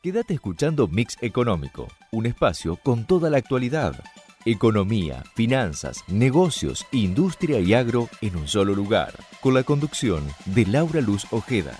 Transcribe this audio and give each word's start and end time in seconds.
Quédate 0.00 0.34
escuchando 0.34 0.86
Mix 0.86 1.16
Económico, 1.22 1.88
un 2.12 2.26
espacio 2.26 2.76
con 2.76 3.04
toda 3.04 3.30
la 3.30 3.38
actualidad. 3.38 4.00
Economía, 4.44 5.24
finanzas, 5.34 6.04
negocios, 6.06 6.86
industria 6.92 7.58
y 7.58 7.74
agro 7.74 8.08
en 8.20 8.36
un 8.36 8.46
solo 8.46 8.76
lugar, 8.76 9.12
con 9.40 9.54
la 9.54 9.64
conducción 9.64 10.22
de 10.44 10.66
Laura 10.66 11.00
Luz 11.00 11.26
Ojeda. 11.32 11.76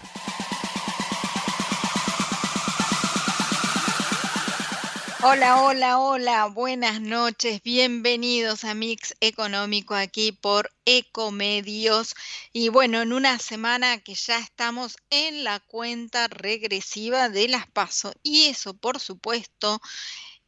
Hola, 5.21 5.61
hola, 5.63 5.99
hola, 5.99 6.47
buenas 6.47 7.01
noches, 7.01 7.61
bienvenidos 7.65 8.63
a 8.63 8.75
Mix 8.75 9.17
Económico 9.21 9.97
aquí 9.97 10.31
por 10.31 10.71
Ecomedios. 10.85 12.15
Y 12.53 12.69
bueno, 12.69 13.03
en 13.03 13.13
una 13.13 13.41
semana 13.41 13.99
que 13.99 14.15
ya 14.15 14.39
estamos 14.39 14.97
en 15.11 15.43
la 15.43 15.59
cuenta 15.59 16.29
regresiva 16.29 17.29
de 17.31 17.49
las 17.49 17.67
pasos. 17.67 18.15
Y 18.23 18.45
eso, 18.45 18.75
por 18.75 19.01
supuesto, 19.01 19.81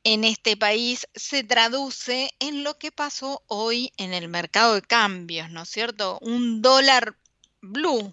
en 0.05 0.23
este 0.23 0.57
país 0.57 1.09
se 1.17 1.43
traduce 1.43 2.31
en 2.39 2.63
lo 2.63 2.79
que 2.79 2.93
pasó 2.93 3.43
hoy 3.49 3.93
en 3.97 4.15
el 4.15 4.29
mercado 4.29 4.75
de 4.75 4.83
cambios, 4.83 5.51
¿no 5.51 5.63
es 5.63 5.69
cierto? 5.69 6.21
Un 6.23 6.63
dólar 6.63 7.17
blue, 7.61 8.13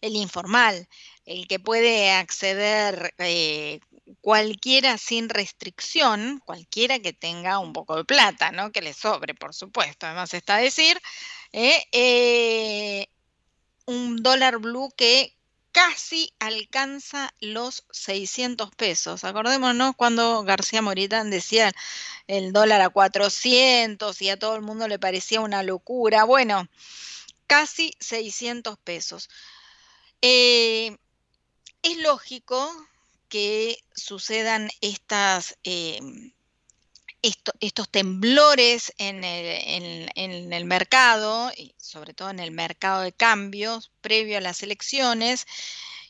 el 0.00 0.16
informal, 0.16 0.88
el 1.24 1.46
que 1.46 1.60
puede 1.60 2.10
acceder 2.10 3.14
eh, 3.18 3.78
cualquiera 4.20 4.98
sin 4.98 5.28
restricción, 5.28 6.40
cualquiera 6.44 6.98
que 6.98 7.12
tenga 7.12 7.58
un 7.58 7.72
poco 7.72 7.96
de 7.96 8.04
plata, 8.04 8.50
¿no? 8.52 8.72
Que 8.72 8.82
le 8.82 8.92
sobre, 8.92 9.34
por 9.34 9.54
supuesto. 9.54 10.06
Además 10.06 10.34
está 10.34 10.56
a 10.56 10.60
decir, 10.60 11.00
eh, 11.52 11.84
eh, 11.92 13.06
un 13.86 14.22
dólar 14.22 14.58
blue 14.58 14.90
que 14.96 15.36
casi 15.72 16.32
alcanza 16.38 17.34
los 17.40 17.84
600 17.90 18.70
pesos. 18.76 19.24
Acordémonos 19.24 19.96
cuando 19.96 20.44
García 20.44 20.82
Moritán 20.82 21.30
decía 21.30 21.72
el 22.28 22.52
dólar 22.52 22.80
a 22.80 22.90
400 22.90 24.22
y 24.22 24.30
a 24.30 24.38
todo 24.38 24.54
el 24.56 24.62
mundo 24.62 24.86
le 24.88 24.98
parecía 24.98 25.40
una 25.40 25.62
locura. 25.62 26.24
Bueno, 26.24 26.68
casi 27.46 27.94
600 28.00 28.78
pesos. 28.78 29.28
Eh, 30.22 30.96
es 31.82 31.96
lógico 31.98 32.72
que 33.34 33.82
sucedan 33.96 34.70
estas, 34.80 35.58
eh, 35.64 35.98
estos 37.20 37.88
temblores 37.90 38.92
en 38.96 39.24
el, 39.24 40.64
mercado, 40.66 41.50
y 41.56 41.74
sobre 41.76 42.14
todo 42.14 42.30
en 42.30 42.38
el 42.38 42.52
mercado 42.52 43.02
de 43.02 43.10
cambios 43.10 43.90
previo 44.00 44.38
a 44.38 44.40
las 44.40 44.62
elecciones, 44.62 45.46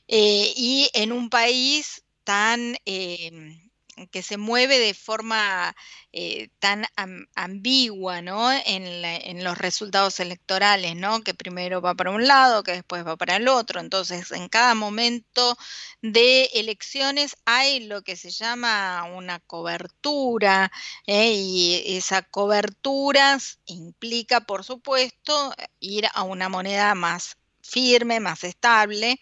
eh, 0.06 0.52
y 0.54 0.90
en 0.92 1.12
un 1.12 1.30
país 1.30 2.04
tan 2.24 2.76
eh, 2.84 3.63
que 4.10 4.22
se 4.22 4.36
mueve 4.36 4.78
de 4.78 4.94
forma 4.94 5.74
eh, 6.12 6.48
tan 6.58 6.86
ambigua 7.34 8.22
¿no? 8.22 8.50
En, 8.52 9.44
los 9.44 9.58
resultados 9.58 10.20
electorales, 10.20 10.96
¿no? 10.96 11.22
que 11.22 11.34
primero 11.34 11.80
va 11.80 11.94
para 11.94 12.10
un 12.10 12.26
lado, 12.26 12.62
que 12.62 12.72
después 12.72 13.06
va 13.06 13.16
para 13.16 13.36
el 13.36 13.48
otro. 13.48 13.80
Entonces, 13.80 14.30
en 14.30 14.48
cada 14.48 14.74
momento 14.74 15.56
de 16.02 16.44
elecciones 16.54 17.36
hay 17.44 17.80
lo 17.80 18.02
que 18.02 18.16
se 18.16 18.30
llama 18.30 19.04
una 19.14 19.40
cobertura, 19.40 20.70
¿eh? 21.06 21.32
y 21.32 21.96
esa 21.96 22.22
cobertura 22.22 23.38
implica, 23.66 24.40
por 24.40 24.64
supuesto, 24.64 25.54
ir 25.80 26.06
a 26.14 26.22
una 26.22 26.48
moneda 26.48 26.94
más 26.94 27.36
firme, 27.60 28.20
más 28.20 28.44
estable, 28.44 29.18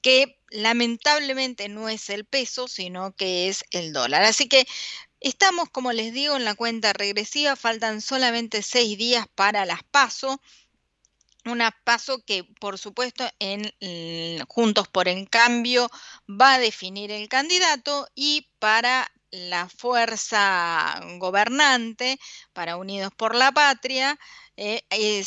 que 0.00 0.40
lamentablemente 0.50 1.68
no 1.68 1.88
es 1.88 2.10
el 2.10 2.24
peso, 2.24 2.68
sino 2.68 3.14
que 3.14 3.48
es 3.48 3.64
el 3.70 3.92
dólar. 3.92 4.22
Así 4.22 4.48
que 4.48 4.66
estamos, 5.20 5.68
como 5.70 5.92
les 5.92 6.12
digo, 6.12 6.36
en 6.36 6.44
la 6.44 6.54
cuenta 6.54 6.92
regresiva, 6.92 7.56
faltan 7.56 8.00
solamente 8.00 8.62
seis 8.62 8.96
días 8.96 9.26
para 9.34 9.66
las 9.66 9.82
pasos. 9.84 10.36
Una 11.44 11.70
paso 11.84 12.22
que, 12.24 12.44
por 12.44 12.78
supuesto, 12.78 13.28
en 13.38 13.72
Juntos 14.48 14.88
por 14.88 15.08
el 15.08 15.28
Cambio 15.30 15.90
va 16.28 16.54
a 16.54 16.58
definir 16.58 17.10
el 17.10 17.28
candidato 17.28 18.08
y 18.14 18.48
para 18.58 19.10
la 19.30 19.68
fuerza 19.68 21.00
gobernante, 21.18 22.18
para 22.52 22.76
Unidos 22.76 23.12
por 23.16 23.34
la 23.34 23.52
Patria, 23.52 24.18
eh, 24.56 24.82
eh, 24.90 25.24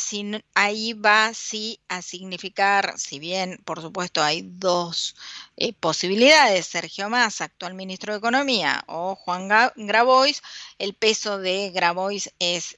ahí 0.54 0.92
va 0.92 1.32
sí 1.32 1.80
a 1.88 2.02
significar, 2.02 2.98
si 2.98 3.18
bien 3.18 3.58
por 3.64 3.80
supuesto 3.80 4.22
hay 4.22 4.42
dos 4.44 5.16
eh, 5.56 5.72
posibilidades, 5.72 6.66
Sergio 6.66 7.08
Massa, 7.08 7.44
actual 7.44 7.74
ministro 7.74 8.12
de 8.12 8.18
Economía, 8.18 8.84
o 8.88 9.14
Juan 9.14 9.48
Grabois, 9.76 10.42
el 10.78 10.94
peso 10.94 11.38
de 11.38 11.70
Grabois 11.70 12.30
es 12.38 12.76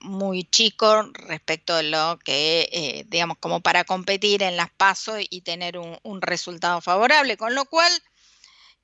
muy 0.00 0.44
chico 0.44 1.02
respecto 1.12 1.76
de 1.76 1.82
lo 1.84 2.18
que, 2.24 3.04
digamos, 3.08 3.36
como 3.38 3.60
para 3.60 3.84
competir 3.84 4.42
en 4.42 4.56
las 4.56 4.70
pasos 4.70 5.18
y 5.28 5.42
tener 5.42 5.78
un, 5.78 5.98
un 6.02 6.22
resultado 6.22 6.80
favorable, 6.80 7.36
con 7.36 7.54
lo 7.54 7.66
cual 7.66 7.92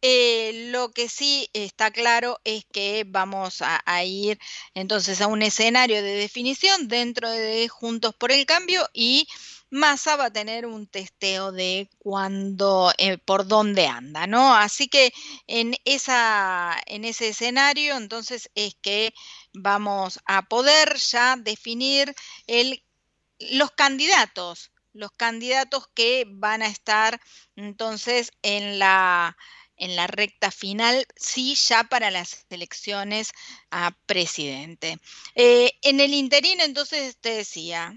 eh, 0.06 0.68
lo 0.70 0.90
que 0.90 1.08
sí 1.08 1.48
está 1.54 1.90
claro 1.90 2.38
es 2.44 2.66
que 2.70 3.04
vamos 3.06 3.62
a, 3.62 4.04
ir 4.04 4.38
entonces 4.74 5.22
a 5.22 5.28
un 5.28 5.40
escenario 5.40 6.02
de 6.02 6.14
definición 6.16 6.88
dentro 6.88 7.30
de 7.30 7.68
Juntos 7.68 8.14
por 8.14 8.30
el 8.30 8.44
Cambio 8.44 8.86
y 8.92 9.26
Massa 9.70 10.16
va 10.16 10.26
a 10.26 10.30
tener 10.30 10.66
un 10.66 10.86
testeo 10.86 11.52
de 11.52 11.88
cuándo, 11.96 12.92
eh, 12.98 13.16
por 13.16 13.46
dónde 13.46 13.86
anda, 13.86 14.26
¿no? 14.26 14.54
Así 14.54 14.88
que 14.88 15.10
en, 15.46 15.74
esa, 15.86 16.76
en 16.84 17.06
ese 17.06 17.28
escenario 17.28 17.96
entonces 17.96 18.50
es 18.54 18.74
que 18.82 19.14
vamos 19.54 20.20
a 20.26 20.42
poder 20.42 20.96
ya 20.98 21.36
definir 21.36 22.14
el, 22.46 22.84
los 23.38 23.70
candidatos, 23.70 24.70
los 24.92 25.12
candidatos 25.12 25.88
que 25.94 26.26
van 26.28 26.60
a 26.60 26.66
estar 26.66 27.18
entonces 27.56 28.32
en 28.42 28.78
la 28.78 29.34
en 29.76 29.96
la 29.96 30.06
recta 30.06 30.50
final, 30.50 31.06
sí 31.16 31.54
ya 31.54 31.84
para 31.84 32.10
las 32.10 32.46
elecciones 32.50 33.32
a 33.70 33.92
presidente. 34.06 34.98
Eh, 35.34 35.72
en 35.82 36.00
el 36.00 36.14
interino, 36.14 36.62
entonces, 36.64 37.16
te 37.20 37.30
decía, 37.30 37.94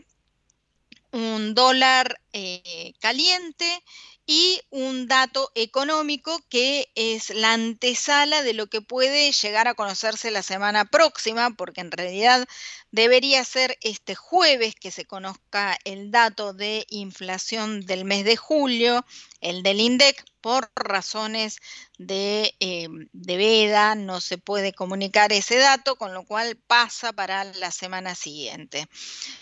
un 1.11 1.55
dólar 1.55 2.19
eh, 2.33 2.93
caliente 2.99 3.83
y 4.29 4.59
un 4.69 5.07
dato 5.07 5.51
económico 5.55 6.37
que 6.49 6.89
es 6.95 7.29
la 7.29 7.53
antesala 7.53 8.43
de 8.43 8.53
lo 8.53 8.67
que 8.67 8.81
puede 8.81 9.31
llegar 9.31 9.69
a 9.69 9.73
conocerse 9.73 10.31
la 10.31 10.43
semana 10.43 10.83
próxima, 10.83 11.51
porque 11.51 11.79
en 11.79 11.91
realidad 11.91 12.45
debería 12.91 13.45
ser 13.45 13.77
este 13.81 14.15
jueves 14.15 14.75
que 14.75 14.91
se 14.91 15.05
conozca 15.05 15.77
el 15.85 16.11
dato 16.11 16.53
de 16.53 16.85
inflación 16.89 17.85
del 17.85 18.03
mes 18.03 18.25
de 18.25 18.35
julio, 18.35 19.05
el 19.41 19.63
del 19.63 19.79
INDEC, 19.79 20.23
por 20.41 20.71
razones 20.75 21.57
de, 21.97 22.55
eh, 22.59 22.87
de, 23.11 23.37
veda, 23.37 23.95
no 23.95 24.21
se 24.21 24.37
puede 24.37 24.71
comunicar 24.71 25.33
ese 25.33 25.57
dato, 25.57 25.97
con 25.97 26.13
lo 26.13 26.23
cual 26.23 26.55
pasa 26.55 27.11
para 27.11 27.43
la 27.43 27.71
semana 27.71 28.15
siguiente. 28.15 28.87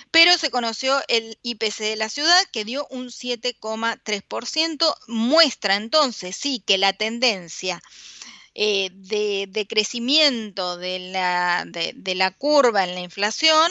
Pero 0.09 0.38
se 0.38 0.50
conoció 0.50 1.00
el 1.07 1.38
IPC 1.44 1.79
de 1.79 1.95
la 1.95 2.09
ciudad 2.09 2.44
que 2.51 2.66
dio 2.66 2.88
un 2.89 3.07
7,3%, 3.07 4.95
muestra 5.07 5.75
entonces 5.75 6.35
sí 6.35 6.63
que 6.66 6.78
la 6.78 6.94
tendencia 6.94 7.81
eh, 8.57 8.89
de, 8.94 9.67
crecimiento 9.67 10.78
de 10.78 11.00
la, 11.00 11.66
de, 11.67 12.16
la, 12.16 12.31
curva 12.31 12.85
en 12.85 12.95
la 12.95 13.01
inflación 13.01 13.69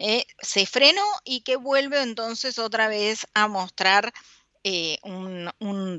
eh, 0.00 0.26
se 0.42 0.66
frenó 0.66 1.06
y 1.24 1.42
que 1.42 1.54
vuelve 1.54 2.02
entonces 2.02 2.58
otra 2.58 2.88
vez 2.88 3.28
a 3.34 3.46
mostrar 3.46 4.12
eh, 4.64 4.98
un, 5.02 5.50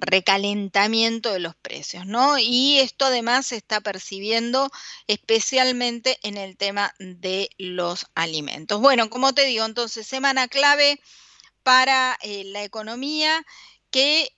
recalentamiento 0.02 1.32
de 1.32 1.40
los 1.40 1.56
precios, 1.56 2.06
¿no? 2.06 2.38
Y 2.38 2.80
esto 2.80 3.06
además 3.06 3.48
se 3.48 3.58
está 3.58 3.80
percibiendo 3.80 4.70
especialmente 5.08 6.18
en 6.24 6.38
el 6.38 6.58
tema 6.58 6.94
de 7.00 7.50
los 7.58 8.08
alimentos. 8.16 8.82
Bueno, 8.82 9.10
como 9.10 9.34
te 9.34 9.46
digo, 9.46 9.66
entonces 9.66 10.08
semana 10.08 10.48
clave 10.48 11.00
para 11.64 12.18
la 12.24 12.64
economía 12.64 13.46
que 13.92 14.36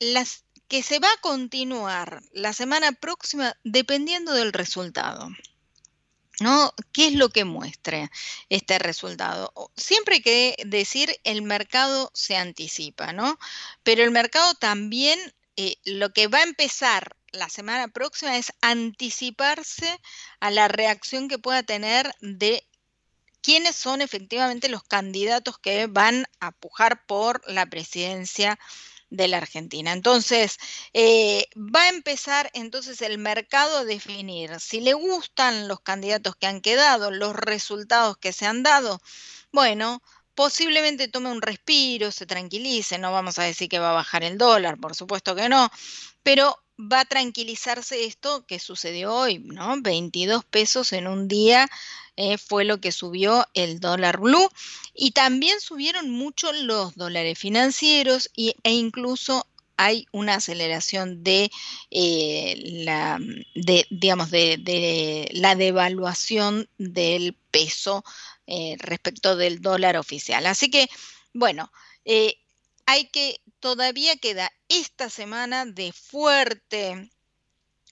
las 0.00 0.44
que 0.68 0.82
se 0.82 0.98
va 0.98 1.08
a 1.08 1.20
continuar 1.20 2.20
la 2.32 2.52
semana 2.52 2.92
próxima 2.92 3.56
dependiendo 3.64 4.32
del 4.32 4.52
resultado. 4.52 5.28
¿No? 6.40 6.72
¿Qué 6.92 7.08
es 7.08 7.14
lo 7.14 7.30
que 7.30 7.44
muestre 7.44 8.10
este 8.48 8.78
resultado? 8.78 9.52
Siempre 9.76 10.16
hay 10.16 10.22
que 10.22 10.56
decir 10.66 11.18
el 11.24 11.42
mercado 11.42 12.12
se 12.14 12.36
anticipa, 12.36 13.12
¿no? 13.12 13.38
Pero 13.82 14.04
el 14.04 14.12
mercado 14.12 14.54
también 14.54 15.18
eh, 15.56 15.76
lo 15.84 16.12
que 16.12 16.28
va 16.28 16.38
a 16.38 16.44
empezar 16.44 17.16
la 17.32 17.48
semana 17.48 17.88
próxima 17.88 18.36
es 18.36 18.52
anticiparse 18.60 19.98
a 20.38 20.50
la 20.52 20.68
reacción 20.68 21.28
que 21.28 21.38
pueda 21.38 21.64
tener 21.64 22.14
de 22.20 22.64
quiénes 23.42 23.76
son 23.76 24.02
efectivamente 24.02 24.68
los 24.68 24.82
candidatos 24.82 25.58
que 25.58 25.86
van 25.86 26.26
a 26.40 26.52
pujar 26.52 27.06
por 27.06 27.42
la 27.50 27.66
presidencia 27.66 28.58
de 29.10 29.28
la 29.28 29.38
Argentina. 29.38 29.92
Entonces, 29.92 30.58
eh, 30.92 31.46
va 31.56 31.82
a 31.82 31.88
empezar 31.88 32.50
entonces 32.54 33.02
el 33.02 33.18
mercado 33.18 33.78
a 33.78 33.84
definir 33.84 34.58
si 34.60 34.80
le 34.80 34.94
gustan 34.94 35.68
los 35.68 35.80
candidatos 35.80 36.36
que 36.36 36.46
han 36.46 36.60
quedado, 36.60 37.10
los 37.10 37.34
resultados 37.36 38.18
que 38.18 38.32
se 38.32 38.46
han 38.46 38.62
dado. 38.62 39.00
Bueno, 39.52 40.02
posiblemente 40.34 41.08
tome 41.08 41.30
un 41.30 41.42
respiro, 41.42 42.12
se 42.12 42.26
tranquilice, 42.26 42.98
no 42.98 43.12
vamos 43.12 43.38
a 43.38 43.44
decir 43.44 43.68
que 43.68 43.78
va 43.80 43.90
a 43.90 43.94
bajar 43.94 44.22
el 44.24 44.38
dólar, 44.38 44.78
por 44.78 44.94
supuesto 44.94 45.34
que 45.34 45.48
no, 45.48 45.70
pero 46.22 46.62
va 46.78 47.00
a 47.00 47.04
tranquilizarse 47.04 48.04
esto 48.04 48.46
que 48.46 48.58
sucedió 48.58 49.14
hoy, 49.14 49.40
¿no? 49.40 49.80
22 49.80 50.44
pesos 50.44 50.92
en 50.92 51.08
un 51.08 51.26
día 51.26 51.68
eh, 52.16 52.38
fue 52.38 52.64
lo 52.64 52.80
que 52.80 52.92
subió 52.92 53.46
el 53.54 53.80
dólar 53.80 54.18
blue 54.18 54.48
y 54.94 55.10
también 55.10 55.60
subieron 55.60 56.10
mucho 56.10 56.52
los 56.52 56.94
dólares 56.94 57.38
financieros 57.38 58.30
y, 58.34 58.54
e 58.62 58.72
incluso 58.72 59.46
hay 59.76 60.06
una 60.10 60.34
aceleración 60.34 61.22
de 61.22 61.50
eh, 61.90 62.54
la 62.84 63.20
digamos 63.54 64.30
de, 64.30 65.28
la 65.32 65.54
devaluación 65.54 66.68
del 66.78 67.34
peso 67.52 68.04
eh, 68.46 68.76
respecto 68.80 69.36
del 69.36 69.60
dólar 69.60 69.96
oficial 69.96 70.46
así 70.46 70.70
que 70.70 70.88
bueno 71.32 71.70
hay 72.88 73.04
que 73.04 73.42
todavía 73.60 74.16
queda 74.16 74.50
esta 74.70 75.10
semana 75.10 75.66
de 75.66 75.92
fuerte 75.92 77.10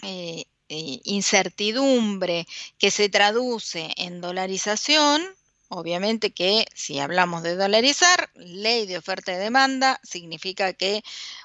eh, 0.02 0.44
eh, 0.70 1.00
incertidumbre 1.04 2.46
que 2.78 2.90
se 2.90 3.10
traduce 3.10 3.90
en 3.98 4.22
dolarización. 4.22 5.22
Obviamente 5.68 6.32
que 6.32 6.64
si 6.74 6.98
hablamos 6.98 7.42
de 7.42 7.56
dolarizar, 7.56 8.30
ley 8.36 8.86
de 8.86 8.96
oferta 8.96 9.34
y 9.34 9.36
demanda 9.36 10.00
significa 10.02 10.72
que 10.72 11.02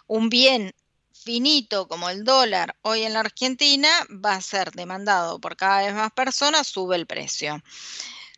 un 0.08 0.30
bien 0.30 0.74
finito 1.12 1.90
como 1.90 2.10
el 2.10 2.24
dólar 2.24 2.78
hoy 2.84 3.04
en 3.04 3.12
la 3.12 3.20
Argentina 3.20 3.90
va 4.10 4.36
a 4.36 4.42
ser 4.42 4.72
demandado 4.72 5.40
por 5.42 5.58
cada 5.58 5.82
vez 5.82 5.94
más 5.94 6.14
personas, 6.14 6.68
sube 6.68 6.96
el 6.96 7.06
precio. 7.06 7.62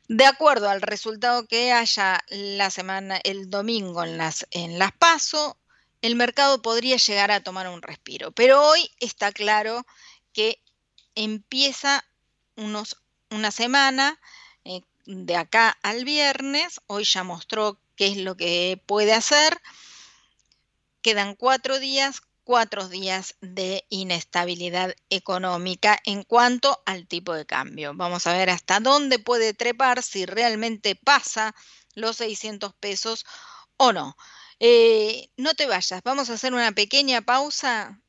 De 0.08 0.26
acuerdo 0.26 0.70
al 0.70 0.82
resultado 0.82 1.48
que 1.48 1.72
haya 1.72 2.24
la 2.30 2.70
semana, 2.70 3.20
el 3.24 3.50
domingo 3.50 4.04
en 4.04 4.18
las, 4.18 4.46
en 4.52 4.78
las 4.78 4.92
PASO, 4.92 5.58
el 6.02 6.16
mercado 6.16 6.62
podría 6.62 6.98
llegar 6.98 7.32
a 7.32 7.42
tomar 7.42 7.70
un 7.70 7.82
respiro. 7.82 8.32
Pero 8.32 8.62
hoy 8.62 8.92
está 9.00 9.32
claro 9.32 9.86
que 10.34 10.62
empieza 11.16 12.04
unos, 12.58 12.98
una 13.30 13.52
semana 13.52 14.20
eh, 14.66 14.82
de 15.06 15.38
acá 15.38 15.78
al 15.82 16.04
viernes. 16.04 16.82
Hoy 16.88 17.06
ya 17.06 17.24
mostró 17.24 17.80
qué 17.96 18.08
es 18.08 18.18
lo 18.18 18.36
que 18.36 18.82
puede 18.86 19.14
hacer. 19.14 19.62
Quedan 21.02 21.36
cuatro 21.36 21.80
días, 21.80 22.22
cuatro 22.44 22.88
días 22.90 23.36
de 23.42 23.86
inestabilidad 23.90 24.96
económica 25.10 26.00
en 26.06 26.24
cuanto 26.24 26.82
al 26.86 27.08
tipo 27.08 27.34
de 27.34 27.46
cambio. 27.46 27.94
Vamos 27.96 28.28
a 28.28 28.34
ver 28.34 28.50
hasta 28.50 28.80
dónde 28.80 29.20
puede 29.20 29.54
trepar, 29.54 30.04
si 30.04 30.26
realmente 30.26 30.96
pasa 30.96 31.56
los 31.96 32.18
600 32.18 32.74
pesos 32.76 33.26
o 33.78 33.94
no. 33.94 34.16
Eh, 34.60 35.30
no 35.38 35.54
te 35.56 35.66
vayas, 35.66 36.02
vamos 36.04 36.30
a 36.30 36.34
hacer 36.34 36.54
una 36.54 36.72
pequeña 36.72 37.22
pausa 37.22 38.03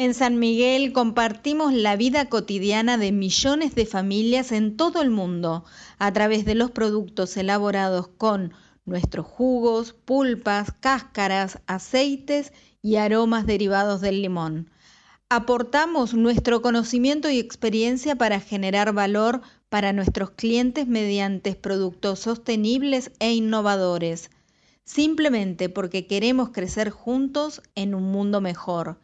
En 0.00 0.14
San 0.14 0.38
Miguel 0.38 0.92
compartimos 0.92 1.72
la 1.72 1.96
vida 1.96 2.28
cotidiana 2.28 2.98
de 2.98 3.10
millones 3.10 3.74
de 3.74 3.84
familias 3.84 4.52
en 4.52 4.76
todo 4.76 5.02
el 5.02 5.10
mundo 5.10 5.64
a 5.98 6.12
través 6.12 6.44
de 6.44 6.54
los 6.54 6.70
productos 6.70 7.36
elaborados 7.36 8.06
con 8.06 8.52
nuestros 8.84 9.26
jugos, 9.26 9.94
pulpas, 9.94 10.70
cáscaras, 10.70 11.58
aceites 11.66 12.52
y 12.80 12.94
aromas 12.94 13.44
derivados 13.44 14.00
del 14.00 14.22
limón. 14.22 14.70
Aportamos 15.30 16.14
nuestro 16.14 16.62
conocimiento 16.62 17.28
y 17.28 17.40
experiencia 17.40 18.14
para 18.14 18.38
generar 18.38 18.92
valor 18.92 19.40
para 19.68 19.92
nuestros 19.92 20.30
clientes 20.30 20.86
mediante 20.86 21.56
productos 21.56 22.20
sostenibles 22.20 23.10
e 23.18 23.32
innovadores, 23.32 24.30
simplemente 24.84 25.68
porque 25.68 26.06
queremos 26.06 26.50
crecer 26.50 26.90
juntos 26.90 27.62
en 27.74 27.96
un 27.96 28.04
mundo 28.12 28.40
mejor. 28.40 29.00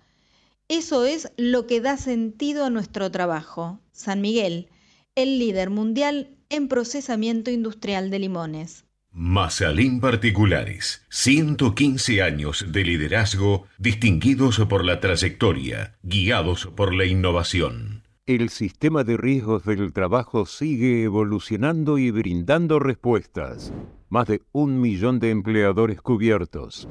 Eso 0.76 1.04
es 1.04 1.30
lo 1.36 1.68
que 1.68 1.80
da 1.80 1.96
sentido 1.96 2.64
a 2.64 2.70
nuestro 2.70 3.12
trabajo. 3.12 3.78
San 3.92 4.20
Miguel, 4.20 4.70
el 5.14 5.38
líder 5.38 5.70
mundial 5.70 6.30
en 6.48 6.66
procesamiento 6.66 7.52
industrial 7.52 8.10
de 8.10 8.18
limones. 8.18 8.84
Masalín 9.12 10.00
Particulares, 10.00 11.06
115 11.10 12.22
años 12.22 12.66
de 12.72 12.82
liderazgo 12.82 13.68
distinguidos 13.78 14.58
por 14.68 14.84
la 14.84 14.98
trayectoria, 14.98 15.96
guiados 16.02 16.66
por 16.74 16.92
la 16.92 17.04
innovación. 17.04 18.02
El 18.26 18.48
sistema 18.48 19.04
de 19.04 19.16
riesgos 19.16 19.64
del 19.64 19.92
trabajo 19.92 20.44
sigue 20.44 21.04
evolucionando 21.04 21.98
y 21.98 22.10
brindando 22.10 22.80
respuestas. 22.80 23.72
Más 24.08 24.26
de 24.26 24.42
un 24.50 24.80
millón 24.80 25.20
de 25.20 25.30
empleadores 25.30 26.02
cubiertos 26.02 26.88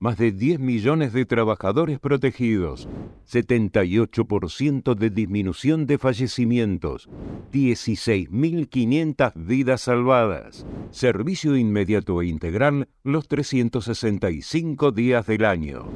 más 0.00 0.16
de 0.16 0.32
10 0.32 0.58
millones 0.60 1.12
de 1.12 1.26
trabajadores 1.26 2.00
protegidos, 2.00 2.88
78% 3.30 4.94
de 4.94 5.10
disminución 5.10 5.86
de 5.86 5.98
fallecimientos, 5.98 7.10
16.500 7.52 9.32
vidas 9.36 9.82
salvadas, 9.82 10.66
servicio 10.90 11.54
inmediato 11.54 12.22
e 12.22 12.26
integral 12.28 12.88
los 13.04 13.28
365 13.28 14.90
días 14.90 15.26
del 15.26 15.44
año. 15.44 15.86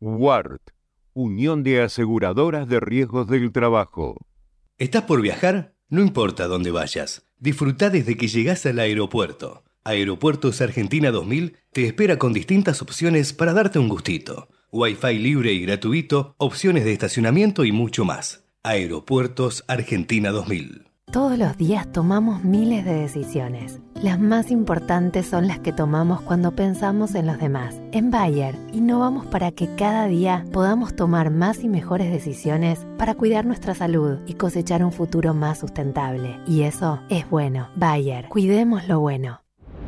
WART, 0.00 0.70
Unión 1.12 1.62
de 1.62 1.82
Aseguradoras 1.82 2.66
de 2.66 2.80
Riesgos 2.80 3.28
del 3.28 3.52
Trabajo. 3.52 4.26
¿Estás 4.78 5.02
por 5.02 5.20
viajar? 5.20 5.74
No 5.90 6.00
importa 6.00 6.46
dónde 6.46 6.70
vayas, 6.70 7.26
disfruta 7.38 7.90
desde 7.90 8.16
que 8.16 8.26
llegas 8.26 8.64
al 8.64 8.78
aeropuerto. 8.78 9.64
Aeropuertos 9.86 10.62
Argentina 10.62 11.10
2000 11.10 11.58
te 11.70 11.84
espera 11.84 12.18
con 12.18 12.32
distintas 12.32 12.80
opciones 12.80 13.34
para 13.34 13.52
darte 13.52 13.78
un 13.78 13.90
gustito. 13.90 14.48
Wi-Fi 14.72 15.18
libre 15.18 15.52
y 15.52 15.60
gratuito, 15.60 16.34
opciones 16.38 16.86
de 16.86 16.94
estacionamiento 16.94 17.66
y 17.66 17.72
mucho 17.72 18.06
más. 18.06 18.46
Aeropuertos 18.62 19.62
Argentina 19.68 20.30
2000. 20.30 20.86
Todos 21.12 21.36
los 21.36 21.58
días 21.58 21.92
tomamos 21.92 22.44
miles 22.44 22.86
de 22.86 22.94
decisiones. 22.94 23.78
Las 24.02 24.18
más 24.18 24.50
importantes 24.50 25.26
son 25.26 25.48
las 25.48 25.58
que 25.58 25.70
tomamos 25.70 26.22
cuando 26.22 26.56
pensamos 26.56 27.14
en 27.14 27.26
los 27.26 27.38
demás. 27.38 27.78
En 27.92 28.10
Bayer, 28.10 28.56
innovamos 28.72 29.26
para 29.26 29.52
que 29.52 29.68
cada 29.76 30.06
día 30.06 30.46
podamos 30.50 30.96
tomar 30.96 31.30
más 31.30 31.62
y 31.62 31.68
mejores 31.68 32.10
decisiones 32.10 32.86
para 32.96 33.14
cuidar 33.14 33.44
nuestra 33.44 33.74
salud 33.74 34.18
y 34.26 34.34
cosechar 34.34 34.82
un 34.82 34.92
futuro 34.92 35.34
más 35.34 35.58
sustentable. 35.58 36.40
Y 36.48 36.62
eso 36.62 37.00
es 37.10 37.28
bueno. 37.28 37.68
Bayer, 37.76 38.28
cuidemos 38.28 38.88
lo 38.88 38.98
bueno. 38.98 39.43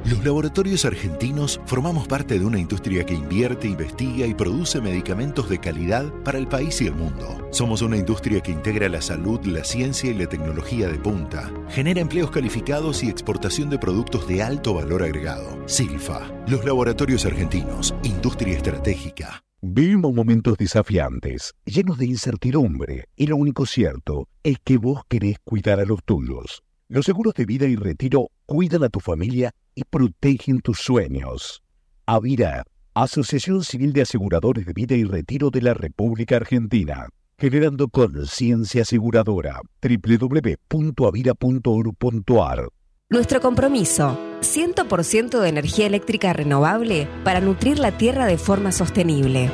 Los 0.07 0.25
laboratorios 0.25 0.85
argentinos 0.85 1.61
formamos 1.67 2.07
parte 2.07 2.39
de 2.39 2.45
una 2.45 2.61
industria 2.61 3.05
que 3.05 3.15
invierte, 3.15 3.67
investiga 3.67 4.25
y 4.25 4.35
produce 4.35 4.81
medicamentos 4.81 5.49
de 5.49 5.59
calidad 5.59 6.13
para 6.23 6.39
el 6.39 6.47
país 6.47 6.81
y 6.81 6.87
el 6.87 6.95
mundo. 6.95 7.49
Somos 7.51 7.83
una 7.83 7.97
industria 7.97 8.41
que 8.41 8.53
integra 8.53 8.89
la 8.89 9.03
salud, 9.03 9.45
la 9.47 9.65
ciencia 9.65 10.09
y 10.09 10.15
la 10.15 10.29
tecnología 10.29 10.87
de 10.87 11.01
punta. 11.01 11.53
Genera 11.71 12.01
empleos 12.01 12.31
calificados 12.31 13.03
y 13.03 13.09
exportación 13.09 13.69
de 13.69 13.81
productos 13.81 14.29
de 14.29 14.45
alto 14.45 14.75
valor 14.75 15.03
agregado. 15.03 15.61
Silfa, 15.67 16.31
los 16.47 16.65
laboratorios 16.65 17.27
argentinos, 17.27 17.93
industria 18.05 18.57
estratégica. 18.57 19.43
Vivimos 19.61 20.15
momentos 20.15 20.57
desafiantes, 20.57 21.55
llenos 21.65 21.99
de 21.99 22.07
incertidumbre, 22.07 23.07
y 23.17 23.27
lo 23.27 23.37
único 23.37 23.67
cierto 23.67 24.29
es 24.45 24.59
que 24.63 24.77
vos 24.77 25.03
querés 25.09 25.39
cuidar 25.43 25.81
a 25.81 25.85
los 25.85 26.05
tuyos. 26.05 26.63
Los 26.89 27.07
seguros 27.07 27.35
de 27.35 27.47
vida 27.47 27.67
y 27.67 27.75
retiro 27.75 28.29
cuidan 28.47 28.85
a 28.85 28.89
tu 28.89 29.01
familia 29.01 29.53
y 29.77 29.85
protegen 29.85 30.61
tus 30.61 30.81
sueños. 30.81 31.63
Avira, 32.07 32.65
Asociación 32.95 33.63
Civil 33.63 33.93
de 33.93 34.03
Aseguradores 34.03 34.67
de 34.67 34.73
Vida 34.73 34.97
y 34.97 35.05
Retiro 35.05 35.51
de 35.51 35.63
la 35.63 35.75
República 35.75 36.35
Argentina, 36.37 37.07
generando 37.39 37.87
conciencia 37.87 38.83
aseguradora. 38.83 39.61
www.avira.org.ar 39.81 42.69
Nuestro 43.09 43.41
compromiso, 43.41 44.19
100% 44.41 45.39
de 45.39 45.49
energía 45.49 45.87
eléctrica 45.87 46.33
renovable 46.33 47.07
para 47.23 47.41
nutrir 47.41 47.79
la 47.79 47.97
tierra 47.97 48.27
de 48.27 48.39
forma 48.39 48.73
sostenible. 48.73 49.49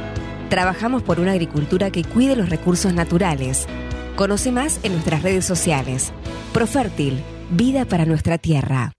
Trabajamos 0.49 1.02
por 1.02 1.21
una 1.21 1.33
agricultura 1.33 1.91
que 1.91 2.05
cuide 2.05 2.37
los 2.37 2.49
recursos 2.49 2.95
naturales 2.95 3.69
Conoce 4.17 4.52
más 4.52 4.79
en 4.83 4.93
nuestras 4.93 5.23
redes 5.23 5.47
sociales. 5.47 6.12
Profértil, 6.52 7.23
vida 7.50 7.87
para 7.87 8.05
nuestra 8.05 8.38
tierra. 8.38 8.93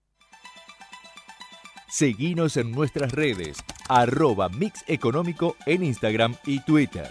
Seguinos 1.94 2.58
en 2.58 2.72
nuestras 2.72 3.12
redes, 3.12 3.64
arroba 3.88 4.50
Mix 4.50 4.84
Económico 4.88 5.56
en 5.68 5.84
Instagram 5.84 6.36
y 6.44 6.60
Twitter. 6.62 7.08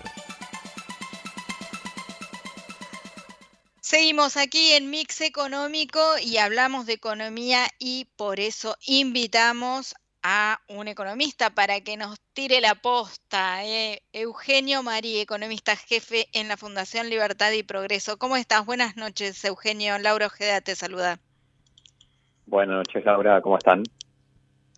Seguimos 3.80 4.36
aquí 4.36 4.72
en 4.72 4.90
Mix 4.90 5.20
Económico 5.20 6.00
y 6.20 6.38
hablamos 6.38 6.86
de 6.86 6.94
economía 6.94 7.68
y 7.78 8.08
por 8.16 8.40
eso 8.40 8.74
invitamos 8.84 9.94
a 10.24 10.60
un 10.66 10.88
economista 10.88 11.50
para 11.50 11.80
que 11.82 11.96
nos 11.96 12.18
tire 12.32 12.60
la 12.60 12.74
posta. 12.74 13.64
Eh, 13.64 14.02
Eugenio 14.12 14.82
Marí, 14.82 15.20
economista 15.20 15.76
jefe 15.76 16.26
en 16.32 16.48
la 16.48 16.56
Fundación 16.56 17.08
Libertad 17.08 17.52
y 17.52 17.62
Progreso. 17.62 18.18
¿Cómo 18.18 18.36
estás? 18.36 18.66
Buenas 18.66 18.96
noches, 18.96 19.44
Eugenio. 19.44 19.96
Laura 20.00 20.26
Ojeda 20.26 20.60
te 20.60 20.74
saluda. 20.74 21.20
Buenas 22.46 22.78
noches, 22.78 23.04
Laura. 23.04 23.40
¿Cómo 23.42 23.58
están? 23.58 23.84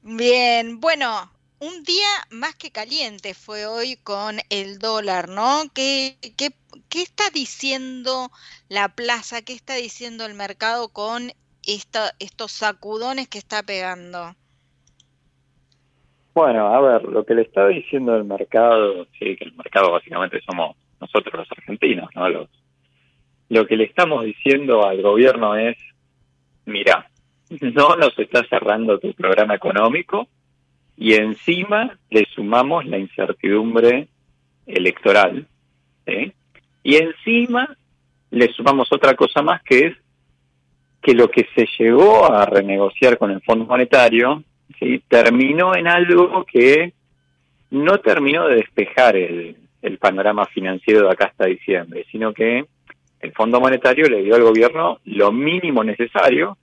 Bien, 0.06 0.80
bueno, 0.80 1.32
un 1.60 1.82
día 1.82 2.06
más 2.30 2.54
que 2.56 2.70
caliente 2.70 3.32
fue 3.32 3.64
hoy 3.64 3.96
con 3.96 4.36
el 4.50 4.78
dólar, 4.78 5.30
¿no? 5.30 5.62
¿Qué, 5.74 6.18
qué, 6.36 6.50
qué 6.90 7.00
está 7.00 7.30
diciendo 7.32 8.28
la 8.68 8.90
plaza? 8.90 9.40
¿Qué 9.40 9.54
está 9.54 9.76
diciendo 9.76 10.26
el 10.26 10.34
mercado 10.34 10.90
con 10.90 11.30
esta, 11.66 12.10
estos 12.18 12.52
sacudones 12.52 13.28
que 13.28 13.38
está 13.38 13.62
pegando? 13.62 14.34
Bueno, 16.34 16.74
a 16.74 16.80
ver, 16.82 17.04
lo 17.04 17.24
que 17.24 17.34
le 17.34 17.40
está 17.40 17.66
diciendo 17.68 18.14
el 18.14 18.24
mercado, 18.24 19.06
sí, 19.18 19.36
que 19.36 19.44
el 19.44 19.54
mercado 19.54 19.90
básicamente 19.90 20.38
somos 20.42 20.76
nosotros 21.00 21.32
los 21.32 21.50
argentinos, 21.50 22.10
¿no? 22.14 22.28
Los, 22.28 22.50
lo 23.48 23.66
que 23.66 23.78
le 23.78 23.84
estamos 23.84 24.22
diciendo 24.22 24.86
al 24.86 25.00
gobierno 25.00 25.56
es, 25.56 25.78
mira, 26.66 27.10
no 27.60 27.96
nos 27.96 28.18
está 28.18 28.44
cerrando 28.48 28.98
tu 28.98 29.12
programa 29.14 29.54
económico 29.54 30.28
y 30.96 31.14
encima 31.14 31.98
le 32.10 32.24
sumamos 32.26 32.84
la 32.86 32.98
incertidumbre 32.98 34.08
electoral, 34.66 35.46
¿eh? 36.06 36.32
y 36.82 36.96
encima 36.96 37.76
le 38.30 38.52
sumamos 38.52 38.92
otra 38.92 39.14
cosa 39.14 39.42
más 39.42 39.62
que 39.62 39.86
es 39.86 39.96
que 41.02 41.14
lo 41.14 41.30
que 41.30 41.46
se 41.54 41.68
llegó 41.78 42.32
a 42.32 42.46
renegociar 42.46 43.18
con 43.18 43.30
el 43.30 43.42
Fondo 43.42 43.66
Monetario 43.66 44.42
¿sí? 44.78 45.02
terminó 45.06 45.76
en 45.76 45.86
algo 45.86 46.44
que 46.44 46.94
no 47.70 47.98
terminó 47.98 48.46
de 48.46 48.56
despejar 48.56 49.16
el, 49.16 49.56
panorama 50.00 50.46
financiero 50.46 51.02
de 51.02 51.12
acá 51.12 51.26
hasta 51.26 51.46
diciembre, 51.46 52.06
sino 52.10 52.32
que 52.32 52.64
el 53.20 53.32
Fondo 53.32 53.60
Monetario 53.60 54.06
le 54.06 54.22
dio 54.22 54.34
al 54.34 54.42
gobierno 54.42 54.98
lo 55.04 55.30
mínimo 55.30 55.84
necesario, 55.84 56.56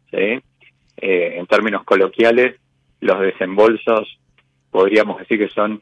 eh, 1.01 1.35
en 1.37 1.47
términos 1.47 1.83
coloquiales, 1.83 2.55
los 2.99 3.19
desembolsos 3.19 4.19
podríamos 4.69 5.19
decir 5.19 5.39
que 5.39 5.49
son 5.49 5.81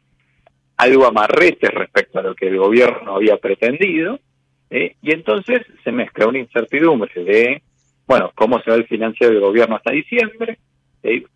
algo 0.77 1.05
amarretes 1.05 1.69
respecto 1.71 2.19
a 2.19 2.23
lo 2.23 2.33
que 2.33 2.47
el 2.47 2.57
gobierno 2.57 3.15
había 3.15 3.38
pretendido, 3.38 4.19
y 4.71 5.11
entonces 5.11 5.65
se 5.83 5.91
mezcla 5.91 6.27
una 6.27 6.39
incertidumbre 6.39 7.11
de, 7.23 7.61
bueno, 8.07 8.31
cómo 8.35 8.61
se 8.61 8.69
va 8.69 8.77
el 8.77 8.88
financiero 8.88 9.33
del 9.33 9.41
gobierno 9.41 9.75
hasta 9.75 9.91
diciembre, 9.91 10.59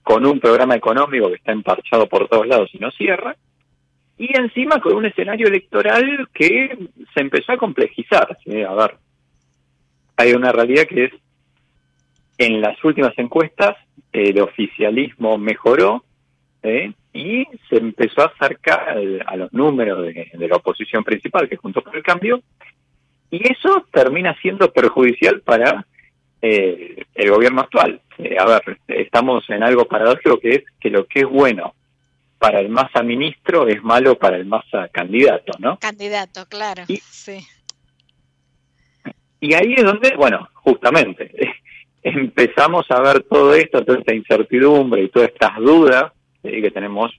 con 0.04 0.26
un 0.26 0.40
programa 0.40 0.76
económico 0.76 1.30
que 1.30 1.36
está 1.36 1.52
emparchado 1.52 2.08
por 2.08 2.28
todos 2.28 2.48
lados 2.48 2.70
y 2.74 2.80
no 2.80 2.92
cierra, 2.92 3.36
y 4.18 4.38
encima 4.38 4.80
con 4.80 4.96
un 4.96 5.06
escenario 5.06 5.48
electoral 5.48 6.28
que 6.34 6.78
se 7.14 7.20
empezó 7.20 7.52
a 7.52 7.58
complejizar. 7.58 8.38
A 8.68 8.74
ver, 8.76 8.96
hay 10.16 10.34
una 10.34 10.52
realidad 10.52 10.86
que 10.86 11.06
es, 11.06 11.12
en 12.38 12.62
las 12.62 12.84
últimas 12.84 13.14
encuestas, 13.18 13.76
el 14.12 14.40
oficialismo 14.40 15.38
mejoró 15.38 16.04
¿eh? 16.62 16.94
y 17.14 17.46
se 17.70 17.78
empezó 17.78 18.22
a 18.22 18.34
acercar 18.36 18.98
a 19.26 19.36
los 19.36 19.54
números 19.54 20.02
de, 20.04 20.32
de 20.34 20.48
la 20.48 20.56
oposición 20.56 21.04
principal, 21.04 21.48
que 21.48 21.58
junto 21.58 21.82
con 21.84 21.96
el 21.96 22.04
cambio, 22.04 22.42
y 23.34 23.52
eso 23.52 23.88
termina 23.92 24.36
siendo 24.42 24.72
perjudicial 24.72 25.42
para 25.42 25.88
eh, 26.40 27.06
el 27.16 27.32
gobierno 27.32 27.62
actual. 27.62 28.00
Eh, 28.20 28.36
a 28.38 28.46
ver, 28.46 28.78
estamos 28.88 29.50
en 29.50 29.64
algo 29.64 29.86
paradójico 29.86 30.40
que 30.40 30.56
es 30.56 30.64
que 30.80 30.90
lo 30.90 31.08
que 31.08 31.22
es 31.22 31.26
bueno 31.26 31.74
para 32.38 32.60
el 32.60 32.70
masa 32.70 33.02
ministro 33.02 33.68
es 33.68 33.82
malo 33.82 34.20
para 34.20 34.36
el 34.36 34.46
masa 34.46 34.88
candidato, 34.90 35.54
¿no? 35.58 35.80
Candidato, 35.80 36.46
claro, 36.48 36.84
y, 36.88 36.98
sí. 36.98 37.40
Y 39.40 39.54
ahí 39.56 39.74
es 39.78 39.84
donde, 39.84 40.16
bueno, 40.16 40.50
justamente, 40.54 41.32
empezamos 42.04 42.86
a 42.90 43.02
ver 43.02 43.24
todo 43.24 43.54
esto, 43.54 43.84
toda 43.84 44.00
esta 44.00 44.14
incertidumbre 44.14 45.04
y 45.04 45.10
todas 45.10 45.30
estas 45.30 45.58
dudas 45.58 46.12
que 46.42 46.72
tenemos 46.72 47.12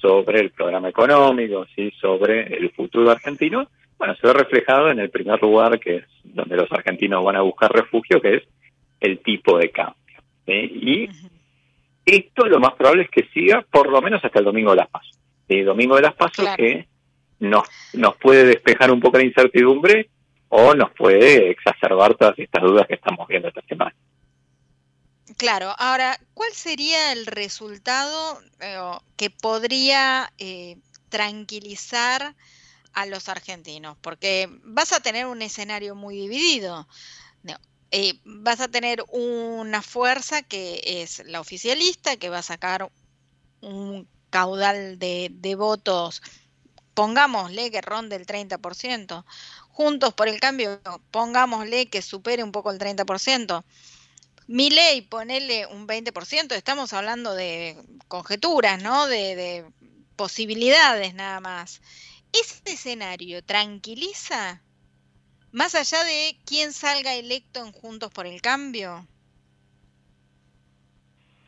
sobre 0.00 0.40
el 0.40 0.50
programa 0.50 0.88
económico, 0.88 1.66
¿sí? 1.74 1.90
sobre 2.00 2.54
el 2.56 2.70
futuro 2.70 3.10
argentino, 3.10 3.68
bueno, 3.98 4.14
se 4.16 4.26
ve 4.26 4.32
reflejado 4.32 4.90
en 4.90 4.98
el 4.98 5.10
primer 5.10 5.40
lugar, 5.42 5.78
que 5.78 5.96
es 5.96 6.04
donde 6.24 6.56
los 6.56 6.70
argentinos 6.72 7.24
van 7.24 7.36
a 7.36 7.42
buscar 7.42 7.70
refugio, 7.70 8.20
que 8.20 8.36
es 8.36 8.42
el 9.00 9.18
tipo 9.18 9.58
de 9.58 9.70
cambio. 9.70 9.96
Y 10.46 11.08
esto 12.06 12.46
lo 12.46 12.60
más 12.60 12.72
probable 12.74 13.02
es 13.02 13.10
que 13.10 13.28
siga 13.32 13.64
por 13.70 13.90
lo 13.90 14.00
menos 14.00 14.24
hasta 14.24 14.38
el 14.38 14.44
domingo 14.44 14.70
de 14.70 14.78
las 14.78 14.88
pasos. 14.88 15.18
El 15.48 15.64
domingo 15.64 15.96
de 15.96 16.02
las 16.02 16.14
pasos 16.14 16.48
que 16.56 16.86
nos, 17.40 17.68
nos 17.94 18.16
puede 18.16 18.44
despejar 18.44 18.90
un 18.90 19.00
poco 19.00 19.18
la 19.18 19.24
incertidumbre 19.24 20.08
o 20.48 20.74
nos 20.74 20.90
puede 20.92 21.50
exacerbar 21.50 22.14
todas 22.14 22.38
estas 22.38 22.62
dudas 22.62 22.86
que 22.86 22.94
estamos 22.94 23.28
viendo 23.28 23.48
esta 23.48 23.62
semana. 23.62 23.94
Claro, 25.40 25.74
ahora, 25.78 26.20
¿cuál 26.34 26.52
sería 26.52 27.12
el 27.12 27.24
resultado 27.24 28.42
eh, 28.60 28.78
que 29.16 29.30
podría 29.30 30.30
eh, 30.36 30.76
tranquilizar 31.08 32.36
a 32.92 33.06
los 33.06 33.26
argentinos? 33.30 33.96
Porque 34.02 34.50
vas 34.64 34.92
a 34.92 35.00
tener 35.00 35.24
un 35.24 35.40
escenario 35.40 35.94
muy 35.94 36.16
dividido. 36.16 36.86
Eh, 37.90 38.20
vas 38.24 38.60
a 38.60 38.68
tener 38.68 39.02
una 39.08 39.80
fuerza 39.80 40.42
que 40.42 40.82
es 40.84 41.22
la 41.24 41.40
oficialista, 41.40 42.18
que 42.18 42.28
va 42.28 42.40
a 42.40 42.42
sacar 42.42 42.92
un 43.62 44.06
caudal 44.28 44.98
de, 44.98 45.30
de 45.32 45.54
votos, 45.54 46.20
pongámosle 46.92 47.70
que 47.70 47.80
ronde 47.80 48.16
el 48.16 48.26
30%, 48.26 49.24
juntos 49.70 50.12
por 50.12 50.28
el 50.28 50.38
cambio, 50.38 50.82
pongámosle 51.10 51.88
que 51.88 52.02
supere 52.02 52.44
un 52.44 52.52
poco 52.52 52.70
el 52.70 52.78
30%. 52.78 53.64
Mi 54.52 54.68
ley, 54.68 55.02
ponele 55.02 55.66
un 55.66 55.86
20%, 55.86 56.56
estamos 56.56 56.92
hablando 56.92 57.34
de 57.36 57.76
conjeturas, 58.08 58.82
¿no? 58.82 59.06
De, 59.06 59.36
de 59.36 59.64
posibilidades 60.16 61.14
nada 61.14 61.38
más. 61.38 61.80
¿Ese 62.32 62.72
escenario 62.72 63.44
tranquiliza 63.44 64.60
más 65.52 65.76
allá 65.76 66.02
de 66.04 66.36
quién 66.44 66.72
salga 66.72 67.14
electo 67.14 67.64
en 67.64 67.70
Juntos 67.70 68.10
por 68.12 68.26
el 68.26 68.40
Cambio. 68.40 69.06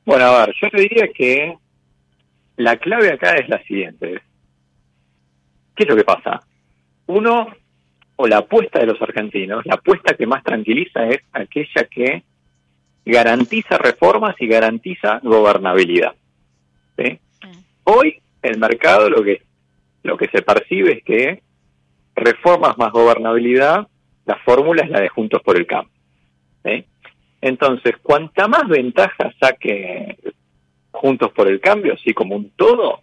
Bueno, 0.04 0.24
a 0.24 0.46
ver, 0.46 0.54
yo 0.60 0.70
te 0.70 0.82
diría 0.82 1.08
que 1.14 1.56
la 2.56 2.76
clave 2.76 3.12
acá 3.12 3.34
es 3.34 3.48
la 3.48 3.62
siguiente. 3.64 4.22
¿Qué 5.74 5.84
es 5.84 5.88
lo 5.88 5.96
que 5.96 6.04
pasa? 6.04 6.40
Uno, 7.06 7.48
o 8.16 8.26
la 8.26 8.38
apuesta 8.38 8.80
de 8.80 8.86
los 8.86 9.00
argentinos, 9.00 9.64
la 9.66 9.74
apuesta 9.74 10.14
que 10.14 10.26
más 10.26 10.42
tranquiliza 10.42 11.06
es 11.08 11.20
aquella 11.32 11.84
que 11.90 12.24
garantiza 13.04 13.78
reformas 13.78 14.36
y 14.38 14.46
garantiza 14.46 15.20
gobernabilidad. 15.22 16.14
Hoy 17.84 18.20
el 18.42 18.58
mercado 18.58 19.10
lo 19.10 19.22
que, 19.22 19.42
lo 20.04 20.16
que 20.16 20.28
se 20.28 20.42
percibe 20.42 20.92
es 20.92 21.04
que 21.04 21.42
reformas 22.14 22.78
más 22.78 22.92
gobernabilidad, 22.92 23.86
la 24.24 24.36
fórmula 24.44 24.84
es 24.84 24.90
la 24.90 25.00
de 25.00 25.08
Juntos 25.08 25.42
por 25.42 25.56
el 25.56 25.66
Cambio. 25.66 25.92
Entonces, 27.40 27.96
cuanta 28.00 28.46
más 28.46 28.68
ventaja 28.68 29.32
saque 29.40 30.16
Juntos 30.92 31.32
por 31.32 31.48
el 31.48 31.60
Cambio, 31.60 31.94
así 31.94 32.14
como 32.14 32.36
un 32.36 32.50
todo, 32.50 33.00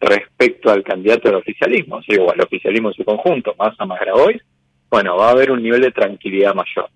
respecto 0.00 0.70
al 0.70 0.82
candidato 0.82 1.28
del 1.28 1.36
oficialismo, 1.36 2.00
¿sí? 2.02 2.16
o 2.16 2.32
al 2.32 2.40
oficialismo 2.40 2.88
en 2.88 2.94
su 2.94 3.04
conjunto, 3.04 3.54
más 3.58 3.78
a 3.78 3.84
más 3.84 4.00
Grabois, 4.00 4.42
bueno, 4.90 5.16
va 5.16 5.28
a 5.28 5.32
haber 5.32 5.50
un 5.50 5.62
nivel 5.62 5.82
de 5.82 5.92
tranquilidad 5.92 6.54
mayor. 6.54 6.88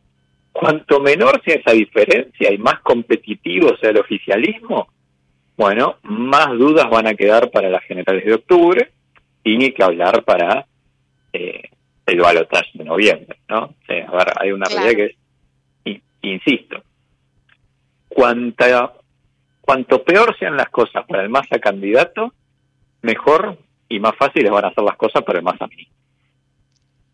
Cuanto 0.54 1.00
menor 1.00 1.42
sea 1.44 1.56
esa 1.56 1.72
diferencia 1.72 2.52
y 2.52 2.58
más 2.58 2.78
competitivo 2.80 3.76
sea 3.76 3.90
el 3.90 3.98
oficialismo, 3.98 4.86
bueno, 5.56 5.96
más 6.04 6.46
dudas 6.56 6.88
van 6.88 7.08
a 7.08 7.14
quedar 7.14 7.50
para 7.50 7.68
las 7.68 7.82
generales 7.82 8.24
de 8.24 8.34
octubre 8.34 8.92
y 9.42 9.56
ni 9.58 9.72
que 9.72 9.82
hablar 9.82 10.22
para 10.22 10.64
eh, 11.32 11.70
el 12.06 12.20
balotaje 12.20 12.70
de 12.74 12.84
noviembre, 12.84 13.36
¿no? 13.48 13.74
a 13.88 14.16
ver, 14.16 14.32
hay 14.40 14.52
una 14.52 14.66
realidad 14.66 14.94
que 14.94 15.16
es, 15.86 16.02
insisto, 16.22 16.84
cuanta, 18.08 18.92
cuanto 19.60 20.04
peor 20.04 20.36
sean 20.38 20.56
las 20.56 20.68
cosas 20.68 21.04
para 21.08 21.24
el 21.24 21.30
masa 21.30 21.58
candidato, 21.58 22.32
mejor 23.02 23.58
y 23.88 23.98
más 23.98 24.14
fáciles 24.16 24.52
van 24.52 24.66
a 24.66 24.72
ser 24.72 24.84
las 24.84 24.96
cosas 24.96 25.24
para 25.24 25.40
el 25.40 25.44
masa 25.44 25.66
mí. 25.66 25.88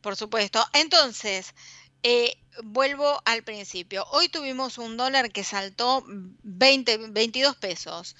Por 0.03 0.15
supuesto. 0.15 0.61
Entonces, 0.75 1.55
eh, 2.03 2.37
vuelvo 2.65 3.21
al 3.25 3.43
principio. 3.43 4.05
Hoy 4.13 4.29
tuvimos 4.29 4.79
un 4.79 4.97
dólar 4.97 5.31
que 5.31 5.45
saltó 5.45 6.03
20, 6.07 7.11
22 7.11 7.57
pesos. 7.57 8.17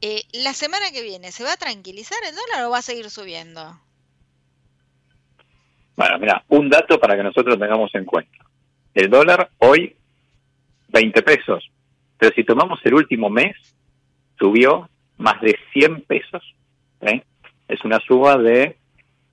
Eh, 0.00 0.22
la 0.32 0.52
semana 0.52 0.90
que 0.92 1.02
viene, 1.02 1.32
¿se 1.32 1.44
va 1.44 1.52
a 1.52 1.56
tranquilizar 1.56 2.18
el 2.28 2.34
dólar 2.34 2.66
o 2.66 2.70
va 2.70 2.78
a 2.78 2.82
seguir 2.82 3.10
subiendo? 3.10 3.80
Bueno, 5.96 6.18
mira, 6.18 6.44
un 6.48 6.68
dato 6.68 6.98
para 6.98 7.16
que 7.16 7.22
nosotros 7.22 7.58
tengamos 7.58 7.94
en 7.94 8.04
cuenta. 8.04 8.38
El 8.94 9.10
dólar 9.10 9.50
hoy, 9.58 9.96
20 10.88 11.22
pesos. 11.22 11.70
Pero 12.18 12.34
si 12.34 12.44
tomamos 12.44 12.80
el 12.84 12.94
último 12.94 13.30
mes, 13.30 13.56
subió 14.38 14.88
más 15.16 15.40
de 15.40 15.56
100 15.72 16.02
pesos. 16.02 16.42
¿eh? 17.00 17.22
Es 17.68 17.84
una 17.84 18.00
suba 18.00 18.36
de 18.36 18.76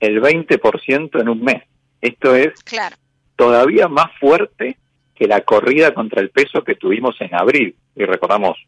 el 0.00 0.20
20% 0.20 1.20
en 1.20 1.28
un 1.28 1.42
mes. 1.42 1.62
Esto 2.00 2.34
es 2.34 2.62
claro 2.64 2.96
todavía 3.36 3.88
más 3.88 4.10
fuerte 4.18 4.76
que 5.14 5.26
la 5.26 5.42
corrida 5.42 5.94
contra 5.94 6.20
el 6.20 6.30
peso 6.30 6.64
que 6.64 6.74
tuvimos 6.74 7.20
en 7.20 7.34
abril. 7.34 7.74
Y 7.94 8.04
recordamos, 8.04 8.58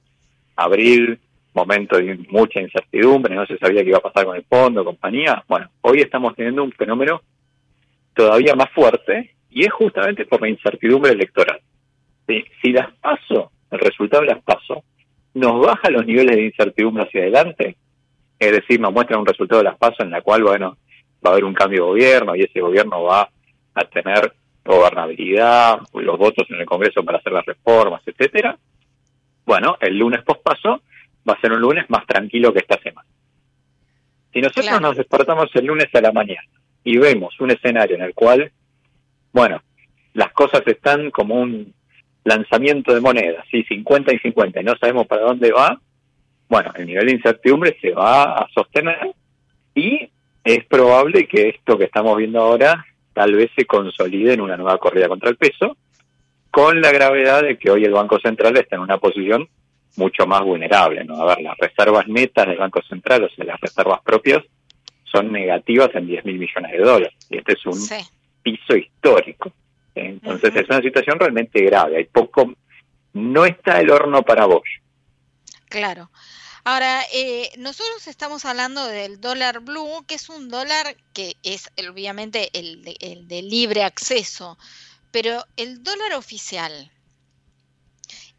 abril, 0.57 1.19
momento 1.55 1.97
de 1.97 2.17
mucha 2.31 2.61
incertidumbre, 2.61 3.35
no 3.35 3.47
se 3.47 3.59
sabía 3.59 3.83
qué 3.83 3.91
iba 3.91 3.99
a 3.99 4.03
pasar 4.03 4.27
con 4.27 4.37
el 4.37 4.45
fondo, 4.45 4.85
compañía. 4.85 5.43
Bueno, 5.49 5.71
hoy 5.83 6.01
estamos 6.01 6.35
teniendo 6.35 6.65
un 6.65 6.73
fenómeno 6.73 7.23
todavía 8.15 8.55
más 8.55 8.71
fuerte 8.73 9.35
y 9.51 9.65
es 9.65 9.73
justamente 9.73 10.27
por 10.27 10.41
la 10.41 10.49
incertidumbre 10.49 11.13
electoral. 11.13 11.61
Si 12.27 12.73
las 12.73 12.93
paso, 12.95 13.53
el 13.71 13.79
resultado 13.79 14.23
de 14.23 14.35
las 14.35 14.43
paso, 14.43 14.83
nos 15.35 15.61
baja 15.61 15.91
los 15.91 16.07
niveles 16.07 16.37
de 16.37 16.47
incertidumbre 16.47 17.05
hacia 17.05 17.23
adelante, 17.23 17.77
es 18.39 18.53
decir, 18.53 18.81
nos 18.81 18.93
muestra 18.93 19.19
un 19.19 19.27
resultado 19.27 19.61
de 19.61 19.69
las 19.69 19.79
pasos 19.79 20.01
en 20.01 20.11
la 20.11 20.23
cual, 20.23 20.43
bueno, 20.43 20.77
va 21.25 21.31
a 21.31 21.33
haber 21.33 21.45
un 21.45 21.55
cambio 21.55 21.83
de 21.83 21.91
gobierno 21.91 22.37
y 22.37 22.43
ese 22.43 22.61
gobierno 22.61 23.03
va 23.03 23.29
a 23.75 23.85
tener 23.85 24.33
gobernabilidad, 24.65 25.79
los 25.93 26.19
votos 26.19 26.47
en 26.51 26.61
el 26.61 26.67
Congreso 26.67 27.05
para 27.05 27.19
hacer 27.19 27.33
las 27.33 27.45
reformas, 27.45 28.03
etcétera. 28.07 28.57
Bueno, 29.45 29.77
el 29.81 29.99
lunes 29.99 30.23
pospaso 30.23 30.83
va 31.29 31.35
a 31.35 31.41
ser 31.41 31.53
un 31.53 31.61
lunes 31.61 31.89
más 31.89 32.07
tranquilo 32.07 32.53
que 32.53 32.61
esta 32.61 32.81
semana. 32.81 33.09
Si 34.33 34.41
nosotros 34.41 34.81
nos 34.81 34.97
despertamos 34.97 35.49
el 35.55 35.67
lunes 35.67 35.89
a 35.95 36.01
la 36.01 36.13
mañana 36.13 36.49
y 36.83 36.97
vemos 36.99 37.39
un 37.41 37.51
escenario 37.51 37.97
en 37.97 38.03
el 38.03 38.15
cual, 38.15 38.51
bueno, 39.33 39.63
las 40.15 40.33
cosas 40.33 40.63
están 40.67 41.11
como 41.11 41.37
un 41.37 41.73
lanzamiento 42.25 42.95
de 42.95 43.01
monedas, 43.01 43.45
¿sí? 43.51 43.63
50 43.65 44.15
y 44.15 44.19
50, 44.19 44.61
y 44.61 44.65
no 44.65 44.77
sabemos 44.77 45.07
para 45.07 45.23
dónde 45.23 45.53
va, 45.53 45.79
bueno, 46.49 46.73
el 46.75 46.87
nivel 46.87 47.07
de 47.07 47.13
incertidumbre 47.13 47.77
se 47.81 47.91
va 47.91 48.25
a 48.35 48.49
sostener 48.55 49.15
y 49.75 50.09
es 50.43 50.65
probable 50.67 51.27
que 51.27 51.49
esto 51.51 51.79
que 51.79 51.85
estamos 51.85 52.17
viendo 52.17 52.41
ahora 52.41 52.85
tal 53.15 53.35
vez 53.35 53.51
se 53.57 53.65
consolide 53.65 54.35
en 54.35 54.43
una 54.43 54.57
nueva 54.57 54.79
corrida 54.79 55.09
contra 55.09 55.31
el 55.31 55.37
peso, 55.37 55.77
con 56.51 56.81
la 56.81 56.93
gravedad 56.93 57.43
de 57.43 57.57
que 57.57 57.71
hoy 57.71 57.85
el 57.85 57.93
Banco 57.93 58.19
Central 58.21 58.57
está 58.57 58.77
en 58.77 58.83
una 58.83 58.99
posición 58.99 59.49
mucho 59.97 60.27
más 60.27 60.43
vulnerable. 60.43 61.05
¿no? 61.05 61.23
A 61.23 61.35
ver, 61.35 61.43
las 61.43 61.57
reservas 61.57 62.07
netas 62.09 62.47
del 62.47 62.59
Banco 62.59 62.83
Central, 62.83 63.25
o 63.25 63.29
sea, 63.31 63.45
las 63.45 63.61
reservas 63.61 64.01
propias, 64.03 64.43
son 65.05 65.33
negativas 65.33 65.91
en 65.95 66.07
10 66.07 66.25
mil 66.25 66.39
millones 66.39 66.73
de 66.73 66.79
dólares. 66.79 67.15
Y 67.31 67.39
este 67.39 67.53
es 67.53 67.67
un 67.67 67.79
piso 68.43 68.77
histórico. 68.77 69.53
Entonces 69.95 70.55
es 70.57 70.69
una 70.69 70.81
situación 70.81 71.19
realmente 71.19 71.63
grave. 71.63 71.99
Hay 71.99 72.05
poco, 72.05 72.53
no 73.13 73.45
está 73.45 73.81
el 73.81 73.91
horno 73.91 74.23
para 74.23 74.47
vos. 74.47 74.65
Claro. 75.69 76.11
Ahora, 76.67 77.05
eh, 77.13 77.53
nosotros 77.59 78.07
estamos 78.07 78.47
hablando 78.47 78.87
del 78.87 79.21
dólar 79.21 79.61
blue, 79.61 80.03
que 80.07 80.15
es 80.15 80.31
un 80.31 80.49
dólar 80.49 80.97
que 81.13 81.37
es 81.43 81.71
obviamente 81.91 82.49
el 82.55 82.83
de, 82.83 83.43
libre 83.43 83.83
acceso, 83.83 84.57
pero 85.11 85.45
el 85.59 85.83
dólar 85.83 86.15
oficial 86.15 86.91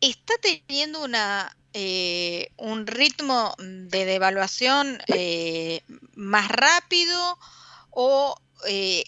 está 0.01 0.33
teniendo 0.41 1.03
una 1.03 1.55
eh, 1.73 2.49
un 2.57 2.88
ritmo 2.88 3.53
de 3.59 4.05
devaluación 4.05 4.97
eh, 5.07 5.83
más 6.15 6.47
rápido 6.49 7.38
o, 7.91 8.35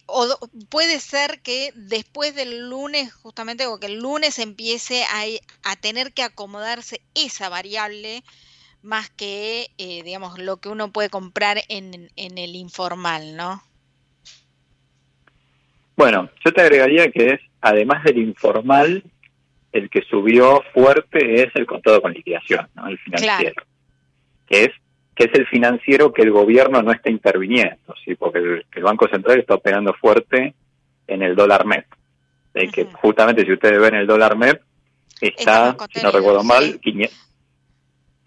o, 0.05 0.49
puede 0.69 0.99
ser 0.99 1.41
que 1.41 1.71
después 1.75 2.35
del 2.35 2.69
lunes, 2.69 3.11
justamente, 3.13 3.65
o 3.65 3.79
que 3.79 3.87
el 3.87 3.99
lunes 3.99 4.37
empiece 4.37 5.05
a, 5.05 5.23
a 5.63 5.75
tener 5.75 6.13
que 6.13 6.21
acomodarse 6.21 7.01
esa 7.15 7.49
variable 7.49 8.23
más 8.87 9.09
que, 9.09 9.67
eh, 9.77 10.01
digamos, 10.03 10.39
lo 10.39 10.57
que 10.57 10.69
uno 10.69 10.91
puede 10.91 11.09
comprar 11.09 11.57
en, 11.67 12.09
en 12.15 12.37
el 12.37 12.55
informal, 12.55 13.35
¿no? 13.35 13.61
Bueno, 15.97 16.29
yo 16.45 16.53
te 16.53 16.61
agregaría 16.61 17.11
que 17.11 17.33
es, 17.33 17.41
además 17.59 18.03
del 18.03 18.19
informal, 18.19 19.03
el 19.71 19.89
que 19.89 20.03
subió 20.03 20.63
fuerte 20.73 21.43
es 21.43 21.55
el 21.55 21.65
contado 21.65 22.01
con 22.01 22.13
liquidación, 22.13 22.67
¿no? 22.75 22.87
el 22.87 22.97
financiero, 22.99 23.63
que 24.47 24.63
es 24.65 24.69
que 25.15 25.23
es 25.23 25.33
el 25.33 25.47
financiero 25.47 26.13
que 26.13 26.21
el 26.21 26.31
gobierno 26.31 26.83
no 26.83 26.91
está 26.91 27.09
interviniendo, 27.09 27.95
¿sí? 28.05 28.13
porque 28.13 28.37
el, 28.71 28.83
Banco 28.83 29.07
Central 29.07 29.39
está 29.39 29.55
operando 29.55 29.91
fuerte 29.95 30.53
en 31.07 31.23
el 31.23 31.35
dólar 31.35 31.65
MEP, 31.65 31.85
que 32.71 32.85
justamente 33.01 33.43
si 33.43 33.51
ustedes 33.51 33.81
ven 33.81 33.95
el 33.95 34.05
dólar 34.05 34.37
MEP, 34.37 34.61
está, 35.19 35.75
si 35.91 36.03
no 36.03 36.11
recuerdo 36.11 36.43
mal, 36.43 36.79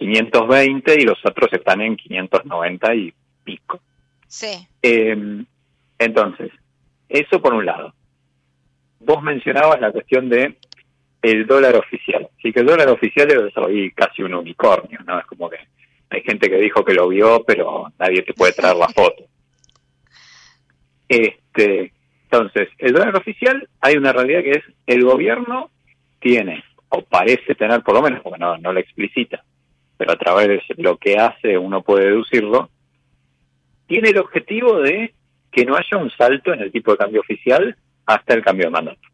520 0.01 0.95
y 0.99 1.05
los 1.05 1.19
otros 1.25 1.53
están 1.53 1.83
en 1.83 1.97
590 1.97 2.95
y 2.95 3.15
pico. 3.45 3.81
Sí. 4.27 4.67
Em, 4.81 5.45
entonces, 5.99 6.51
eso 7.09 7.43
por 7.43 7.53
un 7.53 7.67
lado. 7.67 7.93
Vos 9.01 9.23
mencionabas 9.23 9.81
la 9.81 9.93
cuestión 9.93 10.29
de 10.31 10.57
el 11.23 11.47
dólar 11.47 11.77
oficial. 11.77 12.29
Sí 12.41 12.51
que 12.53 12.61
el 12.61 12.67
dólar 12.67 12.89
oficial 12.89 13.31
es 13.31 13.57
hoy 13.59 13.93
casi 13.93 14.23
un 14.23 14.35
unicornio, 14.35 15.01
¿no? 15.07 15.19
Es 15.19 15.27
como 15.27 15.51
que 15.51 15.59
hay 16.09 16.23
gente 16.23 16.49
que 16.49 16.57
dijo 16.57 16.83
que 16.83 16.95
lo 16.95 17.09
vio, 17.09 17.45
pero 17.45 17.93
nadie 17.99 18.23
te 18.23 18.33
puede 18.33 18.53
traer 18.53 18.77
la 18.77 18.89
foto. 18.95 19.25
Este, 21.09 21.93
entonces, 22.25 22.69
el 22.79 22.95
dólar 22.95 23.17
oficial 23.17 23.69
hay 23.81 23.97
una 23.97 24.13
realidad 24.13 24.43
que 24.43 24.53
es 24.53 24.65
el 24.87 25.05
gobierno 25.05 25.71
tiene, 26.21 26.65
o 26.89 27.03
parece 27.03 27.55
tener 27.55 27.83
por 27.83 27.95
lo 27.95 28.03
menos, 28.03 28.23
porque 28.23 28.39
no, 28.39 28.57
no 28.57 28.73
lo 28.73 28.81
explicita, 28.81 29.45
pero 30.01 30.13
a 30.13 30.17
través 30.17 30.49
de 30.49 30.83
lo 30.83 30.97
que 30.97 31.19
hace 31.19 31.59
uno 31.59 31.83
puede 31.83 32.07
deducirlo, 32.07 32.71
tiene 33.87 34.09
el 34.09 34.17
objetivo 34.17 34.81
de 34.81 35.13
que 35.53 35.67
no 35.67 35.77
haya 35.77 35.99
un 35.99 36.11
salto 36.11 36.55
en 36.55 36.61
el 36.63 36.73
tipo 36.73 36.93
de 36.93 36.97
cambio 36.97 37.21
oficial 37.21 37.77
hasta 38.07 38.33
el 38.33 38.43
cambio 38.43 38.65
de 38.65 38.71
mandato. 38.71 39.09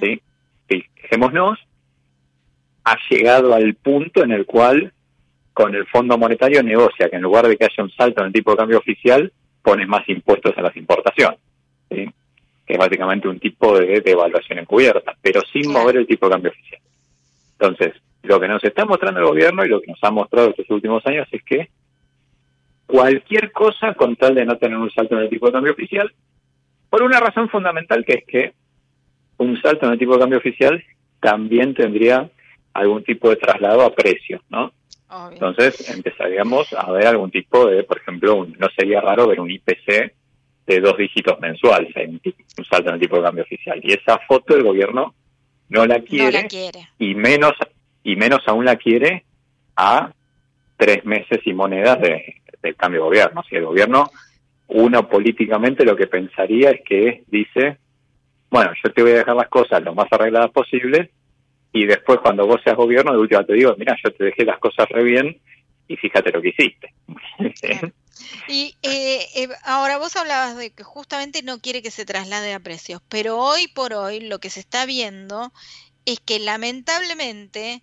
¿Sí? 0.00 0.22
Fijémonos, 0.66 1.58
ha 2.84 2.96
llegado 3.10 3.52
al 3.52 3.74
punto 3.74 4.24
en 4.24 4.32
el 4.32 4.46
cual 4.46 4.94
con 5.52 5.74
el 5.74 5.86
Fondo 5.88 6.16
Monetario 6.16 6.62
negocia 6.62 7.10
que 7.10 7.16
en 7.16 7.22
lugar 7.22 7.46
de 7.46 7.58
que 7.58 7.66
haya 7.66 7.84
un 7.84 7.90
salto 7.90 8.22
en 8.22 8.28
el 8.28 8.32
tipo 8.32 8.52
de 8.52 8.56
cambio 8.56 8.78
oficial, 8.78 9.30
pones 9.60 9.86
más 9.86 10.08
impuestos 10.08 10.56
a 10.56 10.62
las 10.62 10.74
importaciones. 10.74 11.38
¿sí? 11.90 12.08
que 12.66 12.72
es 12.72 12.78
básicamente 12.78 13.28
un 13.28 13.38
tipo 13.38 13.78
de 13.78 14.00
devaluación 14.00 14.60
encubierta, 14.60 15.14
pero 15.20 15.42
sin 15.52 15.70
mover 15.70 15.98
el 15.98 16.06
tipo 16.06 16.24
de 16.26 16.32
cambio 16.32 16.50
oficial. 16.50 16.80
Entonces, 17.58 17.92
lo 18.22 18.40
que 18.40 18.48
nos 18.48 18.62
está 18.62 18.84
mostrando 18.84 19.20
el 19.20 19.26
gobierno 19.26 19.64
y 19.64 19.68
lo 19.68 19.80
que 19.80 19.90
nos 19.90 20.02
ha 20.02 20.10
mostrado 20.10 20.50
estos 20.50 20.70
últimos 20.70 21.04
años 21.06 21.26
es 21.32 21.42
que 21.42 21.70
cualquier 22.86 23.52
cosa 23.52 23.94
con 23.94 24.16
tal 24.16 24.34
de 24.34 24.44
no 24.44 24.56
tener 24.58 24.78
un 24.78 24.90
salto 24.90 25.16
en 25.16 25.22
el 25.22 25.30
tipo 25.30 25.46
de 25.46 25.52
cambio 25.52 25.72
oficial, 25.72 26.12
por 26.90 27.02
una 27.02 27.20
razón 27.20 27.48
fundamental 27.48 28.04
que 28.04 28.12
es 28.12 28.24
que 28.26 28.52
un 29.38 29.60
salto 29.60 29.86
en 29.86 29.92
el 29.92 29.98
tipo 29.98 30.14
de 30.14 30.20
cambio 30.20 30.38
oficial 30.38 30.84
también 31.20 31.74
tendría 31.74 32.30
algún 32.74 33.02
tipo 33.02 33.30
de 33.30 33.36
traslado 33.36 33.82
a 33.82 33.94
precios, 33.94 34.40
¿no? 34.50 34.72
Entonces 35.30 35.90
empezaríamos 35.90 36.72
a 36.72 36.90
ver 36.90 37.06
algún 37.06 37.30
tipo 37.30 37.66
de, 37.66 37.82
por 37.84 37.98
ejemplo, 37.98 38.46
no 38.58 38.68
sería 38.74 39.00
raro 39.00 39.28
ver 39.28 39.40
un 39.40 39.50
IPC 39.50 40.14
de 40.66 40.80
dos 40.80 40.96
dígitos 40.96 41.38
mensuales, 41.40 41.94
hay 41.96 42.06
un, 42.06 42.64
salto 42.64 42.88
en 42.88 42.94
el 42.94 43.00
tipo 43.00 43.16
de 43.16 43.22
cambio 43.22 43.44
oficial. 43.44 43.78
Y 43.82 43.92
esa 43.92 44.18
foto 44.26 44.56
el 44.56 44.62
gobierno 44.62 45.14
no 45.68 45.86
la 45.86 46.00
quiere, 46.00 46.48
y 46.98 47.14
menos 47.14 47.52
y 48.04 48.16
menos 48.16 48.40
aún 48.46 48.64
la 48.64 48.76
quiere 48.76 49.24
a 49.76 50.12
tres 50.76 51.04
meses 51.04 51.40
y 51.44 51.52
monedas 51.52 52.00
de, 52.00 52.42
del 52.62 52.76
cambio 52.76 53.00
de 53.00 53.06
gobierno. 53.06 53.42
Si 53.48 53.56
el 53.56 53.64
gobierno, 53.64 54.10
uno 54.68 55.08
políticamente 55.08 55.84
lo 55.84 55.96
que 55.96 56.06
pensaría 56.06 56.70
es 56.70 56.80
que 56.84 57.24
dice, 57.28 57.78
bueno, 58.50 58.72
yo 58.82 58.92
te 58.92 59.02
voy 59.02 59.12
a 59.12 59.16
dejar 59.16 59.36
las 59.36 59.48
cosas 59.48 59.82
lo 59.82 59.94
más 59.94 60.06
arregladas 60.10 60.50
posible 60.50 61.10
y 61.72 61.86
después 61.86 62.20
cuando 62.20 62.46
vos 62.46 62.60
seas 62.62 62.76
gobierno, 62.76 63.12
de 63.12 63.18
última 63.18 63.44
te 63.44 63.54
digo, 63.54 63.74
mira, 63.78 63.96
yo 64.02 64.12
te 64.12 64.24
dejé 64.24 64.44
las 64.44 64.58
cosas 64.58 64.88
re 64.88 65.02
bien 65.02 65.40
y 65.88 65.96
fíjate 65.96 66.32
lo 66.32 66.42
que 66.42 66.48
hiciste. 66.50 66.94
Y 68.48 68.76
eh, 68.82 69.20
eh, 69.36 69.48
ahora 69.64 69.98
vos 69.98 70.16
hablabas 70.16 70.56
de 70.56 70.70
que 70.70 70.82
justamente 70.82 71.42
no 71.42 71.60
quiere 71.60 71.82
que 71.82 71.90
se 71.90 72.04
traslade 72.04 72.52
a 72.54 72.60
precios, 72.60 73.00
pero 73.08 73.38
hoy 73.38 73.68
por 73.68 73.94
hoy 73.94 74.20
lo 74.20 74.38
que 74.38 74.50
se 74.50 74.60
está 74.60 74.86
viendo 74.86 75.52
es 76.04 76.20
que 76.20 76.38
lamentablemente, 76.38 77.82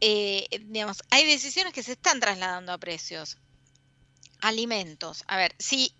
eh, 0.00 0.46
digamos, 0.66 1.02
hay 1.10 1.26
decisiones 1.26 1.72
que 1.72 1.82
se 1.82 1.92
están 1.92 2.20
trasladando 2.20 2.72
a 2.72 2.78
precios. 2.78 3.38
Alimentos, 4.40 5.24
a 5.26 5.38
ver, 5.38 5.54
sí, 5.58 5.94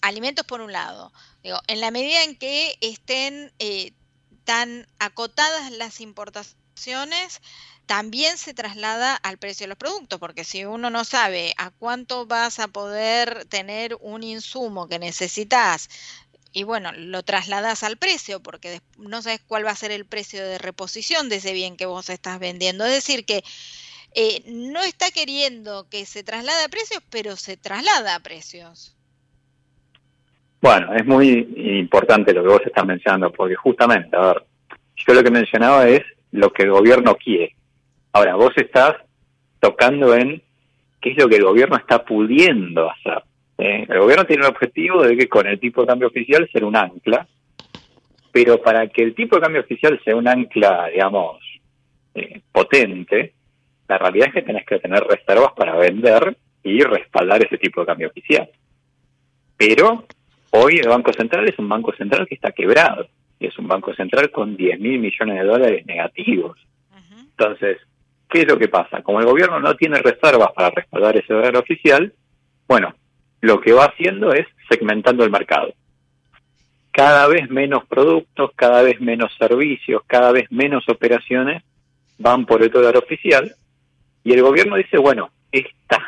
alimentos 0.00 0.46
por 0.46 0.60
un 0.60 0.70
lado, 0.70 1.12
digo, 1.42 1.58
en 1.66 1.80
la 1.80 1.90
medida 1.90 2.22
en 2.22 2.36
que 2.36 2.78
estén 2.80 3.52
tan 4.44 4.86
acotadas 5.00 5.72
las 5.72 6.00
importaciones, 6.00 7.40
también 7.86 8.38
se 8.38 8.54
traslada 8.54 9.14
al 9.14 9.38
precio 9.38 9.64
de 9.64 9.68
los 9.68 9.78
productos, 9.78 10.18
porque 10.18 10.44
si 10.44 10.64
uno 10.64 10.90
no 10.90 11.04
sabe 11.04 11.54
a 11.58 11.70
cuánto 11.70 12.26
vas 12.26 12.58
a 12.58 12.68
poder 12.68 13.44
tener 13.46 13.96
un 14.00 14.22
insumo 14.22 14.88
que 14.88 14.98
necesitas, 14.98 15.88
y 16.54 16.62
bueno, 16.62 16.92
lo 16.96 17.24
trasladas 17.24 17.82
al 17.82 17.96
precio, 17.96 18.40
porque 18.40 18.80
no 18.96 19.20
sabes 19.22 19.40
cuál 19.46 19.66
va 19.66 19.72
a 19.72 19.76
ser 19.76 19.90
el 19.90 20.06
precio 20.06 20.42
de 20.42 20.56
reposición 20.58 21.28
de 21.28 21.36
ese 21.36 21.52
bien 21.52 21.76
que 21.76 21.84
vos 21.84 22.08
estás 22.08 22.38
vendiendo. 22.38 22.84
Es 22.84 22.92
decir, 22.92 23.26
que 23.26 23.42
eh, 24.14 24.44
no 24.46 24.80
está 24.80 25.10
queriendo 25.10 25.88
que 25.90 26.06
se 26.06 26.22
traslade 26.22 26.64
a 26.64 26.68
precios, 26.68 27.02
pero 27.10 27.34
se 27.34 27.56
traslada 27.56 28.14
a 28.14 28.20
precios. 28.20 28.96
Bueno, 30.62 30.94
es 30.94 31.04
muy 31.04 31.28
importante 31.80 32.32
lo 32.32 32.42
que 32.42 32.48
vos 32.48 32.62
estás 32.64 32.86
mencionando, 32.86 33.32
porque 33.32 33.56
justamente, 33.56 34.16
a 34.16 34.28
ver, 34.28 34.44
yo 34.94 35.12
lo 35.12 35.24
que 35.24 35.32
mencionaba 35.32 35.88
es 35.88 36.02
lo 36.30 36.52
que 36.52 36.62
el 36.62 36.70
gobierno 36.70 37.16
quiere. 37.16 37.56
Ahora, 38.12 38.36
vos 38.36 38.52
estás 38.54 38.94
tocando 39.58 40.14
en 40.14 40.40
qué 41.00 41.10
es 41.10 41.18
lo 41.18 41.28
que 41.28 41.36
el 41.36 41.44
gobierno 41.44 41.76
está 41.76 42.04
pudiendo 42.04 42.88
hacer. 42.88 43.24
¿Eh? 43.58 43.86
El 43.88 44.00
gobierno 44.00 44.24
tiene 44.24 44.44
el 44.44 44.50
objetivo 44.50 45.02
de 45.02 45.16
que 45.16 45.28
con 45.28 45.46
el 45.46 45.58
tipo 45.60 45.82
de 45.82 45.86
cambio 45.86 46.08
oficial 46.08 46.48
sea 46.52 46.66
un 46.66 46.76
ancla, 46.76 47.26
pero 48.32 48.60
para 48.60 48.86
que 48.88 49.02
el 49.02 49.14
tipo 49.14 49.36
de 49.36 49.42
cambio 49.42 49.60
oficial 49.62 50.00
sea 50.04 50.16
un 50.16 50.28
ancla, 50.28 50.88
digamos, 50.92 51.38
eh, 52.14 52.40
potente, 52.50 53.34
la 53.88 53.98
realidad 53.98 54.28
es 54.28 54.34
que 54.34 54.42
tenés 54.42 54.66
que 54.66 54.78
tener 54.78 55.02
reservas 55.04 55.52
para 55.56 55.76
vender 55.76 56.36
y 56.62 56.80
respaldar 56.80 57.44
ese 57.44 57.58
tipo 57.58 57.80
de 57.80 57.86
cambio 57.86 58.08
oficial. 58.08 58.48
Pero 59.56 60.04
hoy 60.50 60.76
el 60.76 60.88
Banco 60.88 61.12
Central 61.12 61.48
es 61.48 61.58
un 61.58 61.68
banco 61.68 61.94
central 61.94 62.26
que 62.26 62.34
está 62.34 62.52
quebrado, 62.52 63.06
y 63.38 63.46
es 63.46 63.58
un 63.58 63.68
banco 63.68 63.94
central 63.94 64.30
con 64.30 64.56
10 64.56 64.80
mil 64.80 64.98
millones 64.98 65.38
de 65.38 65.44
dólares 65.44 65.86
negativos. 65.86 66.58
Entonces, 67.36 67.78
¿Qué 68.34 68.40
es 68.40 68.48
lo 68.48 68.58
que 68.58 68.66
pasa? 68.66 69.00
Como 69.02 69.20
el 69.20 69.26
gobierno 69.26 69.60
no 69.60 69.76
tiene 69.76 69.98
reservas 69.98 70.50
para 70.56 70.70
respaldar 70.70 71.16
ese 71.16 71.32
dólar 71.32 71.56
oficial, 71.56 72.12
bueno, 72.66 72.92
lo 73.44 73.60
que 73.60 73.72
va 73.72 73.84
haciendo 73.84 74.32
es 74.32 74.46
segmentando 74.70 75.22
el 75.22 75.30
mercado. 75.30 75.74
Cada 76.90 77.26
vez 77.28 77.50
menos 77.50 77.84
productos, 77.86 78.52
cada 78.56 78.80
vez 78.80 79.00
menos 79.02 79.30
servicios, 79.38 80.02
cada 80.06 80.32
vez 80.32 80.50
menos 80.50 80.88
operaciones 80.88 81.62
van 82.18 82.46
por 82.46 82.62
el 82.62 82.70
dólar 82.70 82.96
oficial 82.96 83.54
y 84.22 84.32
el 84.32 84.40
gobierno 84.40 84.76
dice, 84.76 84.96
bueno, 84.96 85.30
esta, 85.52 86.00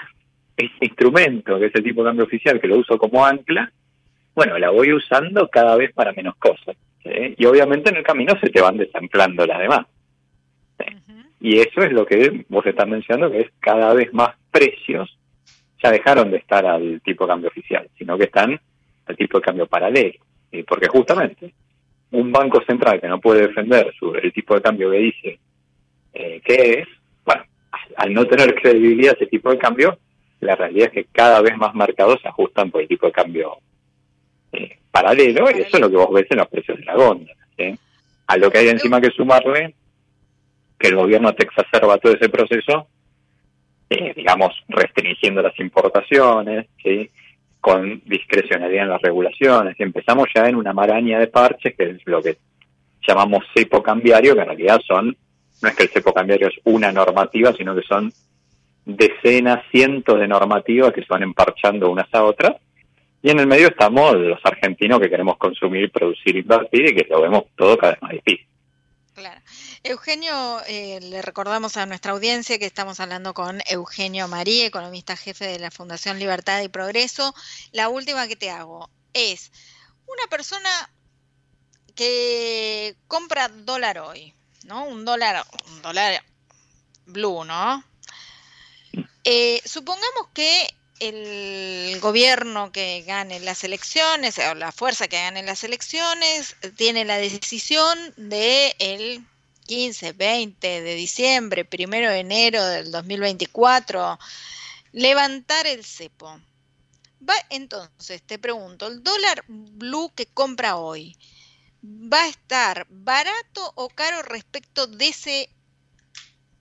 este 0.56 0.86
instrumento, 0.86 1.58
que 1.58 1.66
es 1.66 1.74
el 1.74 1.84
tipo 1.84 2.02
de 2.02 2.08
cambio 2.08 2.24
oficial, 2.24 2.58
que 2.58 2.68
lo 2.68 2.78
uso 2.78 2.96
como 2.96 3.26
ancla, 3.26 3.70
bueno, 4.34 4.58
la 4.58 4.70
voy 4.70 4.94
usando 4.94 5.46
cada 5.48 5.76
vez 5.76 5.92
para 5.92 6.14
menos 6.14 6.36
cosas. 6.36 6.74
Y 7.04 7.44
obviamente 7.44 7.90
en 7.90 7.96
el 7.96 8.02
camino 8.02 8.32
se 8.40 8.48
te 8.48 8.62
van 8.62 8.78
desamplando 8.78 9.44
las 9.44 9.58
demás. 9.58 9.86
Y 11.38 11.58
eso 11.58 11.82
es 11.82 11.92
lo 11.92 12.06
que 12.06 12.46
vos 12.48 12.64
estás 12.64 12.88
mencionando, 12.88 13.30
que 13.30 13.42
es 13.42 13.50
cada 13.60 13.92
vez 13.92 14.12
más 14.14 14.34
precios 14.50 15.15
ya 15.82 15.90
dejaron 15.90 16.30
de 16.30 16.38
estar 16.38 16.64
al 16.66 17.00
tipo 17.02 17.24
de 17.24 17.28
cambio 17.28 17.48
oficial, 17.48 17.88
sino 17.98 18.16
que 18.16 18.24
están 18.24 18.58
al 19.06 19.16
tipo 19.16 19.38
de 19.38 19.44
cambio 19.44 19.66
paralelo. 19.66 20.18
Porque 20.66 20.88
justamente 20.88 21.52
un 22.12 22.32
banco 22.32 22.62
central 22.64 23.00
que 23.00 23.08
no 23.08 23.20
puede 23.20 23.48
defender 23.48 23.92
el 24.22 24.32
tipo 24.32 24.54
de 24.54 24.62
cambio 24.62 24.90
que 24.90 24.98
dice 24.98 25.38
eh, 26.14 26.40
que 26.42 26.80
es, 26.80 26.88
bueno, 27.24 27.44
al 27.96 28.14
no 28.14 28.26
tener 28.26 28.54
credibilidad 28.54 29.14
ese 29.14 29.26
tipo 29.26 29.50
de 29.50 29.58
cambio, 29.58 29.98
la 30.40 30.56
realidad 30.56 30.88
es 30.88 30.92
que 30.92 31.06
cada 31.12 31.40
vez 31.42 31.56
más 31.56 31.74
mercados 31.74 32.20
se 32.22 32.28
ajustan 32.28 32.70
por 32.70 32.80
el 32.80 32.88
tipo 32.88 33.06
de 33.06 33.12
cambio 33.12 33.58
eh, 34.52 34.78
paralelo, 34.90 35.50
y 35.50 35.60
eso 35.60 35.76
es 35.76 35.80
lo 35.80 35.90
que 35.90 35.96
vos 35.96 36.12
ves 36.12 36.26
en 36.30 36.38
los 36.38 36.48
precios 36.48 36.78
de 36.78 36.84
la 36.84 36.94
góndola. 36.94 37.34
A 38.28 38.36
lo 38.38 38.50
que 38.50 38.58
hay 38.58 38.68
encima 38.68 39.00
que 39.00 39.10
sumarle 39.10 39.74
que 40.78 40.88
el 40.88 40.96
gobierno 40.96 41.34
te 41.34 41.44
exacerba 41.44 41.98
todo 41.98 42.14
ese 42.14 42.28
proceso, 42.28 42.88
eh, 43.88 44.12
digamos, 44.16 44.52
restringiendo 44.68 45.42
las 45.42 45.58
importaciones, 45.60 46.66
¿sí? 46.82 47.10
con 47.60 48.00
discrecionalidad 48.04 48.84
en 48.84 48.90
las 48.90 49.02
regulaciones. 49.02 49.76
Y 49.78 49.82
empezamos 49.82 50.28
ya 50.34 50.48
en 50.48 50.56
una 50.56 50.72
maraña 50.72 51.18
de 51.18 51.28
parches, 51.28 51.74
que 51.76 51.90
es 51.90 52.06
lo 52.06 52.22
que 52.22 52.36
llamamos 53.06 53.44
cepo 53.54 53.82
cambiario, 53.82 54.34
que 54.34 54.40
en 54.40 54.46
realidad 54.46 54.80
son, 54.86 55.16
no 55.62 55.68
es 55.68 55.74
que 55.74 55.84
el 55.84 55.88
cepo 55.88 56.12
cambiario 56.12 56.48
es 56.48 56.54
una 56.64 56.92
normativa, 56.92 57.52
sino 57.52 57.74
que 57.74 57.82
son 57.82 58.12
decenas, 58.84 59.64
cientos 59.70 60.18
de 60.18 60.28
normativas 60.28 60.92
que 60.92 61.00
se 61.02 61.08
van 61.08 61.24
emparchando 61.24 61.90
unas 61.90 62.12
a 62.12 62.22
otras. 62.22 62.56
Y 63.22 63.30
en 63.30 63.40
el 63.40 63.46
medio 63.46 63.68
estamos 63.68 64.14
los 64.14 64.38
argentinos 64.44 65.00
que 65.00 65.10
queremos 65.10 65.36
consumir, 65.36 65.90
producir, 65.90 66.36
invertir 66.36 66.90
y 66.90 66.94
que 66.94 67.06
lo 67.10 67.22
vemos 67.22 67.44
todo 67.56 67.76
cada 67.76 67.94
vez 67.94 68.02
más 68.02 68.12
difícil. 68.12 68.46
Claro. 69.16 69.40
Eugenio, 69.82 70.60
eh, 70.66 71.00
le 71.00 71.22
recordamos 71.22 71.78
a 71.78 71.86
nuestra 71.86 72.12
audiencia 72.12 72.58
que 72.58 72.66
estamos 72.66 73.00
hablando 73.00 73.32
con 73.32 73.62
Eugenio 73.66 74.28
María, 74.28 74.66
economista 74.66 75.16
jefe 75.16 75.46
de 75.46 75.58
la 75.58 75.70
Fundación 75.70 76.18
Libertad 76.18 76.60
y 76.60 76.68
Progreso. 76.68 77.34
La 77.72 77.88
última 77.88 78.28
que 78.28 78.36
te 78.36 78.50
hago 78.50 78.90
es 79.14 79.52
una 80.06 80.26
persona 80.28 80.68
que 81.94 82.94
compra 83.08 83.48
dólar 83.48 84.00
hoy, 84.00 84.34
¿no? 84.64 84.84
Un 84.84 85.06
dólar, 85.06 85.46
un 85.68 85.80
dólar 85.80 86.22
blue, 87.06 87.42
¿no? 87.44 87.82
Eh, 89.24 89.62
supongamos 89.64 90.28
que 90.34 90.75
el 91.00 91.98
gobierno 92.00 92.72
que 92.72 93.02
gane 93.06 93.40
las 93.40 93.64
elecciones, 93.64 94.38
o 94.38 94.54
la 94.54 94.72
fuerza 94.72 95.08
que 95.08 95.16
gane 95.16 95.42
las 95.42 95.64
elecciones, 95.64 96.56
tiene 96.76 97.04
la 97.04 97.18
decisión 97.18 97.98
de 98.16 98.74
el 98.78 99.24
15, 99.66 100.12
20 100.12 100.80
de 100.82 100.94
diciembre, 100.94 101.64
primero 101.64 102.10
de 102.10 102.20
enero 102.20 102.64
del 102.64 102.90
2024, 102.90 104.18
levantar 104.92 105.66
el 105.66 105.84
cepo. 105.84 106.40
Va, 107.28 107.34
entonces, 107.50 108.22
te 108.22 108.38
pregunto, 108.38 108.86
¿el 108.86 109.02
dólar 109.02 109.44
blue 109.48 110.12
que 110.14 110.26
compra 110.26 110.76
hoy 110.76 111.16
va 111.82 112.22
a 112.22 112.28
estar 112.28 112.86
barato 112.88 113.72
o 113.74 113.88
caro 113.88 114.22
respecto 114.22 114.86
de 114.86 115.08
ese 115.08 115.50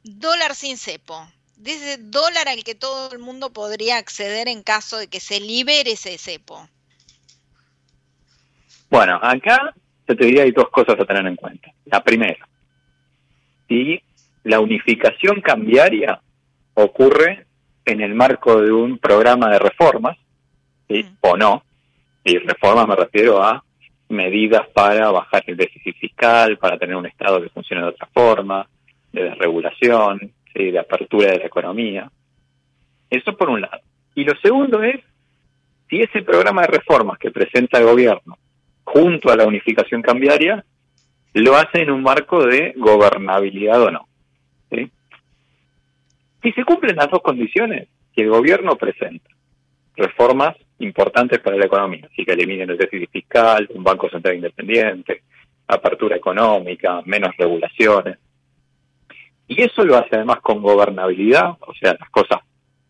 dólar 0.04 0.56
sin 0.56 0.78
cepo? 0.78 1.28
De 1.58 1.72
ese 1.72 1.98
dólar 1.98 2.48
al 2.48 2.64
que 2.64 2.76
todo 2.76 3.12
el 3.12 3.20
mundo 3.20 3.52
podría 3.52 3.98
acceder 3.98 4.48
en 4.48 4.64
caso 4.64 4.98
de 4.98 5.08
que 5.08 5.20
se 5.20 5.40
libere 5.40 5.92
ese 5.92 6.18
cepo? 6.18 6.68
Bueno, 8.90 9.20
acá 9.22 9.74
yo 10.08 10.16
te 10.16 10.26
diría 10.26 10.44
hay 10.44 10.52
dos 10.52 10.70
cosas 10.70 11.00
a 11.00 11.06
tener 11.06 11.26
en 11.26 11.36
cuenta. 11.36 11.72
La 11.86 12.04
primera, 12.04 12.48
si 13.68 14.02
la 14.44 14.60
unificación 14.60 15.42
cambiaria 15.42 16.22
ocurre 16.76 17.46
en 17.86 18.02
el 18.02 18.14
marco 18.14 18.62
de 18.62 18.72
un 18.72 18.98
programa 18.98 19.50
de 19.50 19.60
reformas, 19.60 20.18
¿sí? 20.88 21.04
Mm. 21.04 21.18
o 21.22 21.38
no, 21.38 21.64
y 22.24 22.38
reformas 22.40 22.88
me 22.88 22.96
refiero 22.96 23.42
a 23.42 23.64
medidas 24.10 24.68
para 24.74 25.10
bajar 25.12 25.44
el 25.48 25.58
déficit 25.58 25.96
fiscal, 25.98 26.58
para 26.58 26.78
tener 26.78 26.96
un 26.96 27.06
Estado 27.06 27.42
que 27.42 27.50
funcione 27.50 27.82
de 27.84 27.90
otra 27.90 28.08
forma, 28.14 28.68
de 29.12 29.24
desregulación, 29.24 30.32
de 30.56 30.80
apertura 30.80 31.32
de 31.32 31.40
la 31.40 31.46
economía. 31.46 32.10
Eso 33.10 33.36
por 33.38 33.50
un 33.50 33.62
lado. 33.62 33.82
Y 34.16 34.24
lo 34.24 34.34
segundo 34.42 34.82
es 34.82 35.02
si 35.90 36.02
ese 36.02 36.22
programa 36.24 36.62
de 36.62 36.68
reformas 36.68 37.20
que 37.20 37.32
presenta 37.32 37.78
el 37.78 37.86
gobierno 37.86 38.38
junto 38.84 39.32
a 39.32 39.36
la 39.36 39.46
unificación 39.46 40.02
cambiaria 40.02 40.64
lo 41.34 41.56
hace 41.56 41.82
en 41.82 41.92
un 41.92 42.02
marco 42.02 42.46
de 42.46 42.74
gobernabilidad 42.78 43.82
o 43.82 43.92
no. 43.92 44.08
Si 46.42 46.52
se 46.52 46.64
cumplen 46.64 46.96
las 46.96 47.10
dos 47.10 47.22
condiciones, 47.24 47.88
que 48.16 48.22
el 48.22 48.30
gobierno 48.30 48.76
presenta 48.76 49.30
reformas 49.96 50.56
importantes 50.78 51.40
para 51.40 51.58
la 51.58 51.66
economía, 51.66 52.08
así 52.12 52.24
que 52.24 52.34
eliminen 52.34 52.70
el 52.70 52.78
déficit 52.78 53.10
fiscal, 53.10 53.68
un 53.74 53.84
banco 53.84 54.10
central 54.10 54.36
independiente, 54.36 55.24
apertura 55.68 56.16
económica, 56.16 57.02
menos 57.06 57.36
regulaciones. 57.38 58.20
Y 59.48 59.62
eso 59.62 59.84
lo 59.84 59.98
hace 59.98 60.16
además 60.16 60.40
con 60.42 60.62
gobernabilidad, 60.62 61.58
o 61.60 61.74
sea, 61.74 61.96
las 62.00 62.10
cosas, 62.10 62.40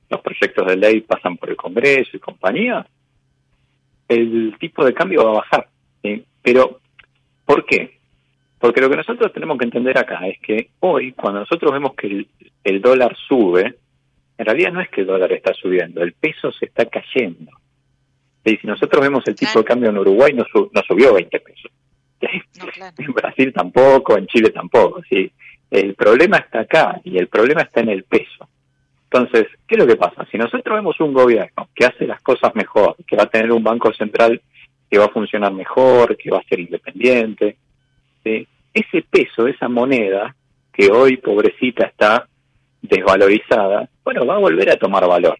los 0.10 0.22
proyectos 0.22 0.66
de 0.68 0.78
ley 0.78 1.02
pasan 1.02 1.38
por 1.38 1.50
el 1.50 1.56
Congreso 1.56 2.16
y 2.16 2.20
compañía, 2.20 2.86
el 4.08 4.56
tipo 4.60 4.86
de 4.86 4.94
cambio 4.94 5.26
va 5.26 5.32
a 5.32 5.42
bajar. 5.42 5.68
Pero, 6.42 6.80
¿por 7.46 7.66
qué? 7.66 8.00
Porque 8.60 8.82
lo 8.82 8.90
que 8.90 8.98
nosotros 8.98 9.34
tenemos 9.34 9.58
que 9.58 9.66
entender 9.66 9.98
acá 9.98 10.28
es 10.28 10.40
que 10.40 10.70
hoy, 10.80 11.12
cuando 11.12 11.42
nosotros 11.42 11.72
vemos 11.72 11.94
que 11.96 12.28
el, 12.64 12.82
dólar 12.82 13.16
sube, 13.28 13.76
en 14.38 14.46
realidad 14.46 14.72
no 14.72 14.82
es 14.82 14.90
que 14.90 15.02
el 15.02 15.08
dólar 15.08 15.32
está 15.34 15.54
subiendo, 15.54 16.02
el 16.02 16.14
peso 16.14 16.52
se 16.52 16.66
está 16.66 16.86
cayendo. 16.86 17.52
Y 18.44 18.58
si 18.58 18.68
nosotros 18.68 19.02
vemos 19.02 19.24
el 19.28 19.36
tipo 19.36 19.60
de 19.60 19.66
cambio 19.66 19.90
en 19.90 19.98
Uruguay, 19.98 20.34
no, 20.34 20.46
no 20.54 20.82
subió 20.88 21.14
20 21.14 21.40
pesos. 21.40 21.72
En 22.98 23.14
Brasil 23.14 23.54
tampoco, 23.54 24.18
en 24.18 24.28
Chile 24.28 24.50
tampoco. 24.50 25.02
¿sí? 25.10 25.32
El 25.76 25.94
problema 25.94 26.38
está 26.38 26.62
acá 26.62 27.02
y 27.04 27.18
el 27.18 27.28
problema 27.28 27.64
está 27.64 27.82
en 27.82 27.90
el 27.90 28.04
peso. 28.06 28.48
Entonces, 29.12 29.48
¿qué 29.68 29.76
es 29.76 29.80
lo 29.80 29.86
que 29.86 29.98
pasa? 29.98 30.26
Si 30.32 30.38
nosotros 30.38 30.74
vemos 30.74 30.98
un 31.02 31.14
gobierno 31.14 31.68
que 31.76 31.86
hace 31.86 32.08
las 32.08 32.22
cosas 32.22 32.56
mejor, 32.56 32.96
que 33.06 33.18
va 33.18 33.24
a 33.24 33.30
tener 33.30 33.52
un 33.52 33.62
banco 33.62 33.92
central 33.94 34.42
que 34.90 34.98
va 34.98 35.06
a 35.06 35.10
funcionar 35.10 35.52
mejor, 35.52 36.16
que 36.16 36.32
va 36.32 36.38
a 36.38 36.44
ser 36.44 36.62
independiente, 36.62 37.58
ese 38.24 39.02
peso, 39.10 39.48
esa 39.48 39.68
moneda, 39.68 40.34
que 40.72 40.90
hoy 40.90 41.18
pobrecita 41.18 41.88
está 41.88 42.26
desvalorizada, 42.82 43.90
bueno, 44.06 44.26
va 44.26 44.36
a 44.36 44.40
volver 44.40 44.70
a 44.70 44.78
tomar 44.78 45.06
valor. 45.06 45.38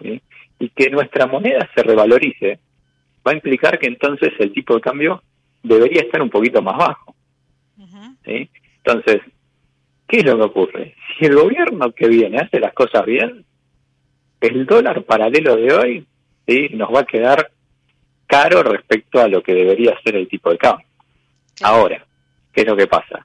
Y 0.00 0.68
que 0.70 0.88
nuestra 0.88 1.26
moneda 1.26 1.68
se 1.74 1.82
revalorice 1.82 2.60
va 3.26 3.32
a 3.32 3.34
implicar 3.34 3.78
que 3.78 3.88
entonces 3.88 4.32
el 4.38 4.52
tipo 4.52 4.74
de 4.74 4.80
cambio 4.80 5.22
debería 5.62 6.00
estar 6.00 6.22
un 6.22 6.30
poquito 6.30 6.62
más 6.62 6.78
bajo. 6.78 7.14
Entonces, 8.24 9.20
¿qué 10.06 10.18
es 10.18 10.24
lo 10.24 10.36
que 10.36 10.42
ocurre? 10.44 10.94
Si 11.18 11.26
el 11.26 11.34
gobierno 11.34 11.92
que 11.92 12.08
viene 12.08 12.38
hace 12.38 12.60
las 12.60 12.72
cosas 12.74 13.04
bien, 13.04 13.44
el 14.40 14.66
dólar 14.66 15.02
paralelo 15.04 15.56
de 15.56 15.74
hoy 15.74 16.06
¿sí? 16.46 16.68
nos 16.72 16.94
va 16.94 17.00
a 17.00 17.06
quedar 17.06 17.50
caro 18.26 18.62
respecto 18.62 19.20
a 19.20 19.28
lo 19.28 19.42
que 19.42 19.54
debería 19.54 19.98
ser 20.02 20.16
el 20.16 20.28
tipo 20.28 20.50
de 20.50 20.58
cambio. 20.58 20.86
Ahora, 21.62 22.04
¿qué 22.52 22.62
es 22.62 22.66
lo 22.66 22.76
que 22.76 22.86
pasa? 22.86 23.24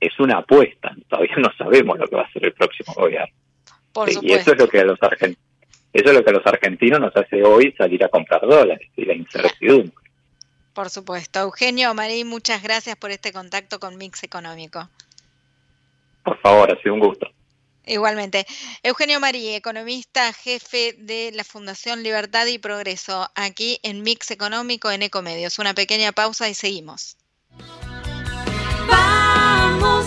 Es 0.00 0.18
una 0.18 0.38
apuesta, 0.38 0.94
todavía 1.08 1.36
no 1.36 1.50
sabemos 1.56 1.98
lo 1.98 2.06
que 2.06 2.16
va 2.16 2.22
a 2.22 2.32
ser 2.32 2.46
el 2.46 2.52
próximo 2.52 2.94
gobierno. 2.94 3.34
y 4.22 4.32
eso 4.32 4.52
es 4.52 4.58
lo 4.58 4.66
que 4.66 4.80
a 4.80 4.84
los 4.84 5.02
argentinos 5.02 5.50
eso 5.92 6.10
es 6.10 6.14
lo 6.14 6.24
que 6.24 6.30
a 6.30 6.34
los 6.34 6.46
argentinos 6.46 7.00
nos 7.00 7.16
hace 7.16 7.42
hoy 7.42 7.74
salir 7.76 8.04
a 8.04 8.08
comprar 8.08 8.40
dólares 8.42 8.88
y 8.96 9.04
la 9.04 9.14
incertidumbre. 9.14 9.92
Por 10.72 10.88
supuesto. 10.88 11.40
Eugenio, 11.40 11.92
Marí, 11.94 12.22
muchas 12.24 12.62
gracias 12.62 12.94
por 12.96 13.10
este 13.10 13.32
contacto 13.32 13.80
con 13.80 13.96
Mix 13.98 14.22
Económico. 14.22 14.88
Por 16.24 16.40
favor, 16.40 16.72
ha 16.72 16.80
sido 16.82 16.94
un 16.94 17.00
gusto. 17.00 17.26
Igualmente. 17.86 18.46
Eugenio 18.82 19.18
Marí, 19.20 19.54
economista, 19.54 20.32
jefe 20.32 20.94
de 20.98 21.32
la 21.34 21.44
Fundación 21.44 22.02
Libertad 22.02 22.46
y 22.46 22.58
Progreso, 22.58 23.28
aquí 23.34 23.80
en 23.82 24.02
Mix 24.02 24.30
Económico 24.30 24.90
en 24.90 25.02
Ecomedios. 25.02 25.58
Una 25.58 25.74
pequeña 25.74 26.12
pausa 26.12 26.48
y 26.48 26.54
seguimos. 26.54 27.16
Vamos 28.88 30.06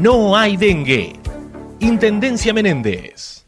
no 0.00 0.36
hay 0.36 0.56
dengue. 0.56 1.14
Intendencia 1.80 2.52
Menéndez. 2.52 3.46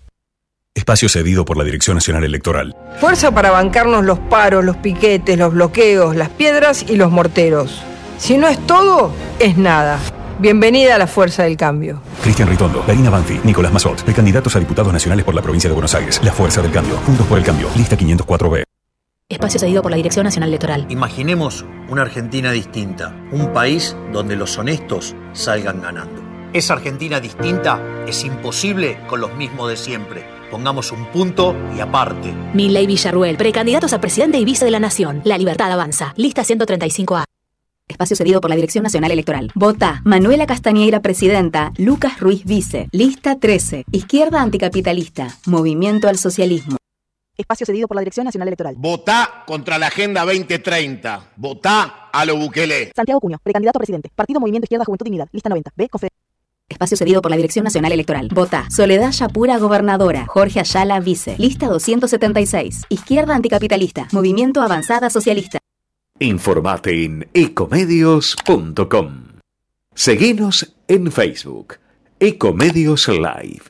Espacio 0.74 1.08
cedido 1.08 1.44
por 1.44 1.56
la 1.56 1.64
Dirección 1.64 1.96
Nacional 1.96 2.24
Electoral. 2.24 2.76
Fuerza 3.00 3.32
para 3.32 3.50
bancarnos 3.50 4.04
los 4.04 4.18
paros, 4.18 4.64
los 4.64 4.76
piquetes, 4.76 5.38
los 5.38 5.52
bloqueos, 5.52 6.16
las 6.16 6.30
piedras 6.30 6.84
y 6.88 6.96
los 6.96 7.10
morteros. 7.10 7.82
Si 8.18 8.38
no 8.38 8.48
es 8.48 8.58
todo, 8.66 9.12
es 9.38 9.56
nada. 9.56 9.98
Bienvenida 10.38 10.94
a 10.94 10.98
la 10.98 11.06
Fuerza 11.06 11.42
del 11.42 11.56
Cambio. 11.56 12.00
Cristian 12.22 12.48
Ritondo, 12.48 12.82
Karina 12.86 13.10
Banfi, 13.10 13.40
Nicolás 13.44 13.72
Mazot, 13.72 14.02
precandidatos 14.04 14.54
a 14.56 14.60
diputados 14.60 14.92
nacionales 14.92 15.24
por 15.24 15.34
la 15.34 15.42
provincia 15.42 15.68
de 15.68 15.74
Buenos 15.74 15.94
Aires. 15.94 16.20
La 16.24 16.32
Fuerza 16.32 16.62
del 16.62 16.70
Cambio, 16.70 16.96
Juntos 16.98 17.26
por 17.26 17.38
el 17.38 17.44
Cambio, 17.44 17.68
lista 17.76 17.96
504B. 17.96 18.64
Espacio 19.28 19.60
cedido 19.60 19.82
por 19.82 19.90
la 19.90 19.96
Dirección 19.96 20.24
Nacional 20.24 20.48
Electoral. 20.48 20.86
Imaginemos 20.88 21.64
una 21.88 22.02
Argentina 22.02 22.52
distinta, 22.52 23.14
un 23.30 23.52
país 23.52 23.96
donde 24.12 24.34
los 24.34 24.56
honestos 24.58 25.14
salgan 25.32 25.82
ganando. 25.82 26.29
Esa 26.52 26.74
Argentina 26.74 27.20
distinta 27.20 27.80
es 28.06 28.24
imposible 28.24 28.98
con 29.08 29.20
los 29.20 29.34
mismos 29.34 29.68
de 29.68 29.76
siempre 29.76 30.40
Pongamos 30.50 30.90
un 30.90 31.06
punto 31.06 31.54
y 31.76 31.80
aparte. 31.80 32.32
Milley 32.54 32.86
Villarruel, 32.86 33.36
precandidatos 33.36 33.92
a 33.92 34.00
presidente 34.00 34.38
y 34.38 34.44
vice 34.44 34.64
de 34.64 34.72
la 34.72 34.80
Nación. 34.80 35.22
La 35.24 35.38
libertad 35.38 35.70
avanza. 35.70 36.12
Lista 36.16 36.42
135A. 36.42 37.24
Espacio 37.86 38.16
cedido 38.16 38.40
por 38.40 38.50
la 38.50 38.56
Dirección 38.56 38.82
Nacional 38.82 39.12
Electoral. 39.12 39.50
Vota 39.54 40.00
Manuela 40.04 40.46
Castañeira, 40.46 41.00
presidenta. 41.00 41.72
Lucas 41.76 42.18
Ruiz, 42.18 42.44
vice. 42.44 42.88
Lista 42.90 43.38
13. 43.38 43.84
Izquierda 43.92 44.42
anticapitalista. 44.42 45.28
Movimiento 45.46 46.08
al 46.08 46.18
socialismo. 46.18 46.76
Espacio 47.36 47.64
cedido 47.64 47.86
por 47.86 47.94
la 47.94 48.00
Dirección 48.00 48.24
Nacional 48.24 48.48
Electoral. 48.48 48.74
Vota 48.76 49.44
contra 49.46 49.78
la 49.78 49.86
Agenda 49.86 50.24
2030. 50.24 51.32
Vota 51.36 52.10
a 52.12 52.24
lo 52.24 52.36
Bukele. 52.36 52.90
Santiago 52.94 53.20
Cuño, 53.20 53.38
precandidato 53.42 53.78
a 53.78 53.80
presidente. 53.80 54.10
Partido 54.14 54.40
Movimiento 54.40 54.64
Izquierda 54.64 54.84
Juventud 54.84 55.06
Unidad. 55.06 55.28
Lista 55.32 55.48
90. 55.48 55.70
B. 55.76 55.88
Confe 55.88 56.08
Espacio 56.70 56.96
cedido 56.96 57.20
por 57.20 57.30
la 57.30 57.36
Dirección 57.36 57.64
Nacional 57.64 57.92
Electoral. 57.92 58.28
Vota. 58.32 58.66
Soledad 58.70 59.12
Yapura, 59.12 59.58
gobernadora. 59.58 60.24
Jorge 60.26 60.60
Ayala, 60.60 61.00
vice. 61.00 61.34
Lista 61.36 61.66
276. 61.66 62.84
Izquierda 62.88 63.34
anticapitalista. 63.34 64.08
Movimiento 64.12 64.62
Avanzada 64.62 65.10
Socialista. 65.10 65.58
Informate 66.18 67.04
en 67.04 67.28
ecomedios.com. 67.34 69.30
Seguinos 69.94 70.74
en 70.86 71.10
Facebook. 71.10 71.76
Ecomedios 72.20 73.08
Live. 73.08 73.62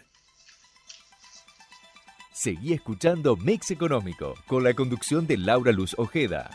Seguí 2.33 2.73
escuchando 2.73 3.37
Mix 3.37 3.71
Económico 3.71 4.35
con 4.47 4.65
la 4.65 4.75
conducción 4.75 5.27
de 5.27 5.37
Laura 5.37 5.73
Luz 5.73 5.95
Ojeda. 5.99 6.51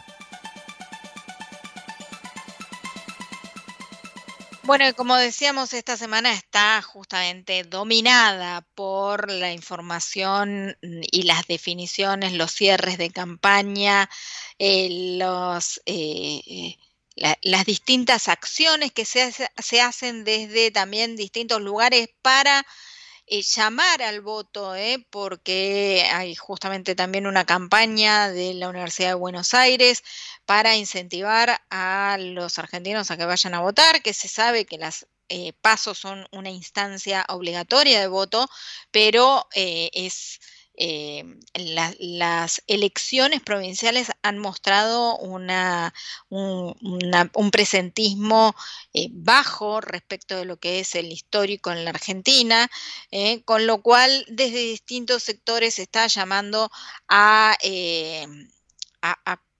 Bueno, 4.65 4.91
como 4.95 5.15
decíamos, 5.15 5.73
esta 5.73 5.95
semana 5.95 6.33
está 6.33 6.81
justamente 6.81 7.63
dominada 7.65 8.67
por 8.73 9.29
la 9.29 9.53
información 9.53 10.75
y 10.81 11.21
las 11.21 11.45
definiciones, 11.45 12.33
los 12.33 12.51
cierres 12.51 12.97
de 12.97 13.11
campaña, 13.11 14.09
eh, 14.57 15.17
los, 15.19 15.81
eh, 15.85 16.77
las 17.15 17.65
distintas 17.65 18.27
acciones 18.27 18.91
que 18.91 19.05
se, 19.05 19.31
se 19.31 19.81
hacen 19.81 20.23
desde 20.23 20.71
también 20.71 21.15
distintos 21.15 21.61
lugares 21.61 22.09
para 22.23 22.65
eh, 23.27 23.41
llamar 23.41 24.01
al 24.01 24.21
voto, 24.21 24.75
¿eh? 24.75 25.05
porque 25.09 26.07
hay 26.13 26.35
justamente 26.35 26.95
también 26.95 27.27
una 27.27 27.45
campaña 27.45 28.29
de 28.29 28.53
la 28.53 28.69
Universidad 28.69 29.09
de 29.09 29.13
Buenos 29.15 29.53
Aires 29.53 30.03
para 30.45 30.75
incentivar 30.75 31.61
a 31.69 32.17
los 32.19 32.59
argentinos 32.59 33.11
a 33.11 33.17
que 33.17 33.25
vayan 33.25 33.53
a 33.53 33.61
votar, 33.61 34.01
que 34.01 34.13
se 34.13 34.27
sabe 34.27 34.65
que 34.65 34.77
las 34.77 35.07
eh, 35.29 35.53
pasos 35.61 35.97
son 35.97 36.27
una 36.31 36.51
instancia 36.51 37.25
obligatoria 37.29 37.99
de 37.99 38.07
voto, 38.07 38.47
pero 38.91 39.47
eh, 39.55 39.89
es 39.93 40.39
eh, 40.77 41.23
las 41.53 42.61
elecciones 42.67 43.41
provinciales 43.41 44.11
han 44.21 44.37
mostrado 44.39 45.17
un, 45.17 45.47
presentismo 47.51 48.55
eh, 48.93 49.07
bajo 49.11 49.81
respecto 49.81 50.37
de 50.37 50.45
lo 50.45 50.57
que 50.57 50.79
es 50.79 50.95
el 50.95 51.11
histórico 51.11 51.71
en 51.71 51.85
la 51.85 51.91
Argentina, 51.91 52.69
eh, 53.11 53.43
con 53.43 53.67
lo 53.67 53.81
cual 53.81 54.25
desde 54.27 54.59
distintos 54.59 55.23
sectores 55.23 55.75
se 55.75 55.83
está 55.83 56.07
llamando 56.07 56.69
a 57.07 57.55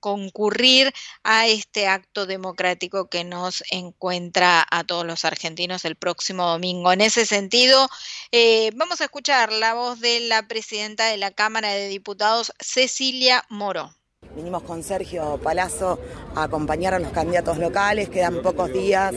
concurrir 0.06 0.94
a 1.24 1.48
este 1.48 1.88
acto 1.88 2.28
democrático 2.28 3.10
que 3.10 3.24
nos 3.24 3.64
encuentra 3.72 4.64
a 4.70 4.84
todos 4.84 5.04
los 5.04 5.26
argentinos 5.26 5.84
el 5.84 5.96
próximo 5.96 6.46
domingo. 6.46 6.92
En 6.92 7.02
ese 7.02 7.26
sentido, 7.26 7.90
eh, 8.32 8.70
vamos 8.76 9.02
a 9.02 9.06
escuchar 9.06 9.52
la 9.52 9.74
voz 9.74 10.00
de 10.02 10.20
la 10.20 10.48
presidenta 10.48 11.08
de 11.08 11.18
la 11.18 11.32
Cámara 11.32 11.70
de 11.70 11.88
Diputados, 11.88 12.54
Cecilia 12.60 13.46
Moro. 13.50 13.96
Vinimos 14.36 14.62
con 14.62 14.84
Sergio 14.84 15.40
Palazzo 15.42 16.00
a 16.36 16.44
acompañar 16.44 16.94
a 16.94 17.00
los 17.00 17.12
candidatos 17.12 17.58
locales, 17.58 18.08
quedan 18.10 18.44
pocos 18.44 18.72
días 18.72 19.16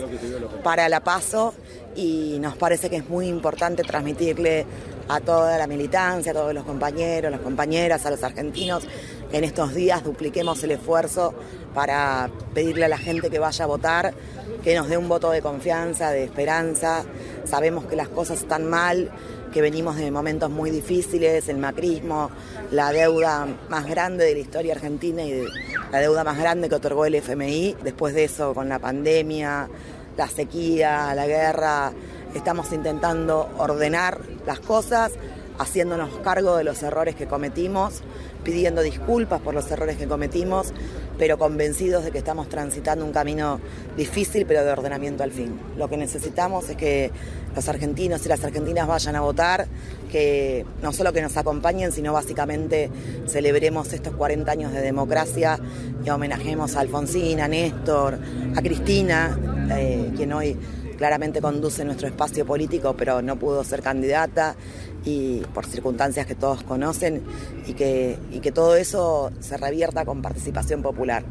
para 0.64 0.88
la 0.88 1.04
paso 1.04 1.54
y 1.96 2.38
nos 2.40 2.56
parece 2.56 2.88
que 2.88 2.96
es 2.96 3.08
muy 3.10 3.26
importante 3.28 3.82
transmitirle 3.82 4.64
a 5.08 5.20
toda 5.20 5.58
la 5.58 5.66
militancia, 5.66 6.32
a 6.32 6.34
todos 6.34 6.54
los 6.54 6.64
compañeros, 6.64 7.32
las 7.32 7.40
compañeras, 7.40 8.04
a 8.06 8.10
los 8.10 8.22
argentinos, 8.22 8.86
en 9.32 9.44
estos 9.44 9.74
días 9.74 10.04
dupliquemos 10.04 10.62
el 10.64 10.72
esfuerzo 10.72 11.34
para 11.74 12.30
pedirle 12.54 12.86
a 12.86 12.88
la 12.88 12.98
gente 12.98 13.30
que 13.30 13.38
vaya 13.38 13.64
a 13.64 13.68
votar, 13.68 14.14
que 14.62 14.74
nos 14.74 14.88
dé 14.88 14.96
un 14.96 15.08
voto 15.08 15.30
de 15.30 15.42
confianza, 15.42 16.10
de 16.10 16.24
esperanza. 16.24 17.04
Sabemos 17.44 17.84
que 17.86 17.96
las 17.96 18.08
cosas 18.08 18.40
están 18.40 18.68
mal, 18.68 19.10
que 19.52 19.60
venimos 19.60 19.96
de 19.96 20.10
momentos 20.10 20.50
muy 20.50 20.70
difíciles, 20.70 21.48
el 21.48 21.58
macrismo, 21.58 22.30
la 22.70 22.92
deuda 22.92 23.46
más 23.68 23.86
grande 23.86 24.24
de 24.24 24.34
la 24.34 24.40
historia 24.40 24.74
argentina 24.74 25.22
y 25.22 25.44
la 25.92 26.00
deuda 26.00 26.24
más 26.24 26.38
grande 26.38 26.68
que 26.68 26.74
otorgó 26.74 27.04
el 27.04 27.14
FMI. 27.14 27.76
Después 27.82 28.14
de 28.14 28.24
eso, 28.24 28.54
con 28.54 28.68
la 28.68 28.78
pandemia, 28.78 29.68
la 30.16 30.28
sequía, 30.28 31.14
la 31.14 31.26
guerra, 31.26 31.92
estamos 32.34 32.72
intentando 32.72 33.48
ordenar 33.58 34.20
las 34.46 34.60
cosas, 34.60 35.12
haciéndonos 35.58 36.10
cargo 36.18 36.56
de 36.56 36.64
los 36.64 36.82
errores 36.82 37.14
que 37.14 37.26
cometimos, 37.26 38.02
pidiendo 38.48 38.80
disculpas 38.80 39.42
por 39.42 39.52
los 39.52 39.70
errores 39.70 39.98
que 39.98 40.06
cometimos, 40.06 40.72
pero 41.18 41.36
convencidos 41.36 42.02
de 42.02 42.10
que 42.10 42.16
estamos 42.16 42.48
transitando 42.48 43.04
un 43.04 43.12
camino 43.12 43.60
difícil, 43.94 44.46
pero 44.46 44.64
de 44.64 44.72
ordenamiento 44.72 45.22
al 45.22 45.32
fin. 45.32 45.60
Lo 45.76 45.90
que 45.90 45.98
necesitamos 45.98 46.66
es 46.70 46.76
que 46.78 47.10
los 47.54 47.68
argentinos 47.68 48.24
y 48.24 48.28
las 48.30 48.42
argentinas 48.42 48.88
vayan 48.88 49.16
a 49.16 49.20
votar, 49.20 49.66
que 50.10 50.64
no 50.82 50.94
solo 50.94 51.12
que 51.12 51.20
nos 51.20 51.36
acompañen, 51.36 51.92
sino 51.92 52.14
básicamente 52.14 52.88
celebremos 53.26 53.92
estos 53.92 54.14
40 54.14 54.50
años 54.50 54.72
de 54.72 54.80
democracia 54.80 55.60
y 56.02 56.08
homenajemos 56.08 56.74
a 56.74 56.80
Alfonsín, 56.80 57.40
a 57.40 57.48
Néstor, 57.48 58.18
a 58.56 58.62
Cristina, 58.62 59.38
eh, 59.76 60.10
quien 60.16 60.32
hoy 60.32 60.56
claramente 60.98 61.40
conduce 61.40 61.84
nuestro 61.84 62.08
espacio 62.08 62.44
político, 62.44 62.94
pero 62.94 63.22
no 63.22 63.36
pudo 63.36 63.64
ser 63.64 63.80
candidata 63.82 64.56
y 65.04 65.40
por 65.54 65.64
circunstancias 65.64 66.26
que 66.26 66.34
todos 66.34 66.62
conocen 66.64 67.24
y 67.66 67.72
que, 67.72 68.18
y 68.30 68.40
que 68.40 68.52
todo 68.52 68.76
eso 68.76 69.30
se 69.40 69.56
revierta 69.56 70.04
con 70.04 70.20
participación 70.20 70.82
popular. 70.82 71.24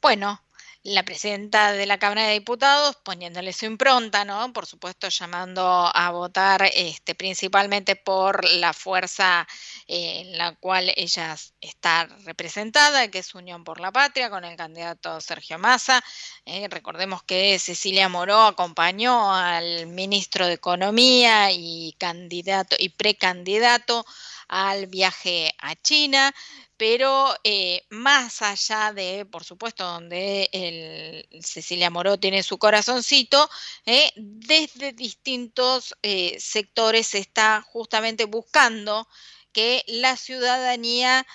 Bueno, 0.00 0.40
la 0.88 1.04
presidenta 1.04 1.72
de 1.72 1.86
la 1.86 1.98
Cámara 1.98 2.24
de 2.24 2.34
Diputados 2.34 2.96
poniéndole 3.04 3.52
su 3.52 3.66
impronta, 3.66 4.24
¿no? 4.24 4.52
Por 4.52 4.66
supuesto, 4.66 5.08
llamando 5.08 5.90
a 5.94 6.10
votar 6.10 6.70
este, 6.74 7.14
principalmente 7.14 7.96
por 7.96 8.44
la 8.44 8.72
fuerza 8.72 9.46
eh, 9.86 10.22
en 10.22 10.38
la 10.38 10.54
cual 10.56 10.92
ella 10.96 11.36
está 11.60 12.06
representada, 12.24 13.08
que 13.08 13.18
es 13.18 13.34
Unión 13.34 13.64
por 13.64 13.80
la 13.80 13.92
Patria, 13.92 14.30
con 14.30 14.44
el 14.44 14.56
candidato 14.56 15.20
Sergio 15.20 15.58
Massa. 15.58 16.02
Eh, 16.44 16.68
recordemos 16.70 17.22
que 17.22 17.58
Cecilia 17.58 18.08
Moró 18.08 18.42
acompañó 18.42 19.34
al 19.34 19.86
ministro 19.86 20.46
de 20.46 20.54
Economía 20.54 21.52
y 21.52 21.94
candidato 21.98 22.76
y 22.78 22.88
precandidato 22.90 24.04
al 24.48 24.86
viaje 24.86 25.54
a 25.58 25.74
China 25.76 26.34
pero 26.78 27.34
eh, 27.42 27.84
más 27.90 28.40
allá 28.40 28.92
de, 28.92 29.26
por 29.26 29.44
supuesto, 29.44 29.84
donde 29.84 30.48
el, 30.52 31.42
Cecilia 31.42 31.90
Moró 31.90 32.18
tiene 32.18 32.44
su 32.44 32.56
corazoncito, 32.56 33.50
eh, 33.84 34.12
desde 34.14 34.92
distintos 34.92 35.96
eh, 36.02 36.36
sectores 36.38 37.08
se 37.08 37.18
está 37.18 37.62
justamente 37.62 38.26
buscando 38.26 39.08
que 39.52 39.82
la 39.88 40.16
ciudadanía 40.16 41.26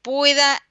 pueda 0.00 0.62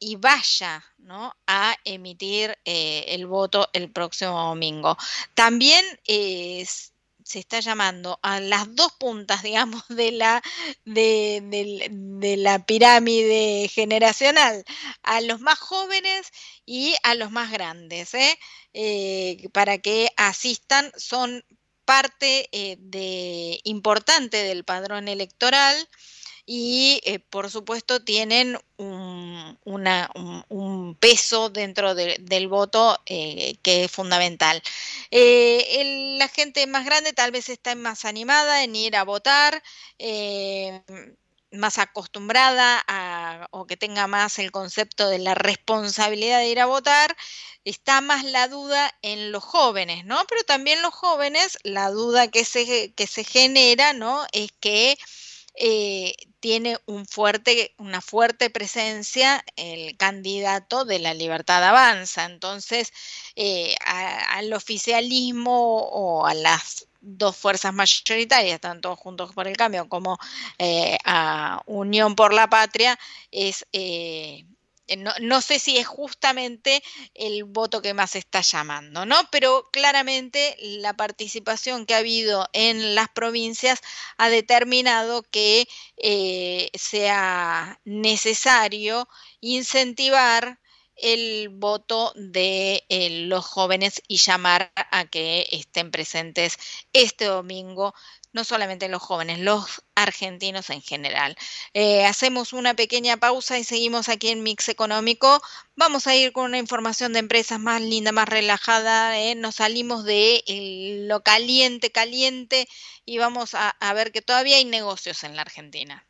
y 0.00 0.16
vaya 0.16 0.84
¿no? 0.98 1.36
a 1.46 1.76
emitir 1.84 2.58
el 2.64 3.26
voto 3.26 3.68
el 3.72 3.92
próximo 3.92 4.48
domingo. 4.48 4.96
También 5.34 5.84
es 6.06 6.92
se 7.30 7.38
está 7.38 7.60
llamando 7.60 8.18
a 8.22 8.40
las 8.40 8.74
dos 8.74 8.90
puntas, 8.98 9.44
digamos, 9.44 9.84
de 9.88 10.10
la, 10.10 10.42
de, 10.84 11.40
de, 11.44 12.36
la 12.36 12.66
pirámide 12.66 13.68
generacional, 13.68 14.64
a 15.04 15.20
los 15.20 15.40
más 15.40 15.56
jóvenes 15.60 16.32
y 16.66 16.96
a 17.04 17.14
los 17.14 17.30
más 17.30 17.52
grandes, 17.52 18.14
¿eh? 18.14 18.36
Eh, 18.72 19.48
para 19.52 19.78
que 19.78 20.12
asistan, 20.16 20.90
son 20.96 21.44
parte 21.84 22.48
eh, 22.50 22.76
de, 22.80 23.60
importante 23.62 24.38
del 24.38 24.64
padrón 24.64 25.06
electoral 25.06 25.88
y 26.46 27.00
eh, 27.04 27.18
por 27.18 27.50
supuesto 27.50 28.02
tienen 28.02 28.58
un, 28.76 29.56
peso 30.98 31.50
dentro 31.50 31.94
de, 31.94 32.16
del 32.20 32.48
voto 32.48 32.98
eh, 33.06 33.56
que 33.62 33.84
es 33.84 33.90
fundamental. 33.90 34.62
Eh, 35.10 36.16
la 36.18 36.28
gente 36.28 36.66
más 36.66 36.84
grande 36.84 37.12
tal 37.12 37.30
vez 37.30 37.48
está 37.48 37.74
más 37.74 38.04
animada 38.04 38.64
en 38.64 38.76
ir 38.76 38.96
a 38.96 39.04
votar 39.04 39.62
más 41.52 41.78
acostumbrada 41.78 42.82
a, 42.86 43.48
o 43.50 43.66
que 43.66 43.76
tenga 43.76 44.06
más 44.06 44.38
el 44.38 44.52
concepto 44.52 45.08
de 45.08 45.18
la 45.18 45.34
responsabilidad 45.34 46.38
de 46.38 46.48
ir 46.48 46.60
a 46.60 46.66
votar, 46.66 47.16
está 47.64 48.00
más 48.00 48.24
la 48.24 48.48
duda 48.48 48.92
en 49.02 49.32
los 49.32 49.44
jóvenes, 49.44 50.04
¿no? 50.04 50.24
Pero 50.28 50.44
también 50.44 50.82
los 50.82 50.94
jóvenes, 50.94 51.58
la 51.64 51.90
duda 51.90 52.28
que 52.28 52.44
se, 52.44 52.92
que 52.92 53.06
se 53.06 53.24
genera, 53.24 53.92
¿no? 53.92 54.26
Es 54.32 54.50
que 54.60 54.98
eh, 55.54 56.14
tiene 56.40 56.78
un 56.86 57.06
fuerte, 57.06 57.74
una 57.78 58.00
fuerte 58.00 58.50
presencia 58.50 59.44
el 59.56 59.96
candidato 59.96 60.84
de 60.84 60.98
la 60.98 61.14
Libertad 61.14 61.62
Avanza. 61.64 62.24
Entonces, 62.24 62.92
eh, 63.36 63.74
al 63.84 64.52
oficialismo 64.52 65.78
o 65.78 66.26
a 66.26 66.34
las 66.34 66.86
dos 67.00 67.36
fuerzas 67.36 67.72
mayoritarias, 67.72 68.60
tanto 68.60 68.96
Juntos 68.96 69.32
por 69.32 69.46
el 69.48 69.56
Cambio 69.56 69.88
como 69.88 70.18
eh, 70.58 70.98
a 71.04 71.62
Unión 71.66 72.14
por 72.14 72.32
la 72.32 72.48
Patria, 72.48 72.98
es 73.30 73.66
eh, 73.72 74.44
no, 74.96 75.12
no, 75.20 75.40
sé 75.40 75.58
si 75.58 75.78
es 75.78 75.86
justamente 75.86 76.82
el 77.14 77.44
voto 77.44 77.82
que 77.82 77.94
más 77.94 78.16
está 78.16 78.40
llamando, 78.40 79.06
¿no? 79.06 79.16
Pero 79.30 79.68
claramente 79.72 80.56
la 80.60 80.94
participación 80.94 81.86
que 81.86 81.94
ha 81.94 81.98
habido 81.98 82.48
en 82.52 82.94
las 82.94 83.08
provincias 83.08 83.80
ha 84.18 84.28
determinado 84.28 85.22
que 85.22 85.68
eh, 85.96 86.70
sea 86.74 87.80
necesario 87.84 89.08
incentivar 89.40 90.58
el 90.96 91.48
voto 91.48 92.12
de 92.14 92.84
eh, 92.88 93.26
los 93.26 93.44
jóvenes 93.46 94.02
y 94.06 94.18
llamar 94.18 94.72
a 94.74 95.06
que 95.06 95.46
estén 95.50 95.90
presentes 95.90 96.58
este 96.92 97.24
domingo 97.24 97.94
no 98.32 98.44
solamente 98.44 98.88
los 98.88 99.02
jóvenes, 99.02 99.38
los 99.38 99.82
argentinos 99.94 100.70
en 100.70 100.82
general. 100.82 101.36
Eh, 101.74 102.04
hacemos 102.06 102.52
una 102.52 102.74
pequeña 102.74 103.16
pausa 103.16 103.58
y 103.58 103.64
seguimos 103.64 104.08
aquí 104.08 104.28
en 104.28 104.42
Mix 104.42 104.68
Económico. 104.68 105.42
Vamos 105.76 106.06
a 106.06 106.14
ir 106.16 106.32
con 106.32 106.44
una 106.46 106.58
información 106.58 107.12
de 107.12 107.20
empresas 107.20 107.60
más 107.60 107.80
linda, 107.80 108.12
más 108.12 108.28
relajada. 108.28 109.18
Eh. 109.20 109.34
Nos 109.34 109.56
salimos 109.56 110.04
de 110.04 110.42
lo 111.08 111.22
caliente, 111.22 111.90
caliente 111.92 112.68
y 113.04 113.18
vamos 113.18 113.54
a, 113.54 113.70
a 113.70 113.92
ver 113.94 114.12
que 114.12 114.22
todavía 114.22 114.56
hay 114.56 114.64
negocios 114.64 115.24
en 115.24 115.36
la 115.36 115.42
Argentina. 115.42 116.09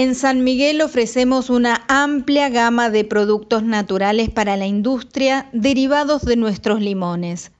En 0.00 0.14
San 0.14 0.44
Miguel 0.44 0.80
ofrecemos 0.80 1.50
una 1.50 1.84
amplia 1.88 2.50
gama 2.50 2.88
de 2.88 3.02
productos 3.02 3.64
naturales 3.64 4.30
para 4.30 4.56
la 4.56 4.68
industria 4.68 5.50
derivados 5.52 6.22
de 6.22 6.36
nuestros 6.36 6.80
limones. 6.80 7.50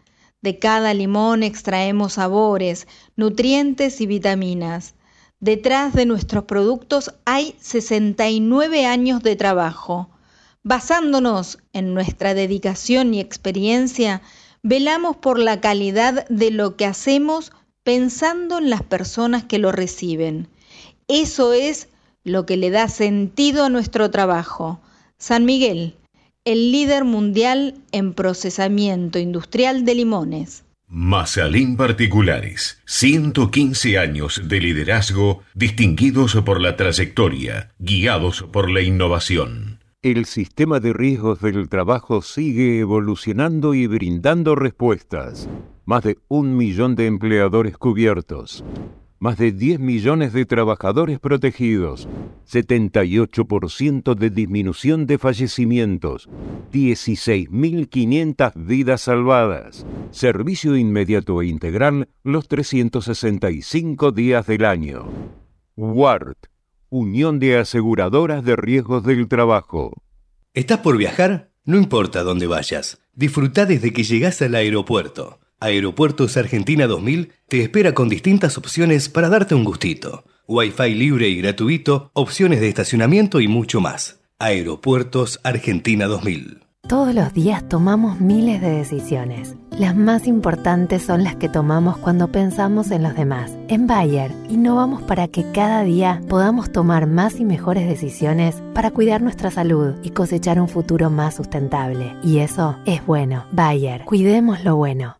De 0.40 0.60
cada 0.60 0.94
limón 0.94 1.42
extraemos 1.42 2.12
sabores, 2.12 2.86
nutrientes 3.16 4.00
y 4.00 4.06
vitaminas. 4.06 4.94
Detrás 5.40 5.94
de 5.94 6.06
nuestros 6.06 6.44
productos 6.44 7.12
hay 7.24 7.56
69 7.58 8.86
años 8.86 9.20
de 9.24 9.34
trabajo. 9.34 10.08
Basándonos 10.62 11.58
en 11.72 11.92
nuestra 11.92 12.34
dedicación 12.34 13.14
y 13.14 13.20
experiencia, 13.20 14.22
velamos 14.62 15.16
por 15.16 15.40
la 15.40 15.60
calidad 15.60 16.24
de 16.28 16.52
lo 16.52 16.76
que 16.76 16.86
hacemos 16.86 17.50
pensando 17.82 18.58
en 18.58 18.70
las 18.70 18.84
personas 18.84 19.42
que 19.42 19.58
lo 19.58 19.72
reciben. 19.72 20.48
Eso 21.08 21.52
es 21.52 21.88
lo 22.28 22.46
que 22.46 22.56
le 22.56 22.70
da 22.70 22.88
sentido 22.88 23.64
a 23.64 23.68
nuestro 23.68 24.10
trabajo. 24.10 24.80
San 25.18 25.44
Miguel, 25.44 25.94
el 26.44 26.72
líder 26.72 27.04
mundial 27.04 27.74
en 27.92 28.14
procesamiento 28.14 29.18
industrial 29.18 29.84
de 29.84 29.94
limones. 29.94 30.64
Masalín 30.86 31.76
Particulares, 31.76 32.80
115 32.86 33.98
años 33.98 34.40
de 34.44 34.58
liderazgo 34.60 35.42
distinguidos 35.52 36.36
por 36.46 36.62
la 36.62 36.76
trayectoria, 36.76 37.72
guiados 37.78 38.44
por 38.50 38.70
la 38.70 38.80
innovación. 38.80 39.80
El 40.00 40.24
sistema 40.24 40.80
de 40.80 40.94
riesgos 40.94 41.42
del 41.42 41.68
trabajo 41.68 42.22
sigue 42.22 42.78
evolucionando 42.78 43.74
y 43.74 43.86
brindando 43.86 44.54
respuestas. 44.54 45.50
Más 45.84 46.04
de 46.04 46.16
un 46.28 46.56
millón 46.56 46.94
de 46.94 47.06
empleadores 47.06 47.76
cubiertos 47.76 48.64
más 49.18 49.36
de 49.36 49.52
10 49.52 49.80
millones 49.80 50.32
de 50.32 50.46
trabajadores 50.46 51.18
protegidos, 51.18 52.08
78% 52.50 54.14
de 54.14 54.30
disminución 54.30 55.06
de 55.06 55.18
fallecimientos, 55.18 56.28
16.500 56.72 58.52
vidas 58.54 59.02
salvadas, 59.02 59.86
servicio 60.10 60.76
inmediato 60.76 61.42
e 61.42 61.46
integral 61.46 62.08
los 62.22 62.48
365 62.48 64.12
días 64.12 64.46
del 64.46 64.64
año. 64.64 65.08
WART, 65.76 66.46
Unión 66.88 67.38
de 67.38 67.58
Aseguradoras 67.58 68.44
de 68.44 68.56
Riesgos 68.56 69.04
del 69.04 69.28
Trabajo. 69.28 70.02
¿Estás 70.54 70.78
por 70.78 70.96
viajar? 70.96 71.50
No 71.64 71.76
importa 71.76 72.22
dónde 72.22 72.46
vayas, 72.46 72.98
disfruta 73.14 73.66
desde 73.66 73.92
que 73.92 74.02
llegas 74.02 74.40
al 74.40 74.54
aeropuerto. 74.54 75.38
Aeropuertos 75.60 76.36
Argentina 76.36 76.86
2000 76.86 77.32
te 77.48 77.62
espera 77.62 77.92
con 77.92 78.08
distintas 78.08 78.56
opciones 78.58 79.08
para 79.08 79.28
darte 79.28 79.56
un 79.56 79.64
gustito. 79.64 80.22
Wi-Fi 80.46 80.94
libre 80.94 81.28
y 81.28 81.42
gratuito, 81.42 82.12
opciones 82.12 82.60
de 82.60 82.68
estacionamiento 82.68 83.40
y 83.40 83.48
mucho 83.48 83.80
más. 83.80 84.20
Aeropuertos 84.38 85.40
Argentina 85.42 86.06
2000. 86.06 86.60
Todos 86.86 87.12
los 87.12 87.34
días 87.34 87.68
tomamos 87.68 88.20
miles 88.20 88.60
de 88.60 88.70
decisiones. 88.70 89.56
Las 89.76 89.96
más 89.96 90.28
importantes 90.28 91.02
son 91.02 91.24
las 91.24 91.34
que 91.34 91.48
tomamos 91.48 91.98
cuando 91.98 92.30
pensamos 92.30 92.92
en 92.92 93.02
los 93.02 93.16
demás. 93.16 93.50
En 93.66 93.88
Bayer, 93.88 94.30
innovamos 94.48 95.02
para 95.02 95.26
que 95.26 95.50
cada 95.50 95.82
día 95.82 96.22
podamos 96.28 96.70
tomar 96.70 97.08
más 97.08 97.40
y 97.40 97.44
mejores 97.44 97.88
decisiones 97.88 98.62
para 98.74 98.92
cuidar 98.92 99.22
nuestra 99.22 99.50
salud 99.50 99.94
y 100.04 100.10
cosechar 100.10 100.60
un 100.60 100.68
futuro 100.68 101.10
más 101.10 101.34
sustentable. 101.34 102.14
Y 102.22 102.38
eso 102.38 102.78
es 102.86 103.04
bueno. 103.04 103.44
Bayer, 103.50 104.04
cuidemos 104.04 104.62
lo 104.62 104.76
bueno. 104.76 105.18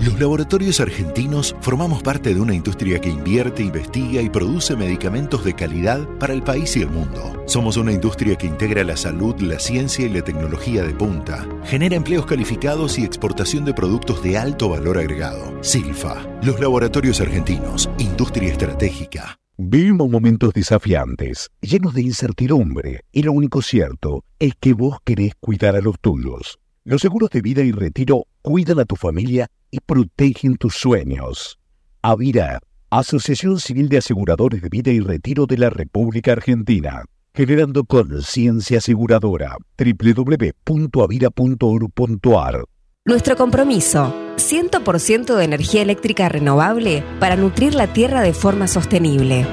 Los 0.00 0.18
laboratorios 0.18 0.80
argentinos 0.80 1.54
formamos 1.60 2.02
parte 2.02 2.32
de 2.32 2.40
una 2.40 2.54
industria 2.54 2.98
que 3.02 3.10
invierte, 3.10 3.62
investiga 3.62 4.22
y 4.22 4.30
produce 4.30 4.74
medicamentos 4.74 5.44
de 5.44 5.52
calidad 5.52 6.08
para 6.18 6.32
el 6.32 6.42
país 6.42 6.74
y 6.78 6.80
el 6.80 6.88
mundo. 6.88 7.44
Somos 7.44 7.76
una 7.76 7.92
industria 7.92 8.34
que 8.36 8.46
integra 8.46 8.82
la 8.82 8.96
salud, 8.96 9.38
la 9.42 9.58
ciencia 9.58 10.06
y 10.06 10.08
la 10.08 10.22
tecnología 10.22 10.84
de 10.84 10.94
punta. 10.94 11.46
Genera 11.64 11.96
empleos 11.96 12.24
calificados 12.24 12.98
y 12.98 13.04
exportación 13.04 13.66
de 13.66 13.74
productos 13.74 14.22
de 14.22 14.38
alto 14.38 14.70
valor 14.70 14.96
agregado. 14.96 15.62
Silfa, 15.62 16.26
los 16.42 16.58
laboratorios 16.60 17.20
argentinos, 17.20 17.90
industria 17.98 18.50
estratégica. 18.50 19.36
Vivimos 19.58 20.08
momentos 20.08 20.54
desafiantes, 20.54 21.50
llenos 21.60 21.92
de 21.92 22.00
incertidumbre, 22.00 23.02
y 23.12 23.22
lo 23.22 23.32
único 23.32 23.60
cierto 23.60 24.24
es 24.38 24.54
que 24.58 24.72
vos 24.72 24.96
querés 25.04 25.34
cuidar 25.38 25.76
a 25.76 25.82
los 25.82 26.00
tuyos. 26.00 26.58
Los 26.84 27.02
seguros 27.02 27.28
de 27.28 27.42
vida 27.42 27.60
y 27.60 27.72
retiro 27.72 28.24
cuidan 28.40 28.80
a 28.80 28.86
tu 28.86 28.96
familia 28.96 29.50
y 29.70 29.80
protegen 29.80 30.56
tus 30.56 30.74
sueños. 30.74 31.58
Avira, 32.02 32.60
Asociación 32.90 33.60
Civil 33.60 33.88
de 33.88 33.98
Aseguradores 33.98 34.62
de 34.62 34.68
Vida 34.68 34.90
y 34.90 34.98
Retiro 35.00 35.46
de 35.46 35.58
la 35.58 35.70
República 35.70 36.32
Argentina, 36.32 37.04
generando 37.34 37.84
conciencia 37.84 38.78
aseguradora. 38.78 39.56
www.avira.org.ar 39.78 42.64
Nuestro 43.04 43.36
compromiso, 43.36 44.12
100% 44.36 45.36
de 45.36 45.44
energía 45.44 45.82
eléctrica 45.82 46.28
renovable 46.28 47.04
para 47.20 47.36
nutrir 47.36 47.74
la 47.74 47.92
tierra 47.92 48.22
de 48.22 48.34
forma 48.34 48.66
sostenible. 48.66 49.46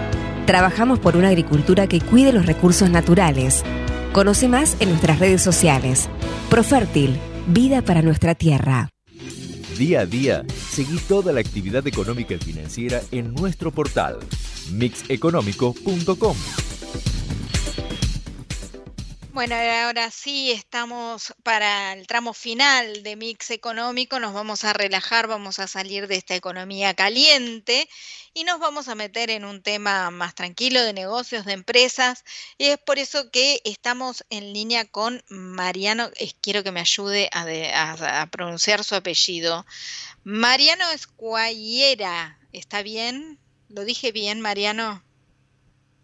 Trabajamos 0.45 0.99
por 0.99 1.15
una 1.15 1.27
agricultura 1.27 1.87
que 1.87 2.01
cuide 2.01 2.33
los 2.33 2.45
recursos 2.45 2.89
naturales. 2.89 3.63
Conoce 4.13 4.47
más 4.47 4.77
en 4.79 4.89
nuestras 4.89 5.19
redes 5.19 5.41
sociales. 5.41 6.09
Profértil, 6.49 7.17
vida 7.47 7.81
para 7.81 8.01
nuestra 8.01 8.33
tierra. 8.33 8.89
Día 9.77 10.01
a 10.01 10.05
día, 10.07 10.43
seguí 10.71 10.97
toda 10.97 11.31
la 11.31 11.39
actividad 11.39 11.85
económica 11.85 12.33
y 12.33 12.39
financiera 12.39 12.99
en 13.11 13.31
nuestro 13.35 13.71
portal 13.71 14.17
mixeconómico.com. 14.71 16.35
Bueno, 19.33 19.55
ahora 19.55 20.09
sí 20.09 20.49
estamos 20.49 21.31
para 21.43 21.93
el 21.93 22.07
tramo 22.07 22.33
final 22.33 23.03
de 23.03 23.15
Mix 23.17 23.51
Económico, 23.51 24.19
nos 24.19 24.33
vamos 24.33 24.63
a 24.63 24.73
relajar, 24.73 25.27
vamos 25.27 25.59
a 25.59 25.67
salir 25.67 26.07
de 26.07 26.15
esta 26.15 26.33
economía 26.33 26.95
caliente 26.95 27.87
y 28.37 28.43
nos 28.43 28.59
vamos 28.59 28.87
a 28.87 28.93
meter 28.93 29.31
en 29.31 29.45
un 29.45 29.63
tema 29.63 30.11
más 30.11 30.35
tranquilo 30.35 30.83
de 30.83 30.93
negocios, 30.93 31.43
de 31.43 31.53
empresas, 31.53 32.23
y 32.59 32.65
es 32.67 32.77
por 32.77 32.99
eso 32.99 33.31
que 33.31 33.61
estamos 33.65 34.23
en 34.29 34.53
línea 34.53 34.85
con 34.85 35.23
Mariano, 35.27 36.11
quiero 36.41 36.63
que 36.63 36.71
me 36.71 36.79
ayude 36.79 37.29
a, 37.33 37.45
de- 37.45 37.73
a- 37.73 38.21
a 38.21 38.27
pronunciar 38.27 38.83
su 38.83 38.93
apellido. 38.93 39.65
Mariano 40.23 40.87
Escuayera, 40.91 42.37
¿está 42.53 42.83
bien? 42.83 43.39
¿Lo 43.69 43.85
dije 43.85 44.11
bien, 44.11 44.39
Mariano? 44.39 45.03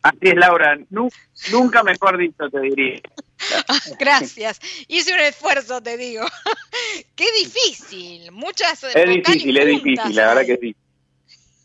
Así 0.01 0.17
es, 0.21 0.35
Laura. 0.35 0.77
Nu- 0.89 1.09
nunca 1.51 1.83
mejor 1.83 2.17
dicho, 2.17 2.49
te 2.51 2.59
diría. 2.61 2.99
Gracias. 3.99 4.59
Hice 4.87 5.13
un 5.13 5.19
esfuerzo, 5.19 5.81
te 5.83 5.97
digo. 5.97 6.25
Qué 7.15 7.25
difícil. 7.39 8.31
Muchas 8.31 8.83
Es 8.83 9.05
difícil, 9.05 9.55
es 9.55 9.67
difícil, 9.67 10.15
la 10.15 10.27
verdad 10.33 10.45
que 10.47 10.57
sí. 10.57 10.75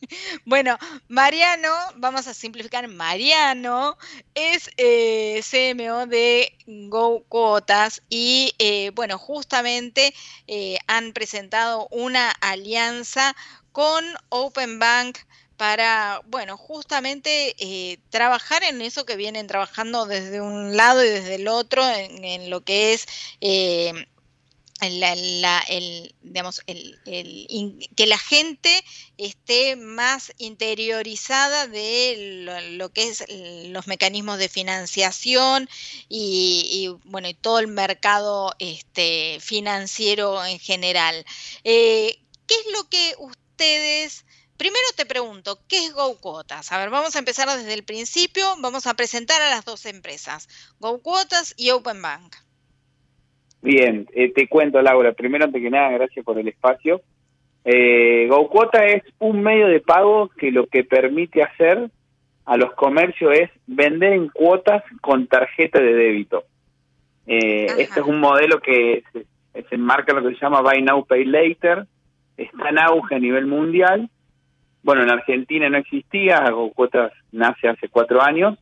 Bueno, 0.44 0.78
Mariano, 1.08 1.70
vamos 1.96 2.26
a 2.26 2.34
simplificar, 2.34 2.88
Mariano 2.88 3.96
es 4.34 4.70
eh, 4.76 5.42
CMO 5.42 6.06
de 6.06 6.56
Go 6.66 7.24
Cuotas 7.28 8.02
y 8.08 8.54
eh, 8.58 8.90
bueno, 8.94 9.18
justamente 9.18 10.14
eh, 10.46 10.78
han 10.86 11.12
presentado 11.12 11.88
una 11.90 12.30
alianza 12.40 13.34
con 13.72 14.04
Open 14.28 14.78
Bank 14.78 15.18
para, 15.56 16.20
bueno, 16.26 16.56
justamente 16.56 17.56
trabajar 18.10 18.62
en 18.62 18.80
eso 18.80 19.04
que 19.04 19.16
vienen 19.16 19.48
trabajando 19.48 20.06
desde 20.06 20.40
un 20.40 20.76
lado 20.76 21.04
y 21.04 21.08
desde 21.08 21.34
el 21.34 21.48
otro, 21.48 21.82
en, 21.84 22.48
lo 22.48 22.60
que 22.60 22.94
es 22.94 23.06
el, 24.80 26.14
digamos, 26.22 26.62
el, 26.66 26.98
que 27.96 28.06
la 28.06 28.18
gente 28.18 28.84
esté 29.16 29.76
más 29.76 30.32
interiorizada 30.38 31.66
de 31.66 32.44
lo, 32.76 32.92
que 32.92 33.08
es 33.08 33.24
los 33.66 33.86
mecanismos 33.86 34.38
de 34.38 34.48
financiación 34.48 35.68
y, 36.08 36.90
bueno 37.04 37.28
y 37.28 37.34
todo 37.34 37.58
el 37.58 37.68
mercado 37.68 38.54
este, 38.58 39.38
financiero 39.40 40.44
en 40.44 40.58
general. 40.58 41.24
Eh, 41.64 42.20
¿Qué 42.46 42.54
es 42.54 42.72
lo 42.72 42.88
que 42.88 43.14
ustedes 43.18 44.24
Primero 44.58 44.88
te 44.96 45.06
pregunto, 45.06 45.62
¿qué 45.68 45.86
es 45.86 45.92
GoQuotas? 45.92 46.72
A 46.72 46.78
ver, 46.78 46.90
vamos 46.90 47.14
a 47.14 47.20
empezar 47.20 47.48
desde 47.56 47.74
el 47.74 47.84
principio, 47.84 48.56
vamos 48.58 48.88
a 48.88 48.94
presentar 48.94 49.40
a 49.40 49.50
las 49.50 49.64
dos 49.64 49.86
empresas, 49.86 50.48
GoQuotas 50.80 51.54
y 51.56 51.70
OpenBank. 51.70 52.34
Bien, 53.62 54.06
eh, 54.12 54.32
te 54.32 54.48
cuento, 54.48 54.80
Laura. 54.80 55.12
Primero, 55.12 55.44
antes 55.44 55.60
que 55.60 55.70
nada, 55.70 55.90
gracias 55.90 56.24
por 56.24 56.38
el 56.38 56.48
espacio. 56.48 57.00
Eh, 57.64 58.26
GoCuota 58.28 58.84
es 58.86 59.02
un 59.18 59.42
medio 59.42 59.66
de 59.66 59.80
pago 59.80 60.28
que 60.28 60.50
lo 60.50 60.66
que 60.66 60.84
permite 60.84 61.42
hacer 61.42 61.90
a 62.44 62.56
los 62.56 62.72
comercios 62.72 63.32
es 63.36 63.50
vender 63.66 64.14
en 64.14 64.28
cuotas 64.28 64.82
con 65.00 65.26
tarjeta 65.26 65.80
de 65.80 65.92
débito. 65.92 66.44
Eh, 67.26 67.66
este 67.78 68.00
es 68.00 68.06
un 68.06 68.20
modelo 68.20 68.60
que 68.60 69.02
se, 69.12 69.26
se 69.62 69.74
enmarca 69.74 70.12
en 70.12 70.22
lo 70.22 70.28
que 70.28 70.34
se 70.34 70.40
llama 70.40 70.62
Buy 70.62 70.82
Now, 70.82 71.04
Pay 71.04 71.24
Later. 71.26 71.86
Está 72.36 72.70
en 72.70 72.78
auge 72.78 73.16
a 73.16 73.18
nivel 73.18 73.46
mundial. 73.46 74.08
Bueno, 74.82 75.02
en 75.02 75.10
Argentina 75.10 75.68
no 75.68 75.76
existía, 75.76 76.48
GoCuotas 76.50 77.12
nace 77.32 77.68
hace 77.68 77.88
cuatro 77.88 78.22
años. 78.22 78.56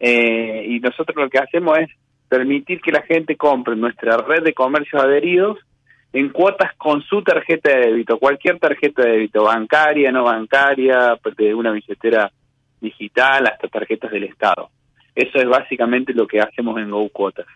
Eh, 0.00 0.64
y 0.68 0.80
nosotros 0.80 1.16
lo 1.16 1.30
que 1.30 1.38
hacemos 1.38 1.78
es 1.78 1.88
permitir 2.28 2.80
que 2.80 2.92
la 2.92 3.02
gente 3.02 3.36
compre 3.36 3.76
nuestra 3.76 4.16
red 4.16 4.42
de 4.42 4.54
comercios 4.54 5.02
adheridos 5.02 5.58
en 6.12 6.30
cuotas 6.30 6.74
con 6.76 7.02
su 7.02 7.22
tarjeta 7.22 7.70
de 7.70 7.86
débito, 7.86 8.18
cualquier 8.18 8.58
tarjeta 8.58 9.02
de 9.02 9.12
débito, 9.12 9.44
bancaria, 9.44 10.10
no 10.10 10.24
bancaria, 10.24 11.18
de 11.36 11.54
una 11.54 11.72
billetera 11.72 12.30
digital 12.80 13.46
hasta 13.46 13.68
tarjetas 13.68 14.10
del 14.10 14.24
Estado. 14.24 14.70
Eso 15.14 15.38
es 15.38 15.48
básicamente 15.48 16.12
lo 16.12 16.26
que 16.26 16.40
hacemos 16.40 16.78
en 16.78 16.90
Go 16.90 17.08
Cuotas. 17.10 17.46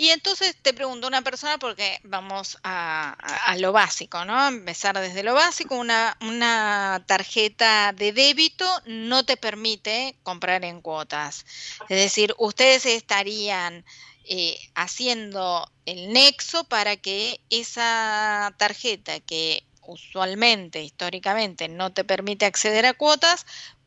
Y 0.00 0.10
entonces 0.10 0.54
te 0.62 0.72
pregunto 0.72 1.08
una 1.08 1.22
persona, 1.22 1.58
porque 1.58 1.98
vamos 2.04 2.56
a, 2.62 3.16
lo 3.58 3.72
básico, 3.72 4.24
¿no? 4.24 4.46
Empezar 4.46 4.96
desde 5.00 5.24
lo 5.24 5.34
básico, 5.34 5.74
una, 5.74 6.16
una 6.20 7.02
tarjeta 7.04 7.92
de 7.92 8.12
débito 8.12 8.64
no 8.86 9.24
te 9.24 9.36
permite 9.36 10.14
comprar 10.22 10.64
en 10.64 10.82
cuotas. 10.82 11.44
Es 11.88 11.98
decir, 11.98 12.32
ustedes 12.38 12.86
estarían 12.86 13.84
eh, 14.22 14.56
haciendo 14.76 15.68
el 15.84 16.12
nexo 16.12 16.62
para 16.62 16.96
que 16.96 17.40
esa 17.50 18.54
tarjeta 18.56 19.18
que 19.18 19.64
usualmente, 19.82 20.80
históricamente, 20.80 21.66
no 21.66 21.92
te 21.92 22.04
permite 22.04 22.46
acceder 22.46 22.86
a 22.86 22.94
cuotas, 22.94 23.46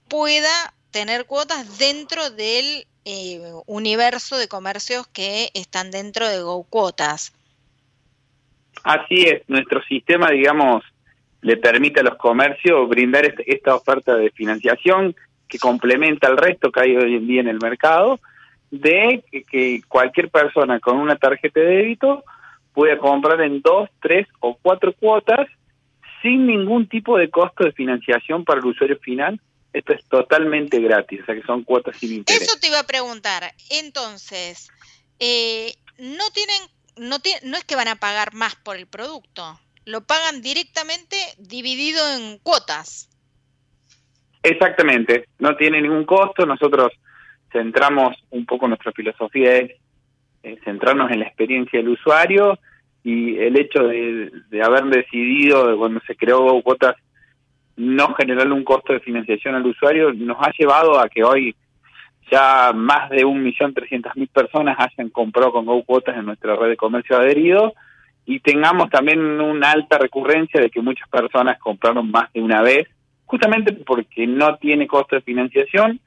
pueda 0.10 0.74
tener 0.92 1.26
cuotas 1.26 1.80
dentro 1.80 2.30
del 2.30 2.86
eh, 3.06 3.42
universo 3.66 4.38
de 4.38 4.48
comercios 4.48 5.08
que 5.08 5.50
están 5.54 5.92
dentro 5.92 6.28
de 6.28 6.42
GoCuotas. 6.42 7.34
Así 8.84 9.24
es, 9.24 9.48
nuestro 9.48 9.82
sistema, 9.84 10.30
digamos, 10.30 10.84
le 11.42 11.58
permite 11.58 12.02
a 12.02 12.04
los 12.04 12.18
comercios 12.18 12.88
brindar 12.88 13.26
este, 13.26 13.52
esta 13.54 13.76
oferta 13.76 14.16
de 14.16 14.30
financiación 14.32 15.16
que 15.48 15.60
complementa 15.60 16.28
el 16.30 16.38
resto 16.38 16.72
que 16.72 16.80
hay 16.80 16.96
hoy 16.96 17.16
en 17.16 17.28
día 17.28 17.42
en 17.42 17.48
el 17.48 17.60
mercado, 17.60 18.20
de 18.72 19.24
que, 19.50 19.82
cualquier 19.88 20.30
persona 20.30 20.80
con 20.80 20.98
una 20.98 21.18
tarjeta 21.18 21.60
de 21.60 21.66
débito 21.66 22.24
pueda 22.74 22.98
comprar 22.98 23.42
en 23.42 23.62
dos, 23.62 23.90
tres 24.02 24.28
o 24.40 24.58
cuatro 24.62 24.94
cuotas 24.94 25.48
sin 26.22 26.48
ningún 26.48 26.88
tipo 26.88 27.18
de 27.18 27.30
costo 27.30 27.66
de 27.66 27.74
financiación 27.74 28.46
para 28.46 28.62
el 28.62 28.68
usuario 28.68 28.98
final 29.00 29.42
esto 29.74 29.94
es 29.94 30.04
totalmente 30.06 30.80
gratis, 30.80 31.22
o 31.22 31.26
sea 31.26 31.36
que 31.36 31.44
son 31.44 31.64
cuotas 31.64 31.98
sin 31.98 32.14
interés. 32.14 32.42
Eso 32.42 32.60
te 32.60 32.68
iba 32.68 32.80
a 32.80 32.88
preguntar. 32.88 33.54
Entonces, 33.70 34.70
eh, 35.20 35.74
no 35.98 36.24
tienen, 36.34 36.62
no, 36.98 37.18
no 37.44 37.58
es 37.58 37.64
que 37.64 37.76
van 37.76 37.88
a 37.88 37.96
pagar 37.96 38.34
más 38.34 38.56
por 38.56 38.76
el 38.76 38.88
producto, 38.88 39.60
lo 39.86 40.02
pagan 40.02 40.42
directamente 40.42 41.16
dividido 41.38 42.02
en 42.16 42.38
cuotas. 42.40 43.10
Exactamente, 44.44 45.28
no 45.40 45.56
tiene 45.56 45.82
ningún 45.82 46.06
costo. 46.06 46.46
Nosotros 46.46 46.92
centramos 47.52 48.18
un 48.32 48.46
poco 48.46 48.68
nuestra 48.68 48.92
filosofía 48.92 49.58
es 49.58 49.72
centrarnos 50.64 51.12
en 51.12 51.20
la 51.20 51.28
experiencia 51.28 51.80
del 51.80 51.90
usuario 51.90 52.58
y 53.04 53.38
el 53.38 53.60
hecho 53.60 53.84
de, 53.84 54.32
de 54.50 54.64
haber 54.64 54.86
decidido 54.86 55.78
cuando 55.78 56.02
se 56.08 56.16
creó 56.16 56.62
cuotas 56.64 56.96
no 57.78 58.14
generarle 58.14 58.54
un 58.54 58.64
costo 58.64 58.94
de 58.94 59.00
financiación 59.00 59.56
al 59.56 59.66
usuario 59.66 60.14
nos 60.14 60.38
ha 60.40 60.52
llevado 60.58 61.00
a 61.00 61.10
que 61.10 61.24
hoy 61.24 61.56
ya 62.32 62.72
más 62.74 63.10
de 63.10 63.26
un 63.26 63.44
millón 63.44 63.74
trescientas 63.74 64.16
mil 64.16 64.28
personas 64.28 64.78
hayan 64.80 65.10
comprado 65.10 65.52
con 65.52 65.66
Go 65.66 65.84
Cuotas 65.84 66.18
en 66.18 66.26
nuestra 66.26 66.56
red 66.56 66.70
de 66.70 66.78
comercio 66.78 67.18
adherido 67.18 67.74
y 68.26 68.40
tengamos 68.40 68.90
también 68.90 69.20
una 69.20 69.72
alta 69.72 69.98
recurrencia 69.98 70.62
de 70.62 70.70
que 70.70 70.82
muchas 70.82 71.10
personas 71.10 71.60
compraron 71.60 72.10
más 72.12 72.32
de 72.34 72.42
una 72.42 72.62
vez, 72.62 72.88
justamente 73.26 73.74
porque 73.74 74.28
no 74.28 74.56
tiene 74.58 74.88
costo 74.88 75.16
de 75.16 75.22
financiación, 75.22 76.00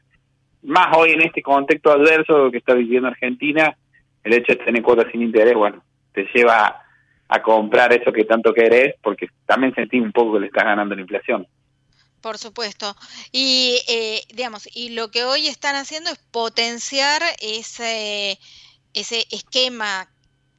más 0.62 0.96
hoy 0.96 1.10
en 1.10 1.22
este 1.22 1.42
contexto 1.42 1.90
adverso 1.90 2.50
que 2.50 2.58
está 2.58 2.74
viviendo 2.74 3.08
Argentina, 3.08 3.76
el 4.22 4.32
hecho 4.32 4.52
de 4.52 4.64
tener 4.64 4.82
cuotas 4.82 5.10
sin 5.12 5.22
interés, 5.22 5.54
bueno, 5.54 5.82
te 6.12 6.26
lleva 6.32 6.83
a 7.28 7.42
comprar 7.42 7.92
eso 7.92 8.12
que 8.12 8.24
tanto 8.24 8.52
querés, 8.52 8.94
porque 9.02 9.28
también 9.46 9.74
sentí 9.74 9.98
un 9.98 10.12
poco 10.12 10.34
que 10.34 10.40
le 10.40 10.46
estás 10.46 10.64
ganando 10.64 10.94
la 10.94 11.00
inflación. 11.00 11.46
Por 12.20 12.38
supuesto. 12.38 12.96
Y, 13.32 13.80
eh, 13.88 14.22
digamos, 14.34 14.68
y 14.74 14.90
lo 14.90 15.10
que 15.10 15.24
hoy 15.24 15.46
están 15.46 15.76
haciendo 15.76 16.10
es 16.10 16.18
potenciar 16.30 17.22
ese, 17.42 18.38
ese 18.94 19.26
esquema 19.30 20.08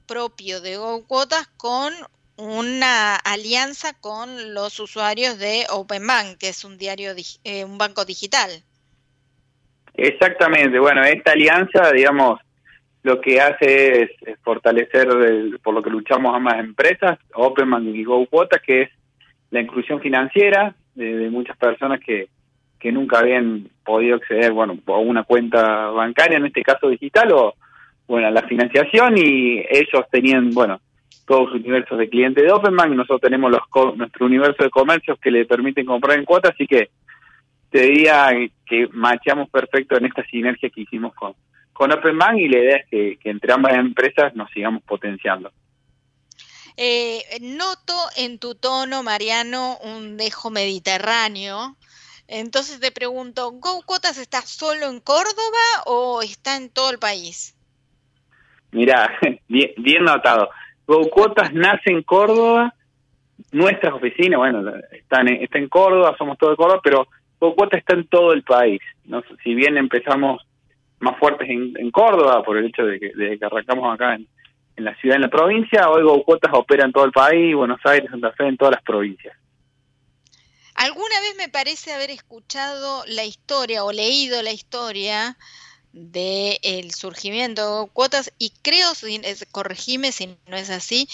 propio 0.05 0.61
de 0.61 0.77
GoQuotas 0.77 1.47
con 1.57 1.91
una 2.37 3.15
alianza 3.15 3.93
con 3.93 4.53
los 4.53 4.79
usuarios 4.79 5.39
de 5.39 5.65
OpenBank, 5.69 6.37
que 6.37 6.49
es 6.49 6.63
un 6.65 6.77
diario, 6.77 7.13
eh, 7.43 7.63
un 7.63 7.77
banco 7.77 8.05
digital. 8.05 8.51
Exactamente. 9.95 10.77
Bueno, 10.79 11.03
esta 11.03 11.31
alianza, 11.31 11.91
digamos, 11.91 12.39
lo 13.05 13.21
que 13.21 13.39
hace 13.39 14.01
es, 14.01 14.09
fortalecer, 14.41 15.07
por 15.61 15.75
lo 15.75 15.83
que 15.83 15.91
luchamos 15.91 16.35
ambas 16.35 16.57
empresas, 16.57 17.19
OpenBank 17.35 17.85
y 17.93 18.03
GoQuotas, 18.03 18.63
que 18.63 18.81
es 18.81 18.89
la 19.51 19.61
inclusión 19.61 20.01
financiera, 20.01 20.73
de, 20.95 21.29
muchas 21.29 21.55
personas 21.55 21.99
que, 21.99 22.29
que 22.79 22.91
nunca 22.91 23.19
habían 23.19 23.69
podido 23.83 24.15
acceder, 24.15 24.51
bueno, 24.53 24.79
a 24.87 24.97
una 24.97 25.23
cuenta 25.23 25.91
bancaria, 25.91 26.37
en 26.37 26.47
este 26.47 26.63
caso 26.63 26.89
digital, 26.89 27.31
o 27.31 27.53
bueno, 28.07 28.25
a 28.25 28.31
la 28.31 28.41
financiación 28.47 29.19
y 29.19 29.59
ellos 29.69 30.05
tenían, 30.09 30.49
bueno, 30.49 30.79
todos 31.27 31.51
sus 31.51 31.59
universos 31.59 31.99
de 31.99 32.09
clientes 32.09 32.43
de 32.43 32.51
Openbank, 32.51 32.89
nosotros 32.89 33.21
tenemos 33.21 33.51
los 33.51 33.97
nuestro 33.97 34.25
universo 34.25 34.63
de 34.63 34.71
comercios 34.71 35.19
que 35.19 35.29
le 35.29 35.45
permiten 35.45 35.85
comprar 35.85 36.17
en 36.17 36.25
cuotas, 36.25 36.53
así 36.55 36.65
que 36.65 36.89
te 37.69 37.81
diría 37.81 38.31
que 38.65 38.87
machamos 38.93 39.47
perfecto 39.51 39.95
en 39.95 40.05
esta 40.05 40.25
sinergia 40.25 40.71
que 40.71 40.81
hicimos 40.81 41.13
con, 41.13 41.35
con 41.75 41.91
Openbank 41.91 42.37
y 42.37 42.47
la 42.47 42.57
idea 42.57 42.77
es 42.77 42.89
que, 42.89 43.17
que 43.21 43.29
entre 43.29 43.51
ambas 43.51 43.73
empresas 43.73 44.33
nos 44.33 44.49
sigamos 44.51 44.81
potenciando. 44.83 45.51
Eh, 46.77 47.21
noto 47.41 47.93
en 48.15 48.39
tu 48.39 48.55
tono, 48.55 49.03
Mariano, 49.03 49.77
un 49.83 50.15
dejo 50.15 50.51
mediterráneo. 50.51 51.75
Entonces 52.29 52.79
te 52.79 52.93
pregunto, 52.93 53.51
¿Go 53.51 53.81
Cuotas 53.85 54.17
está 54.17 54.41
solo 54.41 54.89
en 54.89 55.01
Córdoba 55.01 55.83
o 55.85 56.21
está 56.21 56.55
en 56.55 56.69
todo 56.69 56.91
el 56.91 56.97
país? 56.97 57.57
Mira, 58.71 59.11
bien, 59.49 59.71
bien 59.75 60.05
notado. 60.05 60.49
Go 60.87 61.09
Cuotas 61.09 61.53
nace 61.53 61.91
en 61.91 62.03
Córdoba, 62.03 62.73
nuestras 63.51 63.93
oficinas, 63.93 64.37
bueno, 64.37 64.63
están 64.93 65.27
en, 65.27 65.43
está 65.43 65.57
en 65.57 65.67
Córdoba, 65.67 66.15
somos 66.17 66.37
todo 66.37 66.51
de 66.51 66.55
Córdoba, 66.55 66.79
pero 66.81 67.07
Go 67.41 67.53
Cuotas 67.53 67.79
está 67.79 67.95
en 67.95 68.07
todo 68.07 68.31
el 68.31 68.43
país. 68.43 68.79
¿no? 69.03 69.21
Si 69.43 69.53
bien 69.53 69.75
empezamos 69.75 70.41
más 71.05 71.17
fuertes 71.19 71.47
en, 71.49 71.91
Córdoba, 71.91 72.43
por 72.43 72.57
el 72.57 72.65
hecho 72.65 72.83
de 72.83 72.99
que, 72.99 73.13
de 73.15 73.37
que 73.37 73.45
arrancamos 73.45 73.93
acá 73.93 74.15
en, 74.15 74.27
en 74.75 74.83
la 74.83 74.95
ciudad, 74.95 75.15
en 75.15 75.21
la 75.21 75.29
provincia. 75.29 75.89
Hoy 75.89 76.03
GoCuotas 76.03 76.51
opera 76.53 76.83
en 76.83 76.91
todo 76.91 77.05
el 77.05 77.11
país, 77.11 77.55
Buenos 77.55 77.79
Aires, 77.85 78.09
Santa 78.09 78.31
Fe, 78.33 78.47
en 78.47 78.57
todas 78.57 78.73
las 78.73 78.83
provincias. 78.83 79.35
Alguna 80.75 81.19
vez 81.21 81.35
me 81.37 81.47
parece 81.47 81.93
haber 81.93 82.09
escuchado 82.09 83.03
la 83.07 83.23
historia 83.23 83.85
o 83.85 83.93
leído 83.93 84.41
la 84.41 84.51
historia 84.51 85.37
del 85.93 86.91
surgimiento 86.91 87.83
de 87.83 87.91
cuotas 87.91 88.33
y 88.37 88.51
creo, 88.61 88.89
corregime 89.51 90.11
si 90.11 90.35
no 90.47 90.57
es 90.57 90.69
así, 90.69 91.07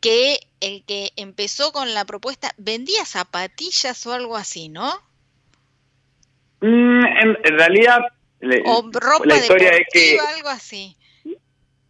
que 0.00 0.40
el 0.60 0.84
que 0.84 1.12
empezó 1.16 1.72
con 1.72 1.94
la 1.94 2.04
propuesta 2.04 2.50
vendía 2.58 3.04
zapatillas 3.04 4.04
o 4.06 4.12
algo 4.12 4.36
así, 4.36 4.68
¿no? 4.68 4.92
Mm, 6.60 7.04
en, 7.04 7.58
realidad, 7.58 8.00
o 8.64 8.90
ropa 8.92 9.24
la 9.24 9.36
historia 9.36 9.70
es 9.70 9.86
que 9.92 10.18
algo 10.18 10.48
así. 10.48 10.96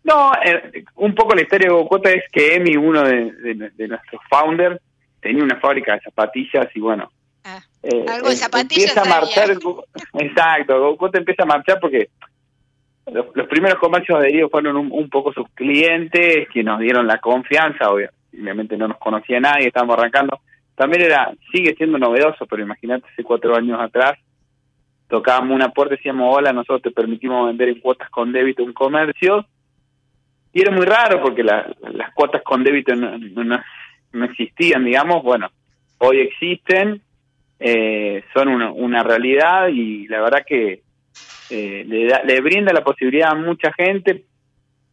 No, 0.06 0.32
eh, 0.44 0.84
un 0.94 1.14
poco 1.16 1.34
la 1.34 1.42
historia 1.42 1.68
de 1.68 1.74
Bocota 1.74 2.10
es 2.10 2.22
que 2.30 2.54
Emi, 2.54 2.76
uno 2.76 3.02
de, 3.02 3.72
nuestros 3.88 4.22
founders, 4.30 4.80
tenía 5.20 5.42
una 5.42 5.58
fábrica 5.58 5.94
de 5.94 6.00
zapatillas 6.02 6.68
y 6.74 6.80
bueno. 6.80 7.10
Ah, 7.42 7.60
eh, 7.82 8.04
algo 8.08 8.28
de 8.28 8.34
eh, 8.34 8.36
zapatillas. 8.36 8.96
Empieza 8.96 9.02
a 9.02 9.20
marchar, 9.20 9.50
exacto, 10.20 10.80
Bocota 10.80 11.18
empieza 11.18 11.42
a 11.42 11.46
marchar 11.46 11.80
porque 11.80 12.10
los, 13.12 13.46
primeros 13.48 13.78
comercios 13.78 14.18
adheridos 14.18 14.50
fueron 14.50 14.76
un, 14.76 15.10
poco 15.10 15.32
sus 15.32 15.48
clientes 15.50 16.48
que 16.52 16.62
nos 16.62 16.78
dieron 16.78 17.06
la 17.06 17.18
confianza, 17.18 17.90
obviamente 17.90 18.76
no 18.76 18.88
nos 18.88 18.98
conocía 18.98 19.40
nadie, 19.40 19.68
estábamos 19.68 19.98
arrancando. 19.98 20.40
También 20.76 21.02
era, 21.02 21.32
sigue 21.52 21.74
siendo 21.76 21.98
novedoso, 21.98 22.46
pero 22.46 22.62
imagínate 22.62 23.06
hace 23.12 23.24
cuatro 23.24 23.56
años 23.56 23.80
atrás, 23.80 24.18
tocábamos 25.08 25.54
una 25.54 25.70
puerta 25.70 25.94
y 25.94 25.96
decíamos, 25.98 26.34
hola, 26.36 26.52
nosotros 26.52 26.82
te 26.82 26.90
permitimos 26.90 27.46
vender 27.46 27.68
en 27.68 27.80
cuotas 27.80 28.10
con 28.10 28.32
débito 28.32 28.64
un 28.64 28.72
comercio. 28.72 29.46
Y 30.52 30.62
era 30.62 30.70
muy 30.70 30.86
raro 30.86 31.20
porque 31.22 31.42
las 31.42 32.12
cuotas 32.14 32.42
con 32.42 32.64
débito 32.64 32.94
no, 32.96 33.18
no, 33.18 34.24
existían, 34.24 34.84
digamos. 34.84 35.22
Bueno, 35.22 35.50
hoy 35.98 36.20
existen, 36.20 37.02
eh, 37.58 38.24
son 38.32 38.48
una, 38.48 38.70
una 38.70 39.02
realidad 39.02 39.68
y 39.68 40.08
la 40.08 40.22
verdad 40.22 40.44
que 40.46 40.82
eh, 41.50 41.84
le, 41.86 42.24
le 42.24 42.40
brinda 42.40 42.72
la 42.72 42.82
posibilidad 42.82 43.32
a 43.32 43.34
mucha 43.34 43.72
gente, 43.72 44.24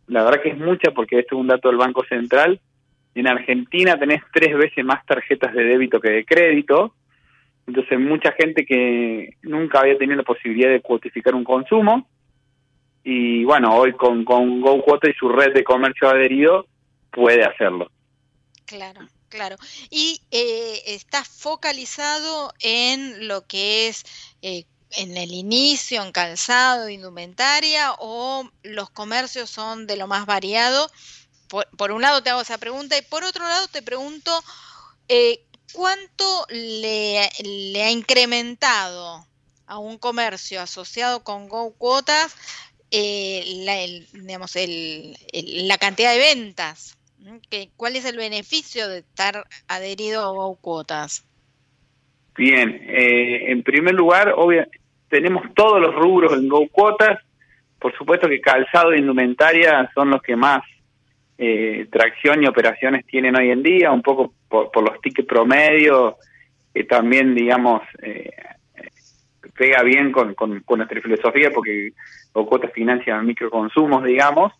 la 0.07 0.23
verdad 0.23 0.41
que 0.41 0.49
es 0.49 0.57
mucha 0.57 0.91
porque 0.91 1.19
esto 1.19 1.35
es 1.35 1.41
un 1.41 1.47
dato 1.47 1.69
del 1.69 1.77
Banco 1.77 2.03
Central, 2.03 2.59
en 3.15 3.27
Argentina 3.27 3.97
tenés 3.97 4.21
tres 4.33 4.55
veces 4.57 4.83
más 4.83 5.05
tarjetas 5.05 5.53
de 5.53 5.63
débito 5.63 5.99
que 5.99 6.09
de 6.09 6.25
crédito, 6.25 6.93
entonces 7.67 7.99
mucha 7.99 8.31
gente 8.33 8.65
que 8.65 9.37
nunca 9.41 9.79
había 9.79 9.97
tenido 9.97 10.17
la 10.17 10.23
posibilidad 10.23 10.69
de 10.69 10.81
cuotificar 10.81 11.35
un 11.35 11.43
consumo, 11.43 12.07
y 13.03 13.43
bueno, 13.43 13.75
hoy 13.75 13.93
con, 13.93 14.23
con 14.23 14.61
GoQuota 14.61 15.09
y 15.09 15.13
su 15.13 15.29
red 15.29 15.53
de 15.53 15.63
comercio 15.63 16.09
adherido 16.09 16.67
puede 17.11 17.43
hacerlo. 17.43 17.91
Claro, 18.65 19.01
claro. 19.29 19.57
Y 19.89 20.21
eh, 20.31 20.81
está 20.87 21.23
focalizado 21.23 22.53
en 22.61 23.27
lo 23.27 23.45
que 23.45 23.89
es 23.89 24.05
eh, 24.41 24.63
en 24.95 25.17
el 25.17 25.31
inicio, 25.31 26.03
en 26.03 26.11
calzado, 26.11 26.89
indumentaria, 26.89 27.93
o 27.99 28.49
los 28.63 28.89
comercios 28.89 29.49
son 29.49 29.87
de 29.87 29.97
lo 29.97 30.07
más 30.07 30.25
variado? 30.25 30.89
Por, 31.77 31.91
un 31.91 32.01
lado 32.01 32.23
te 32.23 32.29
hago 32.29 32.41
esa 32.41 32.57
pregunta 32.57 32.97
y 32.97 33.03
por 33.03 33.23
otro 33.23 33.43
lado 33.43 33.67
te 33.67 33.83
pregunto, 33.83 34.31
eh, 35.07 35.43
¿cuánto 35.73 36.45
le, 36.49 37.19
ha 37.83 37.91
incrementado 37.91 39.25
a 39.67 39.77
un 39.77 39.97
comercio 39.97 40.61
asociado 40.61 41.23
con 41.23 41.49
Go 41.49 41.73
Cuotas 41.77 42.35
eh, 42.91 43.43
la, 43.65 43.75
digamos, 44.21 44.55
la 44.55 45.77
cantidad 45.77 46.13
de 46.13 46.19
ventas? 46.19 46.97
¿Cuál 47.77 47.95
es 47.95 48.05
el 48.05 48.17
beneficio 48.17 48.87
de 48.87 48.99
estar 48.99 49.45
adherido 49.67 50.23
a 50.23 50.31
Go 50.31 50.55
Cuotas? 50.55 51.25
Bien, 52.35 52.81
eh, 52.87 53.51
en 53.51 53.63
primer 53.63 53.93
lugar, 53.93 54.33
obviamente 54.35 54.79
tenemos 55.09 55.43
todos 55.53 55.79
los 55.79 55.93
rubros 55.93 56.33
en 56.33 56.49
Go 56.49 56.67
Cuotas. 56.69 57.19
Por 57.79 57.95
supuesto 57.97 58.27
que 58.27 58.41
calzado 58.41 58.93
e 58.93 58.99
indumentaria 58.99 59.89
son 59.93 60.09
los 60.09 60.21
que 60.21 60.35
más 60.35 60.63
eh, 61.37 61.87
tracción 61.91 62.43
y 62.43 62.47
operaciones 62.47 63.05
tienen 63.05 63.35
hoy 63.35 63.51
en 63.51 63.61
día, 63.61 63.91
un 63.91 64.01
poco 64.01 64.33
por, 64.71 64.83
los 64.83 65.01
tickets 65.01 65.27
promedio, 65.27 66.17
que 66.73 66.83
también, 66.83 67.33
digamos, 67.33 67.81
eh, 68.01 68.29
pega 69.57 69.81
bien 69.83 70.11
con, 70.11 70.33
con, 70.35 70.61
nuestra 70.77 71.01
filosofía, 71.01 71.51
porque 71.51 71.93
Go 72.33 72.45
Cuotas 72.45 72.71
financia 72.71 73.19
microconsumos, 73.21 74.03
digamos, 74.03 74.53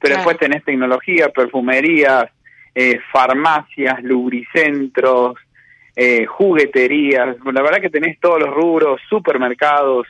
pero 0.00 0.16
después 0.16 0.38
tenés 0.38 0.64
tecnología, 0.64 1.30
perfumerías, 1.30 2.26
eh, 2.74 3.00
farmacias, 3.10 4.02
lubricentros, 4.02 5.38
eh, 5.96 6.26
jugueterías, 6.26 7.36
la 7.44 7.62
verdad 7.62 7.80
que 7.80 7.90
tenés 7.90 8.20
todos 8.20 8.38
los 8.40 8.54
rubros, 8.54 9.00
supermercados, 9.08 10.06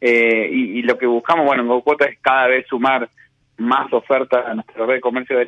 eh, 0.00 0.48
y, 0.50 0.82
lo 0.82 0.96
que 0.96 1.06
buscamos, 1.06 1.44
bueno, 1.44 1.62
en 1.62 1.68
GoCuota 1.68 2.06
es 2.06 2.18
cada 2.20 2.46
vez 2.46 2.66
sumar 2.66 3.08
más 3.58 3.92
ofertas 3.92 4.46
a 4.46 4.54
nuestra 4.54 4.86
red 4.86 4.94
de 4.94 5.00
comercio, 5.00 5.38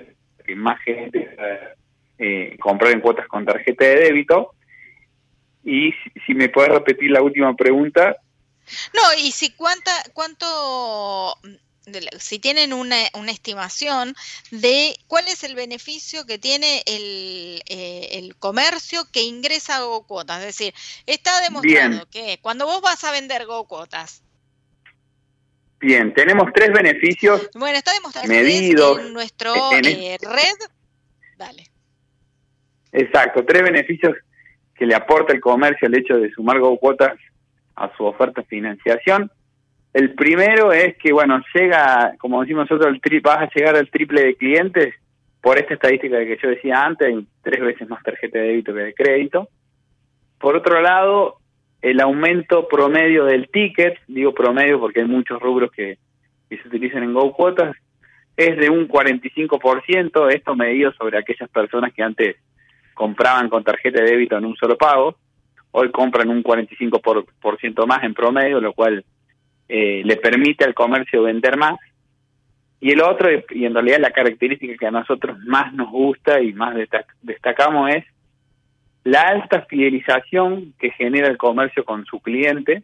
que 0.44 0.54
más 0.54 0.78
gente 0.82 1.26
eh, 2.24 2.56
comprar 2.60 2.92
en 2.92 3.00
cuotas 3.00 3.26
con 3.26 3.44
tarjeta 3.44 3.84
de 3.84 3.96
débito. 3.96 4.54
Y 5.64 5.92
si, 6.24 6.34
me 6.34 6.48
puedes 6.48 6.70
repetir 6.70 7.10
la 7.10 7.20
última 7.20 7.54
pregunta. 7.56 8.16
No, 8.94 9.02
y 9.18 9.32
si 9.32 9.50
cuánta, 9.50 9.90
cuánto 10.12 11.36
si 12.20 12.38
tienen 12.38 12.72
una, 12.72 12.96
una, 13.14 13.32
estimación 13.32 14.14
de 14.52 14.96
cuál 15.08 15.26
es 15.26 15.42
el 15.42 15.56
beneficio 15.56 16.24
que 16.26 16.38
tiene 16.38 16.84
el, 16.86 17.60
eh, 17.66 18.10
el 18.12 18.36
comercio 18.36 19.02
que 19.12 19.22
ingresa 19.22 19.78
a 19.78 19.82
GoCuotas. 19.82 20.38
Es 20.40 20.46
decir, 20.46 20.74
está 21.06 21.40
demostrado 21.40 22.08
que 22.08 22.38
cuando 22.40 22.66
vos 22.66 22.80
vas 22.82 23.02
a 23.02 23.10
vender 23.10 23.46
GoCuotas. 23.46 24.22
Bien, 25.80 26.14
tenemos 26.14 26.52
tres 26.54 26.72
beneficios 26.72 27.50
bueno, 27.54 27.76
está 27.78 27.92
demostrado 27.92 28.28
medidos 28.28 29.00
en 29.00 29.12
nuestro 29.12 29.52
eh, 29.72 30.18
red. 30.22 30.54
Dale. 31.36 31.71
Exacto, 32.92 33.44
tres 33.44 33.62
beneficios 33.62 34.14
que 34.74 34.86
le 34.86 34.94
aporta 34.94 35.32
el 35.32 35.40
comercio 35.40 35.88
el 35.88 35.96
hecho 35.96 36.18
de 36.18 36.30
sumar 36.30 36.60
GoCuotas 36.60 37.18
a 37.76 37.94
su 37.96 38.04
oferta 38.04 38.42
de 38.42 38.46
financiación. 38.46 39.30
El 39.92 40.14
primero 40.14 40.72
es 40.72 40.96
que, 40.96 41.12
bueno, 41.12 41.42
llega, 41.54 42.14
como 42.18 42.40
decimos 42.40 42.70
nosotros, 42.70 42.94
el 42.94 43.00
tri 43.00 43.20
vas 43.20 43.38
a 43.38 43.50
llegar 43.54 43.76
al 43.76 43.90
triple 43.90 44.22
de 44.22 44.36
clientes 44.36 44.94
por 45.40 45.58
esta 45.58 45.74
estadística 45.74 46.18
que 46.18 46.38
yo 46.40 46.48
decía 46.48 46.84
antes, 46.84 47.08
hay 47.08 47.26
tres 47.42 47.60
veces 47.60 47.88
más 47.88 48.02
tarjeta 48.02 48.38
de 48.38 48.46
débito 48.46 48.72
que 48.72 48.80
de 48.80 48.94
crédito. 48.94 49.48
Por 50.38 50.56
otro 50.56 50.80
lado, 50.80 51.36
el 51.82 52.00
aumento 52.00 52.68
promedio 52.68 53.24
del 53.24 53.48
ticket, 53.48 53.98
digo 54.06 54.32
promedio 54.32 54.78
porque 54.78 55.00
hay 55.00 55.06
muchos 55.06 55.40
rubros 55.40 55.70
que, 55.72 55.98
se 56.48 56.68
utilizan 56.68 57.02
en 57.02 57.14
Go 57.14 57.32
Cuotas, 57.32 57.74
es 58.36 58.58
de 58.58 58.68
un 58.68 58.86
45%, 58.86 60.30
esto 60.30 60.54
medido 60.54 60.92
sobre 60.92 61.18
aquellas 61.18 61.48
personas 61.48 61.94
que 61.94 62.02
antes 62.02 62.36
compraban 62.94 63.48
con 63.48 63.64
tarjeta 63.64 64.02
de 64.02 64.10
débito 64.10 64.36
en 64.36 64.44
un 64.44 64.56
solo 64.56 64.76
pago, 64.76 65.16
hoy 65.72 65.90
compran 65.90 66.28
un 66.28 66.42
45% 66.42 67.86
más 67.86 68.04
en 68.04 68.14
promedio, 68.14 68.60
lo 68.60 68.72
cual 68.72 69.04
eh, 69.68 70.02
le 70.04 70.16
permite 70.16 70.64
al 70.64 70.74
comercio 70.74 71.22
vender 71.22 71.56
más. 71.56 71.78
Y 72.80 72.90
el 72.90 73.00
otro, 73.00 73.28
y 73.50 73.64
en 73.64 73.74
realidad 73.74 73.98
la 74.00 74.10
característica 74.10 74.76
que 74.76 74.86
a 74.86 74.90
nosotros 74.90 75.38
más 75.46 75.72
nos 75.72 75.90
gusta 75.90 76.40
y 76.40 76.52
más 76.52 76.74
destacamos 77.22 77.90
es 77.90 78.04
la 79.04 79.22
alta 79.22 79.62
fidelización 79.62 80.74
que 80.78 80.90
genera 80.90 81.28
el 81.28 81.36
comercio 81.36 81.84
con 81.84 82.04
su 82.06 82.20
cliente 82.20 82.82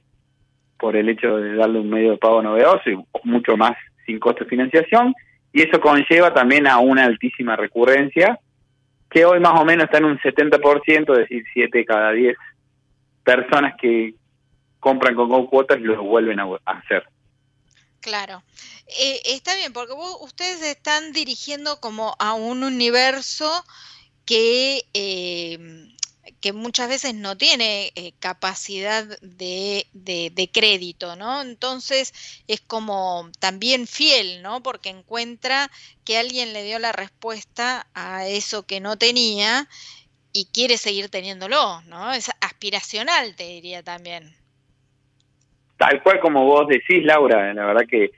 por 0.79 0.97
el 0.97 1.09
hecho 1.09 1.37
de 1.37 1.55
darle 1.57 1.81
un 1.81 1.91
medio 1.91 2.13
de 2.13 2.19
pago 2.19 2.43
novedoso 2.43 2.89
y 2.91 2.99
mucho 3.25 3.57
más 3.57 3.77
sin 4.07 4.19
costo 4.19 4.45
de 4.45 4.51
financiación. 4.51 5.15
Y 5.53 5.63
eso 5.63 5.81
conlleva 5.81 6.33
también 6.33 6.67
a 6.67 6.79
una 6.79 7.05
altísima 7.05 7.57
recurrencia, 7.57 8.39
que 9.11 9.25
hoy 9.25 9.41
más 9.41 9.59
o 9.61 9.65
menos 9.65 9.85
está 9.85 9.99
en 9.99 10.05
un 10.05 10.19
70%, 10.19 11.13
es 11.13 11.19
decir, 11.19 11.45
7 11.53 11.85
cada 11.85 12.13
10 12.13 12.37
personas 13.25 13.75
que, 13.81 14.15
compran 14.81 15.15
con 15.15 15.47
Cuotas 15.47 15.81
lo 15.81 16.03
vuelven 16.03 16.41
a, 16.41 16.47
hacer. 16.65 17.05
Claro. 18.01 18.43
Eh, 18.87 19.21
está 19.27 19.55
bien, 19.57 19.73
porque 19.73 19.93
ustedes 20.21 20.63
están 20.63 21.13
dirigiendo 21.13 21.81
como 21.81 22.15
a 22.19 22.35
un 22.35 22.63
universo 22.65 23.51
que, 24.25 24.85
eh, 24.95 25.59
que 26.41 26.53
muchas 26.53 26.89
veces 26.89 27.15
no 27.15 27.37
tiene 27.37 27.93
eh, 27.95 28.13
capacidad 28.19 29.05
de, 29.21 29.87
de, 29.93 30.51
crédito, 30.53 31.17
¿no? 31.17 31.43
Entonces 31.43 32.13
es 32.49 32.61
como 32.61 33.31
también 33.39 33.87
fiel, 33.87 34.43
¿no? 34.43 34.63
Porque 34.63 34.91
encuentra 34.91 35.71
que 36.05 36.19
alguien 36.19 36.53
le 36.53 36.65
dio 36.65 36.79
la 36.79 36.93
respuesta 36.93 37.87
a 37.95 38.27
eso 38.27 38.67
que 38.67 38.81
no 38.81 38.97
tenía 38.97 39.69
y 40.33 40.47
quiere 40.53 40.77
seguir 40.77 41.09
teniéndolo, 41.09 41.83
¿no? 41.83 42.13
Es 42.13 42.31
aspiracional, 42.41 43.35
te 43.37 43.45
diría 43.45 43.83
también. 43.83 44.35
Tal 45.77 46.03
cual 46.03 46.21
como 46.21 46.45
vos 46.45 46.69
decís, 46.69 47.05
Laura, 47.05 47.53
la 47.55 47.67
verdad 47.67 47.87
que 47.89 48.11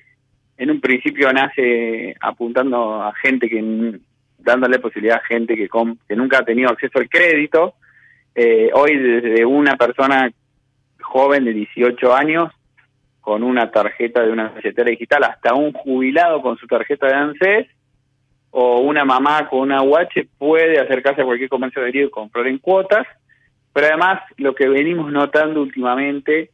en 0.57 0.71
un 0.71 0.81
principio 0.81 1.33
nace 1.33 2.15
apuntando 2.21 3.03
a 3.03 3.15
gente 3.15 3.49
que 3.49 4.01
dándole 4.39 4.79
posibilidad 4.79 5.19
a 5.19 5.27
gente 5.27 5.57
que, 5.57 5.69
que 6.09 6.17
nunca 6.17 6.39
ha 6.39 6.45
tenido 6.45 6.71
acceso 6.71 6.99
al 6.99 7.09
crédito 7.09 7.75
eh, 8.43 8.71
hoy 8.73 8.97
desde 8.97 9.45
una 9.45 9.77
persona 9.77 10.33
joven 10.99 11.45
de 11.45 11.53
18 11.53 12.15
años 12.15 12.51
con 13.21 13.43
una 13.43 13.71
tarjeta 13.71 14.23
de 14.23 14.33
una 14.33 14.49
billetera 14.49 14.91
digital 14.91 15.25
hasta 15.25 15.53
un 15.53 15.73
jubilado 15.75 16.41
con 16.41 16.57
su 16.57 16.67
tarjeta 16.67 17.07
de 17.07 17.13
ANSES 17.13 17.67
o 18.51 18.79
una 18.81 19.05
mamá 19.05 19.47
con 19.47 19.61
una 19.61 19.83
UH 19.83 20.27
puede 20.39 20.81
acercarse 20.81 21.21
a 21.21 21.27
cualquier 21.27 21.51
comercio 21.51 21.83
adherido 21.83 22.07
y 22.07 22.11
comprar 22.11 22.47
en 22.47 22.57
cuotas, 22.57 23.07
pero 23.75 23.89
además 23.89 24.23
lo 24.39 24.55
que 24.55 24.71
venimos 24.71 25.13
notando 25.13 25.61
últimamente 25.61 26.51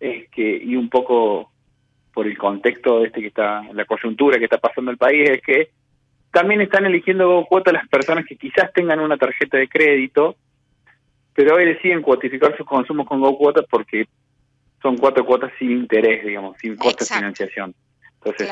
es 0.00 0.28
que, 0.28 0.58
y 0.62 0.76
un 0.76 0.90
poco 0.90 1.50
por 2.12 2.26
el 2.26 2.36
contexto 2.36 3.02
este 3.06 3.22
que 3.22 3.28
está, 3.28 3.62
la 3.72 3.86
coyuntura 3.86 4.38
que 4.38 4.44
está 4.44 4.58
pasando 4.58 4.90
el 4.90 4.98
país, 4.98 5.30
es 5.30 5.40
que 5.40 5.70
también 6.30 6.60
están 6.60 6.84
eligiendo 6.84 7.46
cuotas 7.48 7.72
las 7.72 7.88
personas 7.88 8.26
que 8.26 8.36
quizás 8.36 8.70
tengan 8.74 9.00
una 9.00 9.16
tarjeta 9.16 9.56
de 9.56 9.68
crédito, 9.68 10.36
pero 11.34 11.56
hoy 11.56 11.64
deciden 11.66 12.02
cuotificar 12.02 12.56
sus 12.56 12.66
consumos 12.66 13.06
con 13.06 13.20
GoCuotas 13.20 13.64
porque 13.70 14.06
son 14.80 14.98
cuatro 14.98 15.24
cuotas 15.24 15.52
sin 15.58 15.70
interés, 15.70 16.24
digamos, 16.24 16.56
sin 16.60 16.76
coste 16.76 17.04
de 17.04 17.14
financiación. 17.14 17.74
Entonces, 18.16 18.48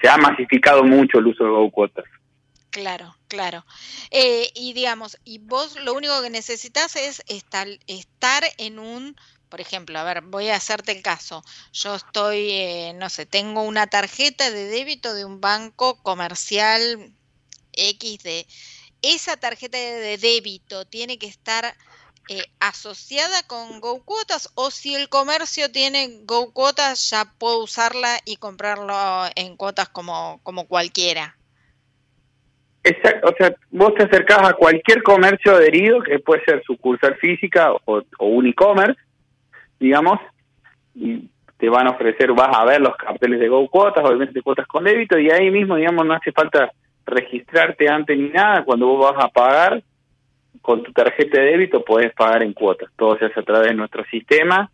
se 0.00 0.08
ha 0.08 0.16
masificado 0.16 0.84
mucho 0.84 1.18
el 1.18 1.26
uso 1.26 1.44
de 1.44 1.50
GoCuotas. 1.50 2.04
Claro, 2.70 3.16
claro. 3.26 3.64
Eh, 4.10 4.48
y 4.54 4.72
digamos, 4.74 5.18
y 5.24 5.38
vos 5.38 5.76
lo 5.82 5.92
único 5.92 6.22
que 6.22 6.30
necesitas 6.30 6.94
es 6.94 7.22
estar, 7.26 7.66
estar 7.88 8.44
en 8.58 8.78
un, 8.78 9.16
por 9.48 9.60
ejemplo, 9.60 9.98
a 9.98 10.04
ver, 10.04 10.20
voy 10.20 10.50
a 10.50 10.56
hacerte 10.56 10.92
el 10.92 11.02
caso. 11.02 11.42
Yo 11.72 11.96
estoy, 11.96 12.50
eh, 12.52 12.92
no 12.94 13.08
sé, 13.08 13.26
tengo 13.26 13.62
una 13.62 13.88
tarjeta 13.88 14.50
de 14.50 14.66
débito 14.66 15.14
de 15.14 15.24
un 15.24 15.40
banco 15.40 16.00
comercial 16.02 17.12
XD. 17.72 18.46
Esa 19.02 19.36
tarjeta 19.36 19.76
de 19.76 20.16
débito 20.18 20.84
tiene 20.84 21.18
que 21.18 21.26
estar 21.26 21.74
eh, 22.32 22.44
asociada 22.60 23.42
con 23.48 23.80
GoCuotas 23.80 24.52
o 24.54 24.70
si 24.70 24.94
el 24.94 25.08
comercio 25.08 25.68
tiene 25.72 26.20
GoCuotas 26.26 27.10
ya 27.10 27.24
puedo 27.40 27.58
usarla 27.58 28.18
y 28.24 28.36
comprarlo 28.36 28.94
en 29.34 29.56
cuotas 29.56 29.88
como, 29.88 30.38
como 30.44 30.68
cualquiera. 30.68 31.34
Exacto, 32.84 33.30
o 33.30 33.34
sea, 33.36 33.52
vos 33.72 33.94
te 33.96 34.04
acercás 34.04 34.48
a 34.48 34.52
cualquier 34.52 35.02
comercio 35.02 35.56
adherido, 35.56 36.04
que 36.04 36.20
puede 36.20 36.44
ser 36.44 36.62
sucursal 36.62 37.16
física 37.16 37.72
o, 37.72 38.00
un 38.20 38.46
e-commerce, 38.46 39.00
digamos, 39.80 40.20
y 40.94 41.28
te 41.58 41.68
van 41.68 41.88
a 41.88 41.90
ofrecer, 41.90 42.32
vas 42.32 42.56
a 42.56 42.64
ver 42.64 42.80
los 42.80 42.96
carteles 42.96 43.40
de 43.40 43.48
Go 43.48 43.68
Cuotas, 43.68 44.04
obviamente 44.04 44.40
cuotas 44.40 44.68
con 44.68 44.84
débito, 44.84 45.18
y 45.18 45.32
ahí 45.32 45.50
mismo, 45.50 45.74
digamos, 45.74 46.06
no 46.06 46.14
hace 46.14 46.30
falta 46.30 46.70
registrarte 47.06 47.88
antes 47.88 48.16
ni 48.16 48.28
nada, 48.28 48.62
cuando 48.62 48.86
vos 48.86 49.12
vas 49.12 49.24
a 49.24 49.28
pagar 49.30 49.82
con 50.60 50.82
tu 50.82 50.92
tarjeta 50.92 51.40
de 51.40 51.46
débito 51.46 51.84
podés 51.84 52.12
pagar 52.14 52.42
en 52.42 52.52
cuotas, 52.52 52.90
todo 52.96 53.18
se 53.18 53.26
hace 53.26 53.40
a 53.40 53.44
través 53.44 53.68
de 53.68 53.74
nuestro 53.74 54.04
sistema, 54.04 54.70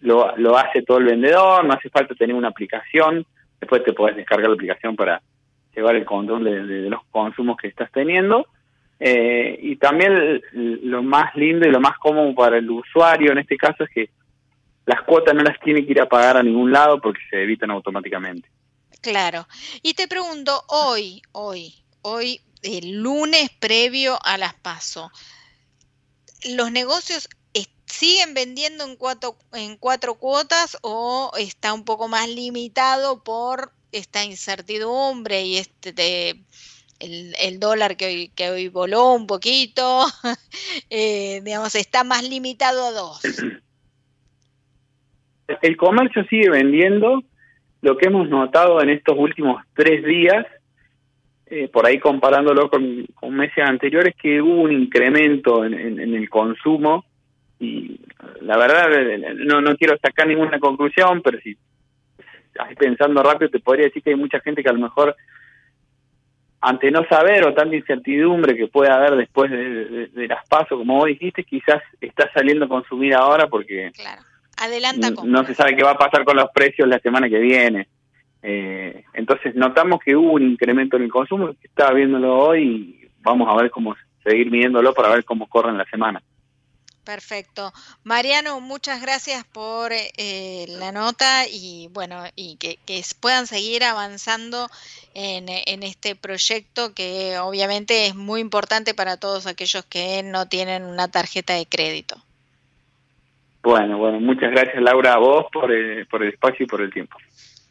lo, 0.00 0.36
lo 0.36 0.56
hace 0.58 0.82
todo 0.82 0.98
el 0.98 1.04
vendedor, 1.04 1.64
no 1.64 1.72
hace 1.72 1.88
falta 1.88 2.14
tener 2.14 2.34
una 2.36 2.48
aplicación, 2.48 3.24
después 3.60 3.84
te 3.84 3.92
podés 3.92 4.16
descargar 4.16 4.48
la 4.48 4.54
aplicación 4.54 4.96
para 4.96 5.22
llevar 5.74 5.96
el 5.96 6.04
control 6.04 6.44
de, 6.44 6.90
los 6.90 7.04
consumos 7.10 7.56
que 7.56 7.68
estás 7.68 7.90
teniendo. 7.92 8.46
Eh, 9.00 9.58
y 9.60 9.76
también 9.76 10.40
lo 10.52 11.02
más 11.02 11.34
lindo 11.34 11.66
y 11.66 11.70
lo 11.70 11.80
más 11.80 11.98
cómodo 11.98 12.32
para 12.34 12.58
el 12.58 12.70
usuario 12.70 13.32
en 13.32 13.38
este 13.38 13.56
caso 13.56 13.84
es 13.84 13.90
que 13.90 14.10
las 14.86 15.02
cuotas 15.02 15.34
no 15.34 15.42
las 15.42 15.58
tiene 15.60 15.84
que 15.84 15.92
ir 15.92 16.00
a 16.00 16.08
pagar 16.08 16.36
a 16.36 16.42
ningún 16.42 16.70
lado 16.70 17.00
porque 17.00 17.20
se 17.28 17.42
evitan 17.42 17.70
automáticamente. 17.70 18.48
Claro. 19.00 19.46
Y 19.82 19.94
te 19.94 20.08
pregunto, 20.08 20.62
hoy, 20.68 21.20
hoy, 21.32 21.74
hoy, 22.02 22.40
el 22.64 23.02
lunes 23.02 23.50
previo 23.60 24.18
a 24.24 24.38
las 24.38 24.54
PASO, 24.54 25.10
¿los 26.44 26.72
negocios 26.72 27.28
siguen 27.94 28.34
vendiendo 28.34 28.84
en 28.84 28.96
cuatro, 28.96 29.36
en 29.52 29.76
cuatro 29.76 30.16
cuotas 30.16 30.76
o 30.82 31.30
está 31.38 31.72
un 31.72 31.84
poco 31.84 32.08
más 32.08 32.28
limitado 32.28 33.22
por 33.22 33.70
esta 33.92 34.24
incertidumbre 34.24 35.42
y 35.42 35.58
este 35.58 36.44
el, 36.98 37.60
dólar 37.60 37.96
que 37.96 38.06
hoy, 38.06 38.28
que 38.34 38.50
hoy 38.50 38.68
voló 38.68 39.12
un 39.12 39.26
poquito, 39.26 40.06
eh, 40.90 41.40
digamos, 41.44 41.74
está 41.74 42.02
más 42.02 42.28
limitado 42.28 42.86
a 42.86 42.92
dos. 42.92 43.20
El 45.60 45.76
comercio 45.76 46.24
sigue 46.24 46.48
vendiendo. 46.50 47.22
Lo 47.82 47.98
que 47.98 48.06
hemos 48.06 48.28
notado 48.30 48.80
en 48.80 48.88
estos 48.88 49.14
últimos 49.18 49.62
tres 49.74 50.02
días, 50.04 50.46
eh, 51.54 51.68
por 51.68 51.86
ahí 51.86 51.98
comparándolo 51.98 52.68
con, 52.68 53.06
meses 53.30 53.64
anteriores, 53.64 54.14
que 54.20 54.42
hubo 54.42 54.62
un 54.62 54.72
incremento 54.72 55.64
en, 55.64 55.74
en 55.74 56.14
el 56.14 56.28
consumo 56.28 57.04
y 57.58 58.00
la 58.40 58.56
verdad 58.56 58.88
no, 59.36 59.60
no 59.60 59.76
quiero 59.76 59.96
sacar 59.98 60.26
ninguna 60.26 60.58
conclusión, 60.58 61.22
pero 61.22 61.38
si 61.40 61.56
pensando 62.78 63.22
rápido, 63.22 63.50
te 63.50 63.60
podría 63.60 63.86
decir 63.86 64.02
que 64.02 64.10
hay 64.10 64.16
mucha 64.16 64.40
gente 64.40 64.62
que 64.62 64.68
a 64.68 64.72
lo 64.72 64.80
mejor, 64.80 65.16
ante 66.60 66.90
no 66.90 67.04
saber 67.08 67.44
o 67.44 67.54
tanta 67.54 67.74
incertidumbre 67.74 68.56
que 68.56 68.68
puede 68.68 68.90
haber 68.90 69.16
después 69.16 69.50
de, 69.50 70.28
las 70.28 70.46
pasos, 70.48 70.78
como 70.78 70.96
vos 70.96 71.06
dijiste, 71.06 71.44
quizás 71.44 71.82
está 72.00 72.30
saliendo 72.32 72.66
a 72.66 72.68
consumir 72.68 73.14
ahora 73.14 73.48
porque 73.48 73.92
Adelanta 74.56 75.10
no 75.24 75.44
se 75.44 75.54
sabe 75.54 75.76
qué 75.76 75.82
va 75.82 75.92
a 75.92 75.98
pasar 75.98 76.24
con 76.24 76.36
los 76.36 76.50
precios 76.54 76.88
la 76.88 77.00
semana 77.00 77.28
que 77.28 77.38
viene. 77.38 77.88
Eh, 78.46 79.04
entonces 79.14 79.54
notamos 79.54 80.00
que 80.04 80.14
hubo 80.14 80.32
un 80.32 80.42
incremento 80.42 80.98
en 80.98 81.04
el 81.04 81.10
consumo, 81.10 81.54
estaba 81.62 81.94
viéndolo 81.94 82.38
hoy 82.38 82.62
y 82.62 83.08
vamos 83.22 83.48
a 83.48 83.56
ver 83.56 83.70
cómo 83.70 83.96
seguir 84.22 84.50
midiéndolo 84.50 84.92
para 84.92 85.08
ver 85.08 85.24
cómo 85.24 85.46
corren 85.46 85.78
la 85.78 85.86
semana. 85.86 86.22
Perfecto. 87.04 87.72
Mariano, 88.02 88.60
muchas 88.60 89.00
gracias 89.00 89.44
por 89.44 89.92
eh, 89.92 90.66
la 90.68 90.92
nota 90.92 91.46
y 91.50 91.88
bueno, 91.92 92.22
y 92.36 92.56
que, 92.56 92.78
puedan 93.18 93.46
seguir 93.46 93.82
avanzando 93.82 94.68
en, 95.14 95.46
en, 95.48 95.82
este 95.82 96.14
proyecto 96.14 96.94
que 96.94 97.38
obviamente 97.38 98.06
es 98.06 98.14
muy 98.14 98.42
importante 98.42 98.92
para 98.92 99.18
todos 99.18 99.46
aquellos 99.46 99.86
que 99.86 100.22
no 100.22 100.48
tienen 100.48 100.84
una 100.84 101.10
tarjeta 101.10 101.54
de 101.54 101.64
crédito. 101.64 102.16
Bueno, 103.62 103.96
bueno, 103.96 104.20
muchas 104.20 104.50
gracias 104.50 104.82
Laura 104.82 105.14
a 105.14 105.18
vos 105.18 105.46
por, 105.50 105.72
eh, 105.72 106.04
por 106.04 106.22
el 106.22 106.30
espacio 106.30 106.64
y 106.64 106.66
por 106.66 106.82
el 106.82 106.92
tiempo. 106.92 107.16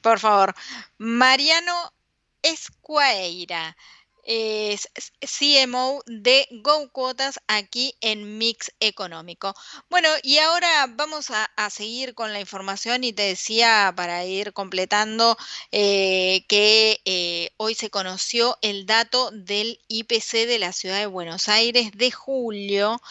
Por 0.03 0.19
favor. 0.19 0.53
Mariano 0.97 1.93
Escuaeira 2.41 3.75
es 4.25 4.89
CMO 5.21 6.01
de 6.07 6.45
Go 6.51 6.89
Cuotas 6.91 7.39
aquí 7.47 7.95
en 8.01 8.37
Mix 8.37 8.71
Económico. 8.81 9.53
Bueno, 9.89 10.09
y 10.23 10.39
ahora 10.39 10.87
vamos 10.89 11.31
a, 11.31 11.49
seguir 11.69 12.13
con 12.15 12.33
la 12.33 12.41
información 12.41 13.05
y 13.05 13.13
te 13.13 13.23
decía 13.23 13.93
para 13.95 14.25
ir 14.25 14.51
completando 14.51 15.37
eh, 15.71 16.45
que 16.49 17.01
eh, 17.05 17.51
hoy 17.55 17.73
se 17.73 17.89
conoció 17.89 18.57
el 18.61 18.85
dato 18.85 19.31
del 19.31 19.79
IPC 19.87 20.47
de 20.47 20.59
la 20.59 20.73
ciudad 20.73 20.99
de 20.99 21.05
Buenos 21.05 21.47
Aires 21.47 21.91
de 21.93 22.11
julio 22.11 23.01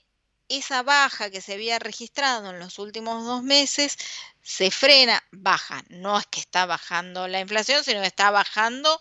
esa 0.48 0.82
baja 0.82 1.30
que 1.30 1.40
se 1.40 1.54
había 1.54 1.78
registrado 1.78 2.50
en 2.50 2.60
los 2.60 2.78
últimos 2.78 3.24
dos 3.24 3.42
meses 3.42 3.96
se 4.42 4.70
frena, 4.70 5.22
baja, 5.32 5.82
no 5.88 6.18
es 6.18 6.26
que 6.26 6.40
está 6.40 6.66
bajando 6.66 7.26
la 7.28 7.40
inflación, 7.40 7.82
sino 7.82 8.02
que 8.02 8.06
está 8.06 8.30
bajando 8.30 9.00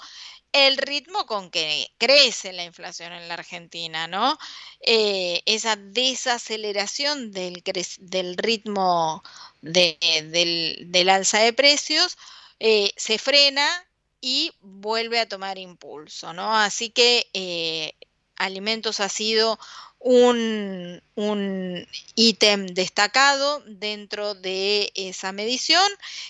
el 0.51 0.77
ritmo 0.77 1.25
con 1.25 1.51
que 1.51 1.91
crece 1.97 2.53
la 2.53 2.63
inflación 2.63 3.13
en 3.13 3.27
la 3.27 3.35
Argentina, 3.35 4.07
¿no? 4.07 4.37
Eh, 4.81 5.41
esa 5.45 5.75
desaceleración 5.75 7.31
del, 7.31 7.63
del 7.99 8.37
ritmo 8.37 9.23
del, 9.61 11.09
alza 11.09 11.39
de 11.39 11.53
precios 11.53 12.17
eh, 12.59 12.91
se 12.97 13.17
frena 13.17 13.67
y 14.21 14.51
vuelve 14.61 15.19
a 15.19 15.29
tomar 15.29 15.57
impulso, 15.57 16.33
¿no? 16.33 16.55
Así 16.55 16.89
que 16.89 17.29
eh, 17.33 17.93
alimentos 18.35 18.99
ha 18.99 19.09
sido 19.09 19.59
un, 19.99 21.01
un 21.15 21.87
ítem 22.15 22.67
destacado 22.67 23.61
dentro 23.67 24.33
de 24.33 24.91
esa 24.95 25.33
medición 25.33 25.83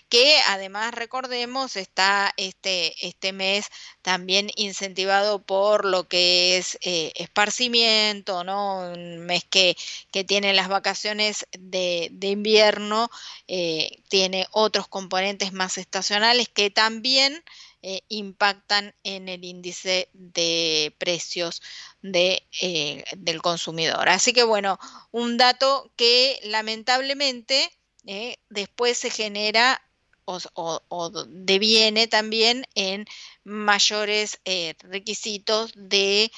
que 0.10 0.38
además 0.48 0.94
recordemos 0.94 1.76
está 1.76 2.34
este, 2.38 2.96
este 3.08 3.32
mes 3.32 3.68
también 4.02 4.50
incentivado 4.56 5.44
por 5.44 5.86
lo 5.86 6.08
que 6.08 6.58
es 6.58 6.80
eh, 6.82 7.12
esparcimiento, 7.16 8.44
¿no? 8.44 8.92
un 8.92 9.20
mes 9.20 9.44
que, 9.44 9.78
que 10.12 10.24
tiene 10.24 10.54
las 10.54 10.68
vacaciones 10.68 11.46
de, 11.52 12.10
de 12.12 12.28
invierno, 12.28 13.12
eh, 13.48 14.02
tiene 14.08 14.48
otros 14.52 14.88
componentes 14.88 15.54
más 15.54 15.78
estacionales 15.78 16.50
que 16.50 16.72
también 16.72 17.44
eh, 17.82 18.02
impactan 18.10 18.94
en 19.04 19.30
el 19.30 19.46
índice 19.46 20.10
de 20.12 20.94
precios 20.98 21.62
de, 22.02 22.44
eh, 22.62 23.06
del 23.16 23.42
consumidor. 23.42 24.10
Así 24.10 24.34
que 24.34 24.44
bueno, 24.44 24.78
un 25.12 25.38
dato 25.38 25.90
que 25.96 26.42
lamentablemente 26.44 27.72
eh, 28.06 28.36
después 28.50 28.98
se 28.98 29.10
genera 29.10 29.82
o, 30.26 31.12
deviene 31.28 32.08
también 32.08 32.66
en 32.76 33.06
mayores 33.44 34.40
requisitos 34.84 35.72
de 35.76 36.32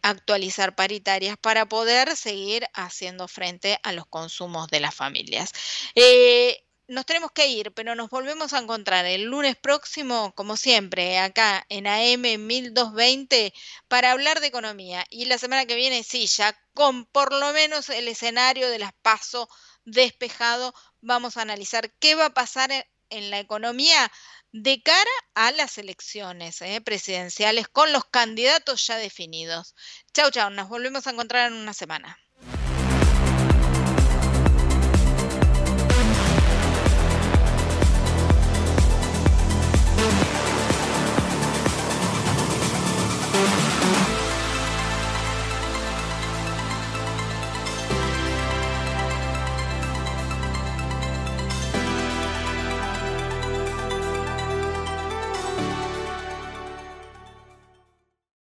actualizar 0.00 0.74
paritarias 0.74 1.36
para 1.36 1.68
poder 1.68 2.16
seguir 2.16 2.66
haciendo 2.72 3.28
frente 3.28 3.78
a 3.82 3.92
los 3.92 4.06
consumos 4.06 4.68
de 4.68 4.80
las 4.80 4.94
familias 4.94 5.52
nos 6.88 7.06
tenemos 7.06 7.32
que 7.32 7.48
ir, 7.48 7.72
pero 7.72 7.94
nos 7.94 8.10
volvemos 8.10 8.52
a 8.52 8.58
encontrar 8.58 9.06
el 9.06 9.24
lunes 9.24 9.56
próximo, 9.56 10.32
como 10.34 10.56
siempre, 10.56 11.18
acá 11.18 11.66
en 11.68 11.86
AM 11.86 12.38
1220 12.46 13.52
para 13.88 14.12
hablar 14.12 14.40
de 14.40 14.46
economía. 14.46 15.04
Y 15.10 15.24
la 15.24 15.38
semana 15.38 15.66
que 15.66 15.74
viene, 15.74 16.02
sí, 16.02 16.26
ya 16.26 16.56
con 16.74 17.06
por 17.06 17.32
lo 17.32 17.52
menos 17.52 17.88
el 17.88 18.08
escenario 18.08 18.70
de 18.70 18.78
las 18.78 18.92
PASO 19.02 19.48
despejado, 19.84 20.74
vamos 21.00 21.36
a 21.36 21.42
analizar 21.42 21.92
qué 21.98 22.14
va 22.14 22.26
a 22.26 22.34
pasar 22.34 22.70
en, 23.10 23.30
la 23.30 23.38
economía 23.38 24.10
de 24.52 24.82
cara 24.82 25.10
a 25.34 25.52
las 25.52 25.78
elecciones 25.78 26.60
eh, 26.62 26.80
presidenciales 26.80 27.68
con 27.68 27.92
los 27.92 28.04
candidatos 28.04 28.86
ya 28.86 28.96
definidos. 28.96 29.74
Chau, 30.12 30.30
chau, 30.30 30.50
nos 30.50 30.68
volvemos 30.68 31.06
a 31.06 31.10
encontrar 31.10 31.52
en 31.52 31.58
una 31.58 31.72
semana. 31.72 32.18